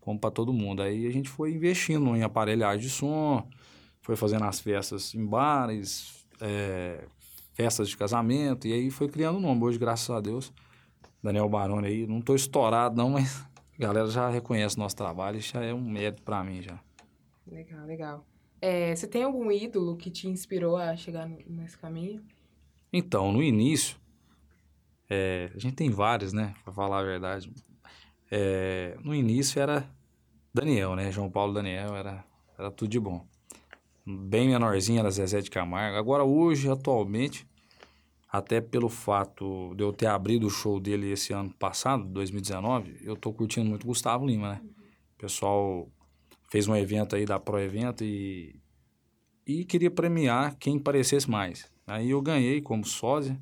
Como 0.00 0.18
para 0.18 0.32
todo 0.32 0.52
mundo. 0.52 0.82
Aí 0.82 1.06
a 1.06 1.12
gente 1.12 1.28
foi 1.28 1.52
investindo 1.52 2.16
em 2.16 2.24
aparelhagem 2.24 2.80
de 2.80 2.90
som, 2.90 3.48
foi 4.00 4.16
fazendo 4.16 4.44
as 4.44 4.58
festas 4.58 5.14
em 5.14 5.24
bares, 5.24 6.26
é, 6.40 7.06
festas 7.54 7.88
de 7.88 7.96
casamento, 7.96 8.66
e 8.66 8.72
aí 8.72 8.90
foi 8.90 9.08
criando 9.08 9.36
o 9.36 9.40
nome. 9.40 9.62
Hoje, 9.62 9.78
graças 9.78 10.10
a 10.10 10.20
Deus, 10.20 10.52
Daniel 11.22 11.48
Baroni 11.48 11.86
aí, 11.86 12.06
não 12.08 12.20
tô 12.20 12.34
estourado 12.34 12.96
não, 12.96 13.10
mas 13.10 13.40
a 13.78 13.78
galera 13.78 14.08
já 14.08 14.28
reconhece 14.28 14.76
o 14.76 14.80
nosso 14.80 14.96
trabalho, 14.96 15.38
isso 15.38 15.52
já 15.52 15.62
é 15.62 15.72
um 15.72 15.88
mérito 15.88 16.22
para 16.24 16.42
mim 16.42 16.60
já. 16.60 16.80
Legal, 17.46 17.86
legal. 17.86 18.26
É, 18.60 18.94
você 18.94 19.06
tem 19.06 19.22
algum 19.22 19.50
ídolo 19.50 19.96
que 19.96 20.10
te 20.10 20.28
inspirou 20.28 20.76
a 20.76 20.96
chegar 20.96 21.28
nesse 21.46 21.78
caminho? 21.78 22.22
Então, 22.92 23.30
no 23.32 23.42
início, 23.42 23.96
é, 25.08 25.50
a 25.54 25.58
gente 25.58 25.74
tem 25.74 25.90
vários, 25.90 26.32
né? 26.32 26.54
Pra 26.64 26.72
falar 26.72 27.00
a 27.00 27.04
verdade. 27.04 27.52
É, 28.30 28.96
no 29.02 29.14
início 29.14 29.60
era 29.60 29.88
Daniel, 30.52 30.96
né? 30.96 31.12
João 31.12 31.30
Paulo 31.30 31.52
Daniel, 31.52 31.94
era, 31.94 32.24
era 32.58 32.70
tudo 32.70 32.90
de 32.90 32.98
bom. 32.98 33.26
Bem 34.04 34.48
menorzinho 34.48 35.00
era 35.00 35.10
Zezé 35.10 35.40
de 35.40 35.50
Camargo. 35.50 35.96
Agora, 35.96 36.24
hoje, 36.24 36.68
atualmente, 36.68 37.46
até 38.28 38.60
pelo 38.60 38.88
fato 38.88 39.74
de 39.74 39.82
eu 39.82 39.92
ter 39.92 40.06
abrido 40.06 40.46
o 40.46 40.50
show 40.50 40.80
dele 40.80 41.12
esse 41.12 41.32
ano 41.32 41.52
passado, 41.54 42.04
2019, 42.04 42.98
eu 43.02 43.16
tô 43.16 43.32
curtindo 43.32 43.68
muito 43.68 43.86
Gustavo 43.86 44.26
Lima, 44.26 44.54
né? 44.54 44.60
O 45.16 45.18
pessoal 45.18 45.88
fez 46.50 46.66
um 46.66 46.74
evento 46.74 47.14
aí 47.14 47.24
da 47.24 47.38
Pro 47.38 47.58
Evento 47.58 48.04
e, 48.04 48.60
e 49.46 49.64
queria 49.64 49.90
premiar 49.90 50.56
quem 50.56 50.78
parecesse 50.78 51.30
mais. 51.30 51.70
Aí 51.86 52.10
eu 52.10 52.20
ganhei 52.20 52.60
como 52.60 52.84
sósia 52.84 53.38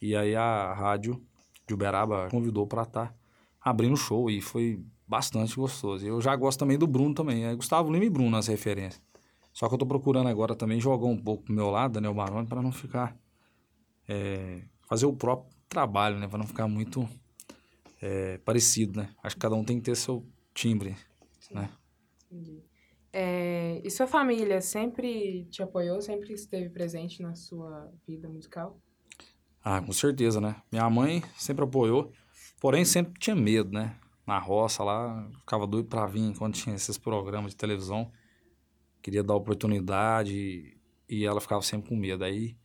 e 0.00 0.16
aí 0.16 0.34
a 0.34 0.72
rádio 0.74 1.22
de 1.66 1.74
Uberaba 1.74 2.28
convidou 2.30 2.66
para 2.66 2.82
estar 2.82 3.08
tá 3.08 3.14
abrindo 3.60 3.94
o 3.94 3.96
show 3.96 4.30
e 4.30 4.40
foi 4.40 4.82
bastante 5.06 5.56
gostoso. 5.56 6.06
Eu 6.06 6.20
já 6.20 6.34
gosto 6.36 6.58
também 6.58 6.78
do 6.78 6.86
Bruno 6.86 7.14
também, 7.14 7.44
é 7.44 7.54
Gustavo 7.54 7.92
Lima 7.92 8.04
e 8.04 8.10
Bruno 8.10 8.36
as 8.36 8.46
referências. 8.46 9.02
Só 9.52 9.68
que 9.68 9.74
eu 9.74 9.78
tô 9.78 9.86
procurando 9.86 10.28
agora 10.28 10.54
também 10.54 10.80
jogar 10.80 11.06
um 11.06 11.16
pouco 11.16 11.44
pro 11.44 11.54
meu 11.54 11.70
lado, 11.70 11.94
Daniel 11.94 12.14
Baroni, 12.14 12.46
para 12.46 12.62
não 12.62 12.70
ficar 12.70 13.16
é, 14.08 14.62
fazer 14.88 15.06
o 15.06 15.12
próprio 15.12 15.50
trabalho, 15.68 16.18
né, 16.18 16.28
para 16.28 16.38
não 16.38 16.46
ficar 16.46 16.68
muito 16.68 17.08
é, 18.00 18.38
parecido, 18.38 19.00
né? 19.00 19.10
Acho 19.22 19.36
que 19.36 19.40
cada 19.40 19.54
um 19.54 19.64
tem 19.64 19.78
que 19.78 19.84
ter 19.84 19.96
seu 19.96 20.24
timbre, 20.54 20.96
né? 21.50 21.68
Entendi. 22.30 22.62
É, 23.12 23.80
e 23.84 23.90
sua 23.90 24.06
família 24.06 24.60
sempre 24.60 25.44
te 25.46 25.62
apoiou, 25.62 26.00
sempre 26.00 26.32
esteve 26.32 26.70
presente 26.70 27.20
na 27.22 27.34
sua 27.34 27.92
vida 28.06 28.28
musical? 28.28 28.80
Ah, 29.62 29.82
com 29.82 29.92
certeza, 29.92 30.40
né? 30.40 30.62
Minha 30.70 30.88
mãe 30.88 31.22
sempre 31.36 31.64
apoiou, 31.64 32.12
porém 32.60 32.84
sempre 32.84 33.14
tinha 33.18 33.34
medo, 33.34 33.72
né? 33.72 33.98
Na 34.24 34.38
roça 34.38 34.84
lá, 34.84 35.28
ficava 35.40 35.66
doido 35.66 35.88
para 35.88 36.06
vir 36.06 36.36
quando 36.38 36.54
tinha 36.54 36.74
esses 36.74 36.96
programas 36.96 37.50
de 37.50 37.56
televisão. 37.56 38.12
Queria 39.02 39.24
dar 39.24 39.34
oportunidade 39.34 40.78
e 41.08 41.24
ela 41.24 41.40
ficava 41.40 41.62
sempre 41.62 41.88
com 41.88 41.96
medo. 41.96 42.22
Aí 42.22 42.56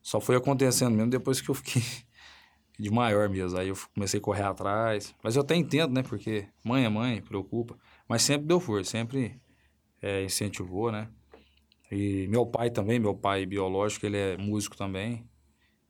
só 0.00 0.18
foi 0.18 0.36
acontecendo 0.36 0.94
mesmo 0.94 1.10
depois 1.10 1.40
que 1.42 1.50
eu 1.50 1.54
fiquei 1.54 1.82
de 2.78 2.90
maior 2.90 3.28
mesmo. 3.28 3.58
Aí 3.58 3.68
eu 3.68 3.76
comecei 3.94 4.18
a 4.18 4.22
correr 4.22 4.44
atrás. 4.44 5.14
Mas 5.22 5.36
eu 5.36 5.42
até 5.42 5.54
entendo, 5.54 5.92
né? 5.92 6.02
Porque 6.02 6.48
mãe 6.64 6.84
é 6.84 6.88
mãe, 6.88 7.20
preocupa. 7.20 7.78
Mas 8.10 8.22
sempre 8.22 8.48
deu 8.48 8.58
força, 8.58 8.90
sempre 8.90 9.40
é, 10.02 10.24
incentivou, 10.24 10.90
né? 10.90 11.08
E 11.92 12.26
meu 12.26 12.44
pai 12.44 12.68
também, 12.68 12.98
meu 12.98 13.14
pai 13.14 13.46
biológico, 13.46 14.04
ele 14.04 14.16
é 14.16 14.36
músico 14.36 14.76
também. 14.76 15.24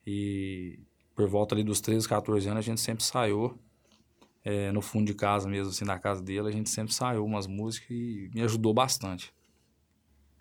E 0.06 0.78
por 1.16 1.26
volta 1.26 1.54
ali 1.54 1.64
dos 1.64 1.80
13, 1.80 2.06
14 2.06 2.46
anos, 2.46 2.58
a 2.58 2.68
gente 2.68 2.78
sempre 2.78 3.02
saiu 3.02 3.58
é, 4.44 4.70
no 4.70 4.82
fundo 4.82 5.06
de 5.06 5.14
casa 5.14 5.48
mesmo, 5.48 5.70
assim, 5.70 5.86
na 5.86 5.98
casa 5.98 6.22
dele, 6.22 6.48
a 6.48 6.50
gente 6.50 6.68
sempre 6.68 6.92
saiu 6.92 7.24
umas 7.24 7.46
músicas 7.46 7.90
e 7.90 8.30
me 8.34 8.42
ajudou 8.42 8.74
bastante. 8.74 9.32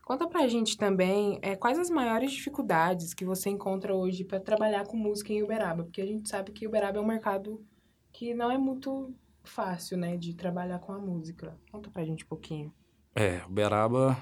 Conta 0.03 0.27
pra 0.27 0.49
gente 0.49 0.75
também 0.75 1.39
é, 1.41 1.55
quais 1.55 1.79
as 1.79 1.89
maiores 1.89 2.33
dificuldades 2.33 3.13
que 3.13 3.23
você 3.23 3.49
encontra 3.49 3.95
hoje 3.95 4.25
para 4.25 4.41
trabalhar 4.41 4.85
com 4.85 4.97
música 4.97 5.31
em 5.31 5.41
Uberaba, 5.41 5.85
porque 5.85 6.01
a 6.01 6.05
gente 6.05 6.27
sabe 6.27 6.51
que 6.51 6.67
Uberaba 6.67 6.97
é 6.97 7.01
um 7.01 7.07
mercado 7.07 7.65
que 8.11 8.33
não 8.33 8.51
é 8.51 8.57
muito 8.57 9.15
fácil, 9.49 9.97
né, 9.97 10.15
de 10.17 10.33
trabalhar 10.33 10.79
com 10.79 10.91
a 10.93 10.99
música. 10.99 11.57
Conta 11.71 11.89
pra 11.89 12.05
gente 12.05 12.23
um 12.23 12.27
pouquinho. 12.27 12.73
É, 13.15 13.43
Uberaba 13.45 14.17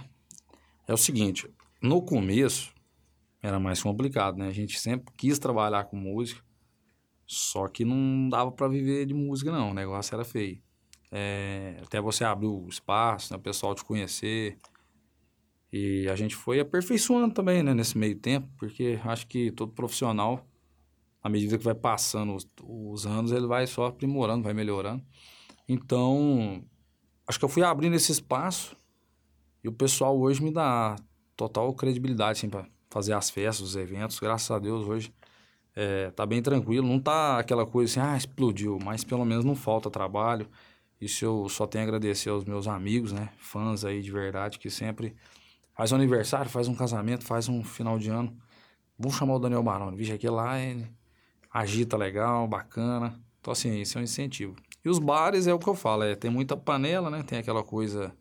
é 0.87 0.93
o 0.93 0.97
seguinte, 0.97 1.49
no 1.81 2.01
começo 2.01 2.73
era 3.41 3.59
mais 3.59 3.81
complicado, 3.81 4.37
né? 4.37 4.47
A 4.47 4.53
gente 4.53 4.79
sempre 4.79 5.13
quis 5.15 5.37
trabalhar 5.37 5.85
com 5.85 5.95
música, 5.95 6.41
só 7.25 7.67
que 7.67 7.85
não 7.85 8.29
dava 8.29 8.51
para 8.51 8.67
viver 8.67 9.05
de 9.05 9.13
música 9.13 9.51
não, 9.51 9.71
o 9.71 9.73
negócio 9.73 10.15
era 10.15 10.23
feio. 10.23 10.61
É, 11.11 11.79
até 11.83 12.01
você 12.01 12.23
abrir 12.23 12.47
o 12.47 12.67
espaço, 12.67 13.31
né, 13.31 13.37
o 13.37 13.41
pessoal 13.41 13.75
te 13.75 13.83
conhecer. 13.83 14.57
E 15.71 16.07
a 16.09 16.15
gente 16.15 16.35
foi 16.35 16.59
aperfeiçoando 16.59 17.33
também, 17.33 17.61
né, 17.61 17.73
nesse 17.73 17.97
meio 17.97 18.17
tempo, 18.17 18.49
porque 18.57 18.99
acho 19.03 19.27
que 19.27 19.51
todo 19.51 19.73
profissional 19.73 20.45
à 21.21 21.29
medida 21.29 21.57
que 21.57 21.63
vai 21.63 21.75
passando 21.75 22.35
os, 22.35 22.47
os, 22.63 23.05
anos, 23.05 23.31
ele 23.31 23.47
vai 23.47 23.67
só 23.67 23.87
aprimorando, 23.87 24.43
vai 24.43 24.53
melhorando. 24.53 25.03
Então, 25.67 26.63
acho 27.27 27.37
que 27.37 27.45
eu 27.45 27.49
fui 27.49 27.63
abrindo 27.63 27.95
esse 27.95 28.11
espaço 28.11 28.75
e 29.63 29.67
o 29.67 29.71
pessoal 29.71 30.17
hoje 30.17 30.41
me 30.41 30.51
dá 30.51 30.95
total 31.35 31.73
credibilidade, 31.73 32.39
assim, 32.39 32.49
para 32.49 32.65
fazer 32.89 33.13
as 33.13 33.29
festas, 33.29 33.67
os 33.67 33.75
eventos. 33.75 34.19
Graças 34.19 34.49
a 34.49 34.59
Deus, 34.59 34.87
hoje 34.87 35.13
é, 35.75 36.11
tá 36.11 36.25
bem 36.25 36.41
tranquilo. 36.41 36.87
Não 36.87 36.99
tá 36.99 37.37
aquela 37.39 37.65
coisa 37.65 37.91
assim, 37.91 38.09
ah, 38.09 38.17
explodiu, 38.17 38.79
mas 38.83 39.03
pelo 39.03 39.25
menos 39.25 39.43
não 39.43 39.55
falta 39.55 39.89
trabalho. 39.89 40.47
Isso 40.99 41.23
eu 41.25 41.47
só 41.49 41.67
tenho 41.67 41.83
a 41.83 41.87
agradecer 41.87 42.29
aos 42.29 42.43
meus 42.45 42.67
amigos, 42.67 43.11
né? 43.11 43.29
Fãs 43.37 43.85
aí 43.85 44.01
de 44.01 44.11
verdade, 44.11 44.57
que 44.57 44.69
sempre 44.69 45.15
faz 45.75 45.91
um 45.91 45.95
aniversário, 45.95 46.49
faz 46.49 46.67
um 46.67 46.73
casamento, 46.73 47.23
faz 47.23 47.47
um 47.47 47.63
final 47.63 47.99
de 47.99 48.09
ano. 48.09 48.35
Vamos 48.97 49.15
chamar 49.15 49.35
o 49.35 49.39
Daniel 49.39 49.61
Baroni. 49.61 49.95
Vixe, 49.95 50.13
aqui 50.13 50.27
lá 50.27 50.59
ele 50.59 50.87
agita 51.51 51.97
legal, 51.97 52.47
bacana. 52.47 53.19
Então, 53.39 53.51
assim, 53.51 53.79
isso 53.79 53.97
é 53.97 54.01
um 54.01 54.03
incentivo. 54.03 54.55
E 54.83 54.89
os 54.89 54.99
bares 54.99 55.47
é 55.47 55.53
o 55.53 55.59
que 55.59 55.67
eu 55.67 55.75
falo, 55.75 56.03
é, 56.03 56.15
tem 56.15 56.31
muita 56.31 56.55
panela, 56.55 57.09
né? 57.09 57.23
Tem 57.23 57.39
aquela 57.39 57.63
coisa. 57.63 58.15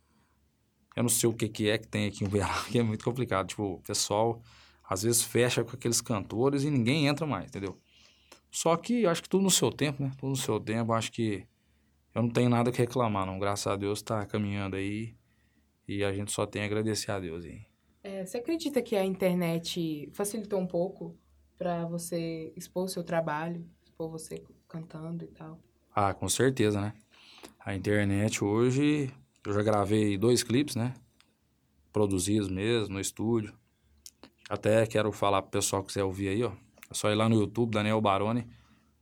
Eu 0.95 1.03
não 1.03 1.11
sei 1.11 1.29
o 1.29 1.35
que, 1.35 1.49
que 1.49 1.69
é 1.69 1.79
que 1.79 1.87
tem 1.87 2.07
aqui 2.07 2.25
em 2.25 2.27
Uberaba, 2.27 2.65
que 2.71 2.79
é 2.79 2.83
muito 2.83 3.05
complicado. 3.05 3.49
Tipo, 3.49 3.75
o 3.75 3.83
pessoal 3.83 4.43
Às 4.89 5.03
vezes 5.03 5.23
fecha 5.23 5.65
com 5.65 5.77
aqueles 5.77 6.01
cantores 6.01 6.65
e 6.65 6.71
ninguém 6.71 7.07
entra 7.07 7.27
mais, 7.27 7.47
entendeu? 7.47 7.79
Só 8.51 8.77
que 8.77 9.07
acho 9.07 9.23
que 9.23 9.29
tudo 9.29 9.43
no 9.43 9.51
seu 9.51 9.71
tempo, 9.71 10.03
né? 10.03 10.11
Tudo 10.19 10.31
no 10.31 10.37
seu 10.37 10.59
tempo, 10.59 10.93
acho 10.93 11.13
que 11.13 11.47
eu 12.15 12.23
não 12.23 12.31
tenho 12.31 12.49
nada 12.49 12.73
que 12.73 12.79
reclamar, 12.79 13.27
não. 13.27 13.39
Graças 13.39 13.67
a 13.67 13.77
Deus 13.77 14.01
tá 14.01 14.25
caminhando 14.25 14.77
aí 14.77 15.15
e 15.87 16.03
a 16.03 16.13
gente 16.13 16.33
só 16.33 16.47
tem 16.47 16.63
a 16.63 16.65
agradecer 16.65 17.11
a 17.11 17.21
Deus 17.21 17.45
aí. 17.45 17.67
É, 18.03 18.25
você 18.25 18.39
acredita 18.39 18.81
que 18.81 18.97
a 18.97 19.05
internet 19.05 20.09
facilitou 20.15 20.59
um 20.59 20.67
pouco 20.67 21.19
para 21.59 21.87
você 21.87 22.53
expor 22.57 22.85
o 22.85 22.89
seu 22.89 23.03
trabalho, 23.03 23.67
expor 23.85 24.11
você 24.11 24.43
cantando 24.69 25.25
e 25.25 25.29
tal? 25.29 25.59
Ah, 25.95 26.13
com 26.13 26.29
certeza, 26.29 26.81
né? 26.81 26.93
A 27.59 27.75
internet 27.75 28.45
hoje, 28.45 29.13
eu 29.45 29.53
já 29.53 29.63
gravei 29.63 30.17
dois 30.19 30.43
clipes, 30.43 30.77
né? 30.77 30.95
Produzidos 31.93 32.49
mesmo, 32.49 32.95
no 32.95 33.01
estúdio. 33.01 33.55
Até 34.49 34.87
quero 34.87 35.11
falar 35.11 35.43
pro 35.43 35.51
pessoal 35.51 35.83
que 35.83 35.89
quiser 35.89 36.05
ouvir 36.05 36.29
aí, 36.29 36.45
ó. 36.45 36.53
É 36.91 36.95
só 36.95 37.11
ir 37.11 37.15
lá 37.15 37.29
no 37.29 37.37
YouTube, 37.37 37.73
Daniel 37.73 38.01
Baroni. 38.01 38.43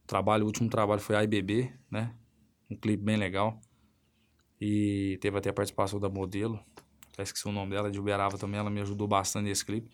O 0.04 0.06
trabalho, 0.06 0.44
o 0.44 0.46
último 0.46 0.68
trabalho 0.70 1.00
foi 1.00 1.16
AIBB, 1.16 1.72
né? 1.90 2.14
Um 2.70 2.76
clipe 2.76 3.02
bem 3.02 3.16
legal. 3.16 3.60
E 4.60 5.18
teve 5.20 5.36
até 5.36 5.50
a 5.50 5.52
participação 5.52 6.00
da 6.00 6.08
modelo. 6.08 6.58
Até 7.12 7.22
esqueci 7.22 7.46
o 7.46 7.52
nome 7.52 7.72
dela, 7.72 7.90
de 7.90 8.00
Uberaba 8.00 8.38
também. 8.38 8.58
Ela 8.58 8.70
me 8.70 8.80
ajudou 8.80 9.06
bastante 9.06 9.44
nesse 9.44 9.64
clipe. 9.64 9.90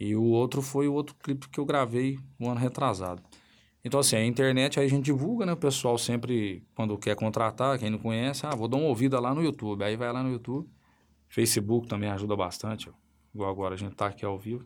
E 0.00 0.16
o 0.16 0.24
outro 0.24 0.62
foi 0.62 0.88
o 0.88 0.94
outro 0.94 1.14
clipe 1.14 1.46
que 1.50 1.60
eu 1.60 1.66
gravei 1.66 2.18
um 2.40 2.50
ano 2.50 2.58
retrasado. 2.58 3.22
Então, 3.84 4.00
assim, 4.00 4.16
a 4.16 4.24
internet 4.24 4.80
aí 4.80 4.86
a 4.86 4.88
gente 4.88 5.04
divulga, 5.04 5.44
né? 5.44 5.52
O 5.52 5.56
pessoal 5.56 5.98
sempre, 5.98 6.66
quando 6.74 6.96
quer 6.96 7.14
contratar, 7.14 7.78
quem 7.78 7.90
não 7.90 7.98
conhece, 7.98 8.46
ah, 8.46 8.54
vou 8.54 8.66
dar 8.66 8.78
uma 8.78 8.88
ouvida 8.88 9.20
lá 9.20 9.34
no 9.34 9.42
YouTube. 9.42 9.84
Aí 9.84 9.96
vai 9.96 10.10
lá 10.10 10.22
no 10.22 10.30
YouTube. 10.30 10.66
Facebook 11.28 11.86
também 11.86 12.08
ajuda 12.10 12.34
bastante, 12.34 12.88
ó. 12.88 12.92
Igual 13.34 13.50
agora 13.50 13.74
a 13.74 13.78
gente 13.78 13.94
tá 13.94 14.06
aqui 14.06 14.24
ao 14.24 14.38
vivo. 14.38 14.64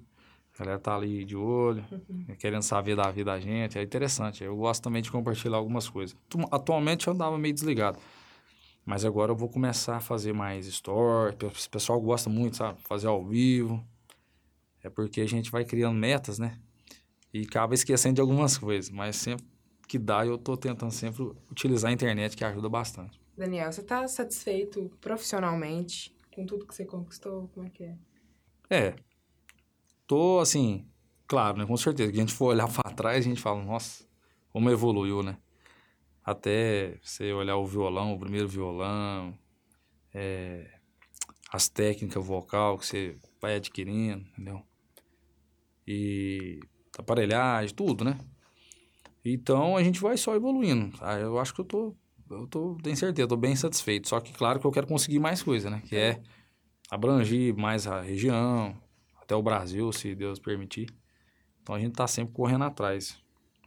A 0.55 0.59
galera 0.59 0.79
tá 0.79 0.95
ali 0.95 1.25
de 1.25 1.37
olho, 1.37 1.85
uhum. 1.91 2.27
querendo 2.39 2.63
saber 2.63 2.95
da 2.95 3.11
vida 3.11 3.33
da 3.33 3.41
gente. 3.41 3.77
É 3.77 3.83
interessante. 3.83 4.45
Eu 4.45 4.57
gosto 4.57 4.85
também 4.85 5.03
de 5.03 5.11
compartilhar 5.11 5.57
algumas 5.57 5.89
coisas. 5.89 6.17
Atualmente 6.51 7.09
eu 7.09 7.13
andava 7.13 7.37
meio 7.37 7.53
desligado. 7.53 7.99
Mas 8.87 9.05
agora 9.05 9.33
eu 9.33 9.37
vou 9.37 9.49
começar 9.49 9.97
a 9.97 10.01
fazer 10.01 10.33
mais 10.33 10.67
stories. 10.67 11.37
O 11.67 11.71
pessoal 11.71 12.01
gosta 12.01 12.31
muito, 12.31 12.57
sabe? 12.57 12.79
Fazer 12.83 13.09
ao 13.09 13.25
vivo. 13.25 13.85
É 14.85 14.91
porque 14.91 15.23
a 15.23 15.27
gente 15.27 15.51
vai 15.51 15.65
criando 15.65 15.99
metas, 15.99 16.39
né? 16.39 16.61
E 17.33 17.41
acaba 17.41 17.75
esquecendo 17.75 18.17
de 18.17 18.21
algumas 18.21 18.59
coisas. 18.59 18.91
Mas 18.91 19.17
sempre 19.17 19.47
que 19.89 19.99
dá, 19.99 20.27
eu 20.27 20.37
tô 20.37 20.59
tentando 20.59 20.93
sempre 20.93 21.23
utilizar 21.51 21.91
a 21.91 21.95
internet, 21.95 22.37
que 22.37 22.45
ajuda 22.45 22.69
bastante. 22.69 23.19
Daniel, 23.35 23.73
você 23.73 23.83
tá 23.83 24.07
satisfeito 24.07 24.91
profissionalmente 25.01 26.15
com 26.35 26.45
tudo 26.45 26.67
que 26.67 26.75
você 26.75 26.85
conquistou? 26.85 27.49
Como 27.55 27.67
é 27.67 27.71
que 27.71 27.85
é? 27.85 27.97
É, 28.69 28.95
tô 30.07 30.39
assim, 30.39 30.87
claro, 31.27 31.57
né? 31.57 31.67
Com 31.67 31.77
certeza. 31.79 32.13
Que 32.13 32.19
a 32.19 32.21
gente 32.21 32.35
for 32.35 32.47
olhar 32.47 32.69
para 32.71 32.93
trás, 32.93 33.25
a 33.25 33.29
gente 33.29 33.41
fala, 33.41 33.65
nossa, 33.65 34.05
como 34.53 34.71
evoluiu, 34.71 35.23
né? 35.23 35.39
Até 36.23 36.99
você 37.03 37.33
olhar 37.33 37.57
o 37.57 37.67
violão, 37.67 38.13
o 38.13 38.21
primeiro 38.21 38.49
violão, 38.49 39.37
é, 40.13 40.71
as 41.51 41.69
técnicas 41.71 42.25
vocal 42.25 42.79
que 42.79 42.87
você 42.87 43.17
vai 43.41 43.57
adquirindo, 43.57 44.27
entendeu? 44.33 44.63
E 45.87 46.61
aparelhagem, 46.99 47.75
tudo, 47.75 48.05
né? 48.05 48.19
Então 49.25 49.77
a 49.77 49.83
gente 49.83 50.01
vai 50.01 50.17
só 50.17 50.35
evoluindo. 50.35 50.97
Ah, 51.01 51.19
eu 51.19 51.39
acho 51.39 51.55
que 51.55 51.61
eu 51.61 51.65
tô, 51.65 51.95
eu 52.31 52.47
tô, 52.47 52.77
tenho 52.83 52.97
certeza, 52.97 53.29
tô 53.29 53.37
bem 53.37 53.57
satisfeito. 53.57 54.09
Só 54.09 54.21
que 54.21 54.33
claro 54.33 54.61
que 54.61 54.67
eu 54.67 54.71
quero 54.71 54.87
conseguir 54.87 55.19
mais 55.19 55.43
coisa, 55.43 55.71
né? 55.71 55.83
Que 55.89 55.97
é 55.97 56.23
abranger 56.91 57.57
mais 57.57 57.87
a 57.87 58.03
região, 58.03 58.77
até 59.21 59.35
o 59.35 59.43
Brasil, 59.43 59.91
se 59.93 60.15
Deus 60.15 60.39
permitir. 60.39 60.89
Então 61.63 61.75
a 61.75 61.79
gente 61.81 61.95
tá 61.95 62.07
sempre 62.07 62.35
correndo 62.35 62.65
atrás. 62.65 63.19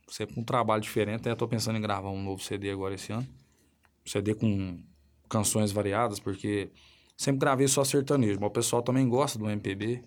Sempre 0.07 0.35
com 0.35 0.41
um 0.41 0.45
trabalho 0.45 0.81
diferente. 0.81 1.21
Até 1.21 1.35
tô 1.35 1.47
pensando 1.47 1.77
em 1.77 1.81
gravar 1.81 2.09
um 2.09 2.23
novo 2.23 2.41
CD 2.41 2.69
agora 2.69 2.93
esse 2.93 3.11
ano. 3.11 3.27
CD 4.05 4.33
com 4.35 4.81
canções 5.27 5.71
variadas, 5.71 6.19
porque 6.19 6.71
sempre 7.17 7.39
gravei 7.39 7.67
só 7.67 7.83
sertanejo. 7.83 8.39
Mas 8.39 8.49
o 8.49 8.53
pessoal 8.53 8.81
também 8.81 9.09
gosta 9.09 9.37
do 9.37 9.49
MPB, 9.49 10.03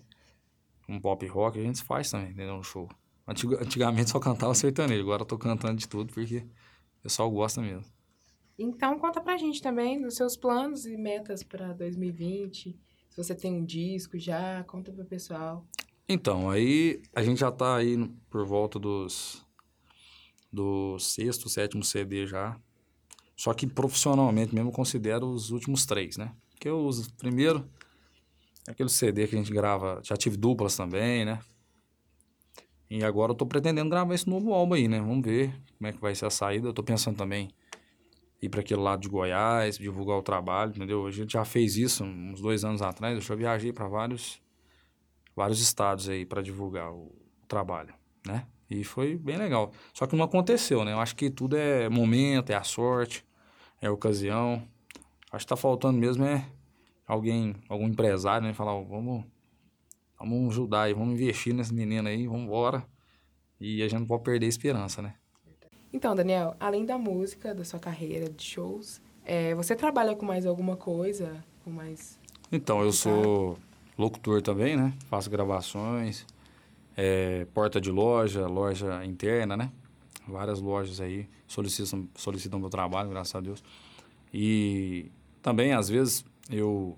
um 0.95 0.99
pop 0.99 1.25
rock, 1.27 1.59
a 1.59 1.63
gente 1.63 1.83
faz 1.83 2.11
também, 2.11 2.31
entendeu? 2.31 2.57
No 2.57 2.63
show. 2.63 2.89
Antigamente 3.27 4.09
só 4.09 4.19
cantava 4.19 4.53
sertanejo, 4.53 5.03
agora 5.03 5.21
eu 5.21 5.25
tô 5.25 5.37
cantando 5.37 5.75
de 5.75 5.87
tudo 5.87 6.13
porque 6.13 6.37
o 6.99 7.03
pessoal 7.03 7.29
gosta 7.31 7.61
mesmo. 7.61 7.85
Então 8.57 8.99
conta 8.99 9.21
pra 9.21 9.37
gente 9.37 9.61
também 9.61 10.01
dos 10.01 10.15
seus 10.15 10.35
planos 10.35 10.85
e 10.85 10.97
metas 10.97 11.43
para 11.43 11.73
2020 11.73 12.77
se 13.11 13.17
você 13.17 13.35
tem 13.35 13.53
um 13.53 13.65
disco 13.65 14.17
já, 14.17 14.63
conta 14.63 14.89
pro 14.91 15.03
pessoal. 15.03 15.67
Então, 16.07 16.49
aí 16.49 17.01
a 17.13 17.21
gente 17.21 17.41
já 17.41 17.51
tá 17.51 17.75
aí 17.75 17.97
por 18.29 18.45
volta 18.45 18.79
dos 18.79 19.45
do 20.51 20.97
sexto, 20.97 21.49
sétimo 21.49 21.83
CD 21.83 22.25
já. 22.25 22.57
Só 23.35 23.53
que 23.53 23.67
profissionalmente 23.67 24.55
mesmo 24.55 24.69
eu 24.69 24.73
considero 24.73 25.27
os 25.27 25.51
últimos 25.51 25.85
três, 25.85 26.15
né? 26.15 26.33
Porque 26.51 26.69
os 26.69 27.09
primeiro 27.09 27.69
aquele 28.67 28.89
CD 28.89 29.27
que 29.27 29.35
a 29.35 29.37
gente 29.37 29.51
grava, 29.51 30.01
já 30.03 30.15
tive 30.15 30.37
duplas 30.37 30.75
também, 30.75 31.25
né? 31.25 31.39
E 32.89 33.03
agora 33.03 33.31
eu 33.31 33.35
tô 33.35 33.45
pretendendo 33.45 33.89
gravar 33.89 34.13
esse 34.13 34.29
novo 34.29 34.53
álbum 34.53 34.73
aí, 34.73 34.87
né? 34.87 34.99
Vamos 34.99 35.25
ver 35.25 35.53
como 35.77 35.87
é 35.87 35.93
que 35.93 36.01
vai 36.01 36.13
ser 36.13 36.25
a 36.25 36.29
saída. 36.29 36.67
Eu 36.67 36.73
tô 36.73 36.83
pensando 36.83 37.15
também 37.15 37.49
ir 38.41 38.49
para 38.49 38.59
aquele 38.59 38.81
lado 38.81 39.01
de 39.01 39.07
Goiás, 39.07 39.77
divulgar 39.77 40.17
o 40.17 40.21
trabalho, 40.21 40.71
entendeu? 40.75 41.05
A 41.05 41.11
gente 41.11 41.33
já 41.33 41.45
fez 41.45 41.77
isso 41.77 42.03
uns 42.03 42.41
dois 42.41 42.65
anos 42.65 42.81
atrás. 42.81 43.15
Eu 43.15 43.21
já 43.21 43.33
viajei 43.33 43.71
para 43.71 43.87
vários, 43.87 44.41
vários 45.33 45.61
estados 45.61 46.09
aí 46.09 46.25
para 46.25 46.41
divulgar 46.41 46.91
o, 46.91 47.15
o 47.41 47.45
trabalho, 47.47 47.93
né? 48.27 48.45
E 48.69 48.83
foi 48.83 49.15
bem 49.17 49.37
legal. 49.37 49.71
Só 49.93 50.05
que 50.05 50.15
não 50.15 50.25
aconteceu, 50.25 50.83
né? 50.83 50.91
Eu 50.91 50.99
acho 50.99 51.15
que 51.15 51.29
tudo 51.29 51.55
é 51.55 51.87
momento, 51.87 52.49
é 52.49 52.55
a 52.55 52.63
sorte, 52.63 53.25
é 53.81 53.87
a 53.87 53.91
ocasião. 53.91 54.67
Acho 55.31 55.45
que 55.45 55.49
tá 55.49 55.55
faltando 55.55 55.97
mesmo 55.97 56.25
é 56.25 56.45
alguém, 57.11 57.53
algum 57.67 57.87
empresário, 57.87 58.47
né? 58.47 58.53
Falar, 58.53 58.71
vamos, 58.83 59.25
vamos 60.17 60.53
ajudar 60.53 60.83
aí, 60.83 60.93
vamos 60.93 61.13
investir 61.13 61.53
nesse 61.53 61.73
menino 61.73 62.07
aí, 62.07 62.25
vamos 62.25 62.43
embora. 62.43 62.85
E 63.59 63.83
a 63.83 63.87
gente 63.87 63.99
não 63.99 64.07
pode 64.07 64.23
perder 64.23 64.45
a 64.45 64.49
esperança, 64.49 65.01
né? 65.01 65.15
Então, 65.91 66.15
Daniel, 66.15 66.55
além 66.57 66.85
da 66.85 66.97
música, 66.97 67.53
da 67.53 67.65
sua 67.65 67.79
carreira 67.79 68.29
de 68.29 68.41
shows, 68.41 69.01
é, 69.25 69.53
você 69.53 69.75
trabalha 69.75 70.15
com 70.15 70.25
mais 70.25 70.45
alguma 70.45 70.77
coisa? 70.77 71.43
Com 71.65 71.69
mais... 71.69 72.17
Então, 72.49 72.81
eu 72.81 72.93
sou 72.93 73.57
locutor 73.97 74.41
também, 74.41 74.77
né? 74.77 74.93
Faço 75.09 75.29
gravações, 75.29 76.25
é, 76.95 77.45
porta 77.53 77.81
de 77.81 77.91
loja, 77.91 78.47
loja 78.47 79.03
interna, 79.05 79.57
né? 79.57 79.69
Várias 80.25 80.61
lojas 80.61 81.01
aí 81.01 81.27
solicitam, 81.45 82.07
solicitam 82.15 82.57
meu 82.57 82.69
trabalho, 82.69 83.09
graças 83.09 83.35
a 83.35 83.41
Deus. 83.41 83.61
E 84.33 85.11
também, 85.41 85.73
às 85.73 85.89
vezes, 85.89 86.23
eu 86.49 86.97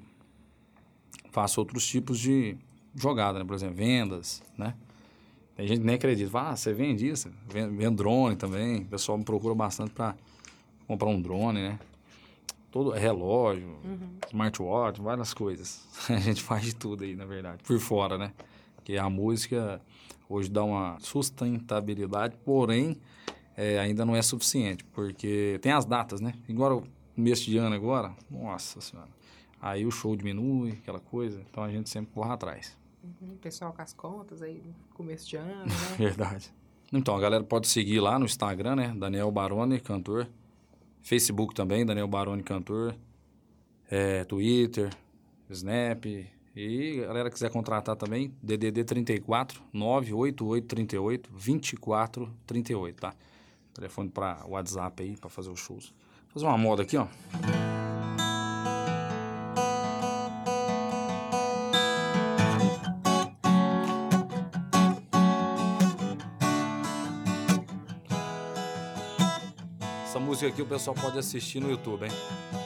faço 1.31 1.59
outros 1.59 1.85
tipos 1.85 2.19
de 2.19 2.57
jogada, 2.95 3.39
né? 3.39 3.45
Por 3.45 3.55
exemplo, 3.55 3.75
vendas, 3.75 4.43
né? 4.57 4.75
Tem 5.55 5.67
gente 5.67 5.79
que 5.79 5.85
nem 5.85 5.95
acredita. 5.95 6.31
Fala, 6.31 6.51
ah, 6.51 6.55
você 6.55 6.73
vende 6.73 7.07
isso? 7.07 7.29
Vende, 7.47 7.95
drone 7.95 8.35
também. 8.35 8.81
O 8.81 8.85
pessoal 8.85 9.17
me 9.17 9.23
procura 9.23 9.53
bastante 9.53 9.91
para 9.91 10.15
comprar 10.87 11.09
um 11.09 11.21
drone, 11.21 11.61
né? 11.61 11.79
Todo 12.71 12.89
relógio, 12.89 13.67
uhum. 13.83 14.17
smartwatch, 14.29 14.99
várias 14.99 15.33
coisas. 15.33 15.87
A 16.09 16.19
gente 16.19 16.41
faz 16.41 16.63
de 16.65 16.75
tudo 16.75 17.03
aí, 17.03 17.15
na 17.15 17.25
verdade. 17.25 17.61
Por 17.63 17.79
fora, 17.79 18.17
né? 18.17 18.33
Porque 18.75 18.97
a 18.97 19.09
música 19.09 19.79
hoje 20.27 20.49
dá 20.49 20.63
uma 20.63 20.97
sustentabilidade, 20.99 22.35
porém 22.43 22.97
é, 23.55 23.79
ainda 23.79 24.05
não 24.05 24.15
é 24.15 24.21
suficiente, 24.21 24.83
porque 24.85 25.59
tem 25.61 25.71
as 25.71 25.85
datas, 25.85 26.19
né? 26.19 26.33
Igual 26.49 26.83
de 27.15 27.57
ano 27.57 27.75
agora, 27.75 28.15
nossa 28.29 28.81
senhora. 28.81 29.09
Aí 29.61 29.85
o 29.85 29.91
show 29.91 30.15
diminui, 30.15 30.71
aquela 30.71 30.99
coisa, 30.99 31.41
então 31.49 31.63
a 31.63 31.71
gente 31.71 31.89
sempre 31.89 32.13
corre 32.13 32.31
atrás. 32.31 32.77
Uhum, 33.03 33.35
pessoal 33.37 33.73
com 33.73 33.81
as 33.81 33.93
contas 33.93 34.41
aí 34.41 34.61
começo 34.93 35.27
de 35.27 35.37
ano, 35.37 35.65
né? 35.65 35.95
Verdade. 35.97 36.53
Então, 36.91 37.15
a 37.15 37.19
galera 37.19 37.43
pode 37.43 37.67
seguir 37.67 37.99
lá 37.99 38.19
no 38.19 38.25
Instagram, 38.25 38.75
né? 38.75 38.95
Daniel 38.95 39.31
Baroni, 39.31 39.79
cantor. 39.79 40.27
Facebook 41.01 41.55
também, 41.55 41.85
Daniel 41.85 42.07
Baroni, 42.07 42.43
cantor. 42.43 42.95
É, 43.89 44.23
Twitter, 44.25 44.95
Snap. 45.49 46.05
E 46.55 47.01
a 47.03 47.07
galera 47.07 47.31
quiser 47.31 47.49
contratar 47.49 47.95
também, 47.95 48.31
DDD 48.43 48.83
34 48.83 49.59
98838 49.73 51.31
2438, 51.31 52.99
tá? 52.99 53.15
Telefone 53.73 54.09
para 54.09 54.45
WhatsApp 54.45 55.01
aí, 55.01 55.17
para 55.17 55.31
fazer 55.31 55.49
os 55.49 55.59
shows. 55.59 55.91
Fazer 56.33 56.45
uma 56.45 56.57
moda 56.57 56.81
aqui, 56.81 56.97
ó. 56.97 57.05
música 70.33 70.47
aqui 70.47 70.61
o 70.61 70.65
pessoal 70.65 70.95
pode 70.95 71.19
assistir 71.19 71.59
no 71.59 71.69
YouTube, 71.69 72.05
hein? 72.05 72.62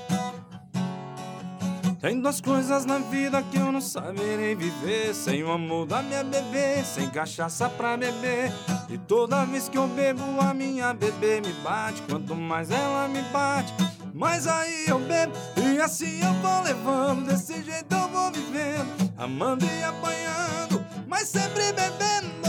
Tem 2.00 2.22
duas 2.22 2.40
coisas 2.40 2.86
na 2.86 3.00
vida 3.00 3.42
que 3.42 3.58
eu 3.58 3.72
não 3.72 3.82
saberei 3.82 4.54
viver. 4.54 5.16
Sem 5.16 5.44
o 5.44 5.52
amor 5.52 5.88
da 5.88 6.04
minha 6.04 6.24
bebê, 6.24 6.84
sem 6.84 7.10
cachaça 7.10 7.68
pra 7.70 7.98
beber. 7.98 8.54
E 8.88 9.00
toda 9.00 9.46
vez 9.46 9.68
que 9.68 9.80
eu 9.80 9.88
bebo 9.88 10.22
a 10.40 10.54
minha 10.54 10.94
bebê 10.94 11.42
me 11.42 11.52
bate. 11.64 12.04
Quanto 12.04 12.36
mais 12.36 12.70
ela 12.70 13.08
me 13.08 13.22
bate, 13.34 13.74
mais 14.14 14.46
aí 14.46 14.86
eu 14.88 15.00
bebo. 15.00 15.34
E 15.58 15.82
assim 15.82 16.20
eu 16.24 16.34
vou 16.34 16.62
levando, 16.62 17.26
desse 17.26 17.64
jeito 17.64 17.92
eu 17.92 18.08
vou 18.10 18.32
vivendo. 18.32 19.12
Amando 19.18 19.66
e 19.66 19.84
apanhando, 19.84 20.86
mas 21.08 21.28
sempre 21.28 21.74
bebendo. 21.74 22.48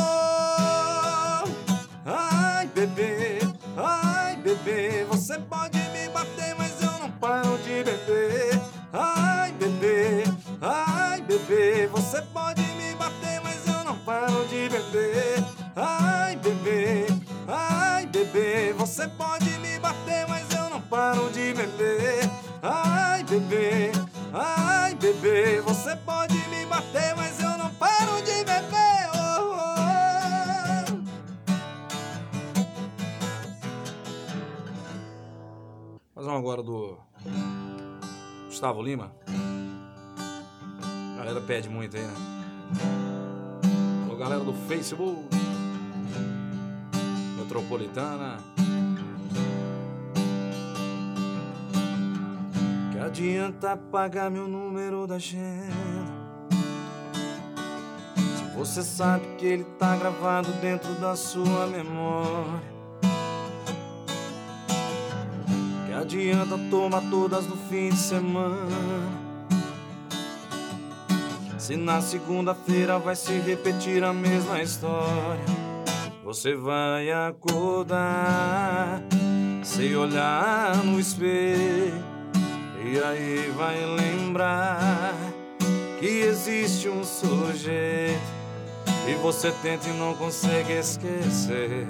Ai 2.05 2.67
bebê, 2.75 3.39
ai 3.77 4.37
bebê 4.37 5.05
Você 5.11 5.39
pode 5.39 5.79
me 5.91 6.09
bater, 6.09 6.55
mas 6.57 6.81
eu 6.83 6.99
não 6.99 7.11
paro 7.13 7.59
de 7.59 7.85
beber 7.85 8.68
ai 10.61 11.21
bebê 11.23 11.87
Você 11.89 12.23
pode 12.23 12.63
me 12.63 12.95
bater, 12.95 13.41
mas 13.43 13.67
eu 13.67 13.85
não 13.85 13.97
paro 13.99 14.45
de 14.47 14.69
beber 14.69 15.45
Ai 15.77 16.37
bebê, 16.37 17.07
ai 17.47 18.07
bebê 18.07 18.73
Você 18.75 19.09
pode 19.09 19.51
me 19.59 19.79
bater, 19.79 20.27
mas 20.29 20.51
eu 20.51 20.71
não 20.71 20.81
paro 20.81 21.31
de 21.31 21.55
beber 21.55 22.29
Ai 22.63 23.23
bebê, 23.25 23.93
ai 24.33 24.95
bebê 24.95 25.61
Você 25.61 25.97
pode 25.97 26.37
me 26.49 26.67
bater, 26.67 27.15
mas 27.17 27.41
eu 27.41 27.57
não 27.59 27.73
paro 27.75 28.23
de 28.23 28.45
beber 28.45 29.11
oh, 29.15 29.55
oh. 29.55 29.77
Fazer 36.15 36.29
um 36.29 36.37
agora 36.37 36.63
do 36.63 36.99
Gustavo 38.49 38.83
Lima. 38.83 39.18
Galera 41.29 41.45
pede 41.47 41.69
muito 41.69 41.95
aí, 41.95 42.03
né? 42.03 42.15
Alô, 44.07 44.17
galera 44.17 44.43
do 44.43 44.55
Facebook. 44.67 45.29
Metropolitana. 47.37 48.39
Que 52.91 52.99
adianta 52.99 53.77
pagar 53.77 54.31
meu 54.31 54.49
número 54.49 55.07
da 55.07 55.17
agenda? 55.17 55.67
Se 58.17 58.57
você 58.57 58.83
sabe 58.83 59.27
que 59.37 59.45
ele 59.45 59.65
tá 59.79 59.97
gravado 59.97 60.51
dentro 60.63 60.95
da 60.95 61.15
sua 61.15 61.67
memória. 61.67 62.63
Que 65.87 65.93
adianta 65.93 66.57
tomar 66.71 67.03
todas 67.11 67.47
no 67.47 67.57
fim 67.69 67.91
de 67.91 67.99
semana? 67.99 69.28
Se 71.69 71.77
na 71.77 72.01
segunda-feira 72.01 72.99
vai 72.99 73.15
se 73.15 73.31
repetir 73.41 74.03
a 74.03 74.11
mesma 74.11 74.63
história, 74.63 75.45
você 76.25 76.55
vai 76.55 77.11
acordar 77.11 79.03
sem 79.63 79.95
olhar 79.95 80.75
no 80.79 80.99
espelho 80.99 82.03
e 82.83 82.99
aí 82.99 83.53
vai 83.55 83.85
lembrar 83.85 85.15
que 86.01 86.07
existe 86.07 86.89
um 86.89 87.05
sujeito 87.05 88.19
e 89.07 89.13
você 89.17 89.53
tenta 89.61 89.91
e 89.91 89.93
não 89.93 90.15
consegue 90.15 90.73
esquecer 90.73 91.87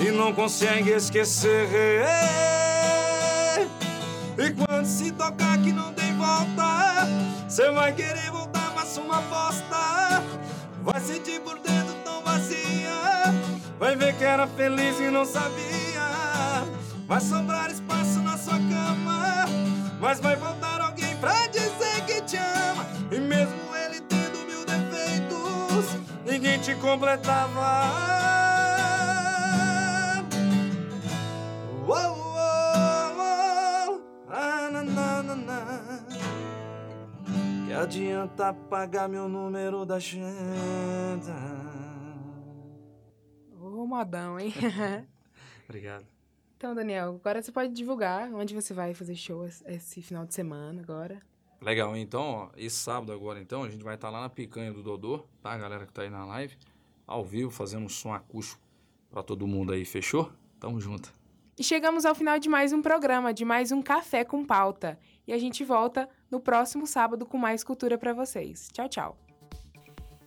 e 0.00 0.10
não 0.10 0.32
consegue 0.32 0.88
esquecer. 0.88 1.68
E 4.38 4.50
quando 4.52 4.86
se 4.86 5.12
tocar 5.12 5.58
que 5.58 5.70
não 5.70 5.92
tem 5.92 6.16
volta, 6.16 7.06
você 7.46 7.70
vai 7.70 7.92
querer 7.92 8.32
voltar, 8.32 8.53
uma 8.96 9.20
bosta. 9.22 10.22
Vai 10.82 11.00
sentir 11.00 11.40
por 11.40 11.58
dentro 11.58 11.94
tão 12.04 12.22
vazia. 12.22 13.34
Vai 13.78 13.96
ver 13.96 14.14
que 14.16 14.24
era 14.24 14.46
feliz 14.46 14.98
e 15.00 15.10
não 15.10 15.24
sabia. 15.24 16.64
Vai 17.06 17.20
sobrar 17.20 17.70
espaço 17.70 18.20
na 18.20 18.36
sua 18.36 18.58
cama. 18.58 19.46
Mas 20.00 20.20
vai 20.20 20.36
voltar 20.36 20.80
alguém 20.80 21.16
pra 21.16 21.46
dizer 21.48 22.04
que 22.06 22.20
te 22.22 22.36
ama. 22.36 22.86
E 23.10 23.18
mesmo 23.18 23.74
ele 23.74 24.00
tendo 24.02 24.38
mil 24.46 24.64
defeitos, 24.64 25.96
ninguém 26.26 26.58
te 26.58 26.74
completava. 26.76 28.53
Adianta 37.84 38.54
pagar 38.70 39.10
meu 39.10 39.28
número 39.28 39.84
da 39.84 39.96
agenda? 39.96 41.34
Ô, 43.60 43.86
modão, 43.86 44.40
hein? 44.40 44.54
Obrigado. 45.68 46.06
então, 46.56 46.74
Daniel, 46.74 47.20
agora 47.20 47.42
você 47.42 47.52
pode 47.52 47.74
divulgar 47.74 48.32
onde 48.32 48.54
você 48.54 48.72
vai 48.72 48.94
fazer 48.94 49.14
show 49.14 49.46
esse 49.66 50.00
final 50.00 50.24
de 50.24 50.32
semana 50.32 50.80
agora. 50.80 51.20
Legal, 51.60 51.94
então, 51.94 52.22
ó, 52.22 52.50
esse 52.56 52.76
sábado 52.76 53.12
agora, 53.12 53.38
então, 53.38 53.62
a 53.62 53.68
gente 53.68 53.84
vai 53.84 53.96
estar 53.96 54.08
lá 54.08 54.22
na 54.22 54.30
picanha 54.30 54.72
do 54.72 54.82
Dodô, 54.82 55.18
tá? 55.42 55.52
A 55.52 55.58
galera 55.58 55.86
que 55.86 55.92
tá 55.92 56.02
aí 56.02 56.10
na 56.10 56.24
live, 56.24 56.56
ao 57.06 57.22
vivo, 57.22 57.50
fazendo 57.50 57.84
um 57.84 57.88
som 57.88 58.14
acústico 58.14 58.62
pra 59.10 59.22
todo 59.22 59.46
mundo 59.46 59.74
aí, 59.74 59.84
fechou? 59.84 60.32
Tamo 60.58 60.80
junto. 60.80 61.12
E 61.56 61.62
chegamos 61.62 62.04
ao 62.04 62.16
final 62.16 62.36
de 62.38 62.48
mais 62.48 62.72
um 62.72 62.82
programa, 62.82 63.32
de 63.32 63.44
mais 63.44 63.70
um 63.70 63.80
Café 63.80 64.24
com 64.24 64.44
Pauta. 64.44 64.98
E 65.24 65.32
a 65.32 65.38
gente 65.38 65.62
volta 65.62 66.08
no 66.34 66.40
próximo 66.40 66.84
sábado 66.84 67.24
com 67.24 67.38
mais 67.38 67.62
cultura 67.62 67.96
para 67.96 68.12
vocês. 68.12 68.68
Tchau, 68.72 68.88
tchau. 68.88 69.18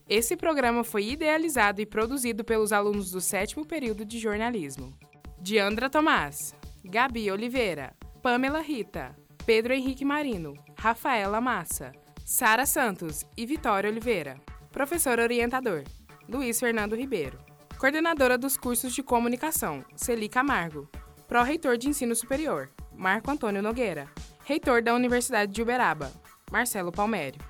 Esse 0.07 0.37
programa 0.37 0.85
foi 0.85 1.09
idealizado 1.09 1.81
e 1.81 1.85
produzido 1.85 2.45
pelos 2.45 2.71
alunos 2.71 3.11
do 3.11 3.19
sétimo 3.19 3.65
período 3.65 4.05
de 4.05 4.17
jornalismo. 4.17 4.97
Diandra 5.37 5.89
Tomás, 5.89 6.55
Gabi 6.81 7.29
Oliveira, 7.29 7.93
Pamela 8.23 8.61
Rita, 8.61 9.13
Pedro 9.45 9.73
Henrique 9.73 10.05
Marino, 10.05 10.53
Rafaela 10.79 11.41
Massa, 11.41 11.91
Sara 12.23 12.65
Santos 12.65 13.25
e 13.35 13.45
Vitória 13.45 13.89
Oliveira. 13.89 14.39
Professor 14.71 15.19
orientador, 15.19 15.83
Luiz 16.29 16.57
Fernando 16.57 16.95
Ribeiro. 16.95 17.37
Coordenadora 17.77 18.37
dos 18.37 18.55
cursos 18.55 18.95
de 18.95 19.03
comunicação, 19.03 19.83
Celi 19.93 20.29
Camargo. 20.29 20.89
Pró-reitor 21.27 21.77
de 21.77 21.89
ensino 21.89 22.15
superior, 22.15 22.69
Marco 22.95 23.29
Antônio 23.29 23.61
Nogueira 23.61 24.07
reitor 24.47 24.81
da 24.81 24.93
Universidade 24.93 25.51
de 25.51 25.61
Uberaba, 25.61 26.09
Marcelo 26.49 26.89
Palmério. 26.89 27.41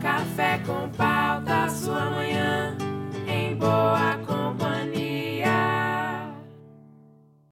Café 0.00 0.58
com 0.66 0.88
pau 0.96 1.42
da 1.42 1.68
sua 1.68 2.08
manhã, 2.10 2.74
em 3.28 3.54
boa 3.54 4.16
companhia. 4.26 4.73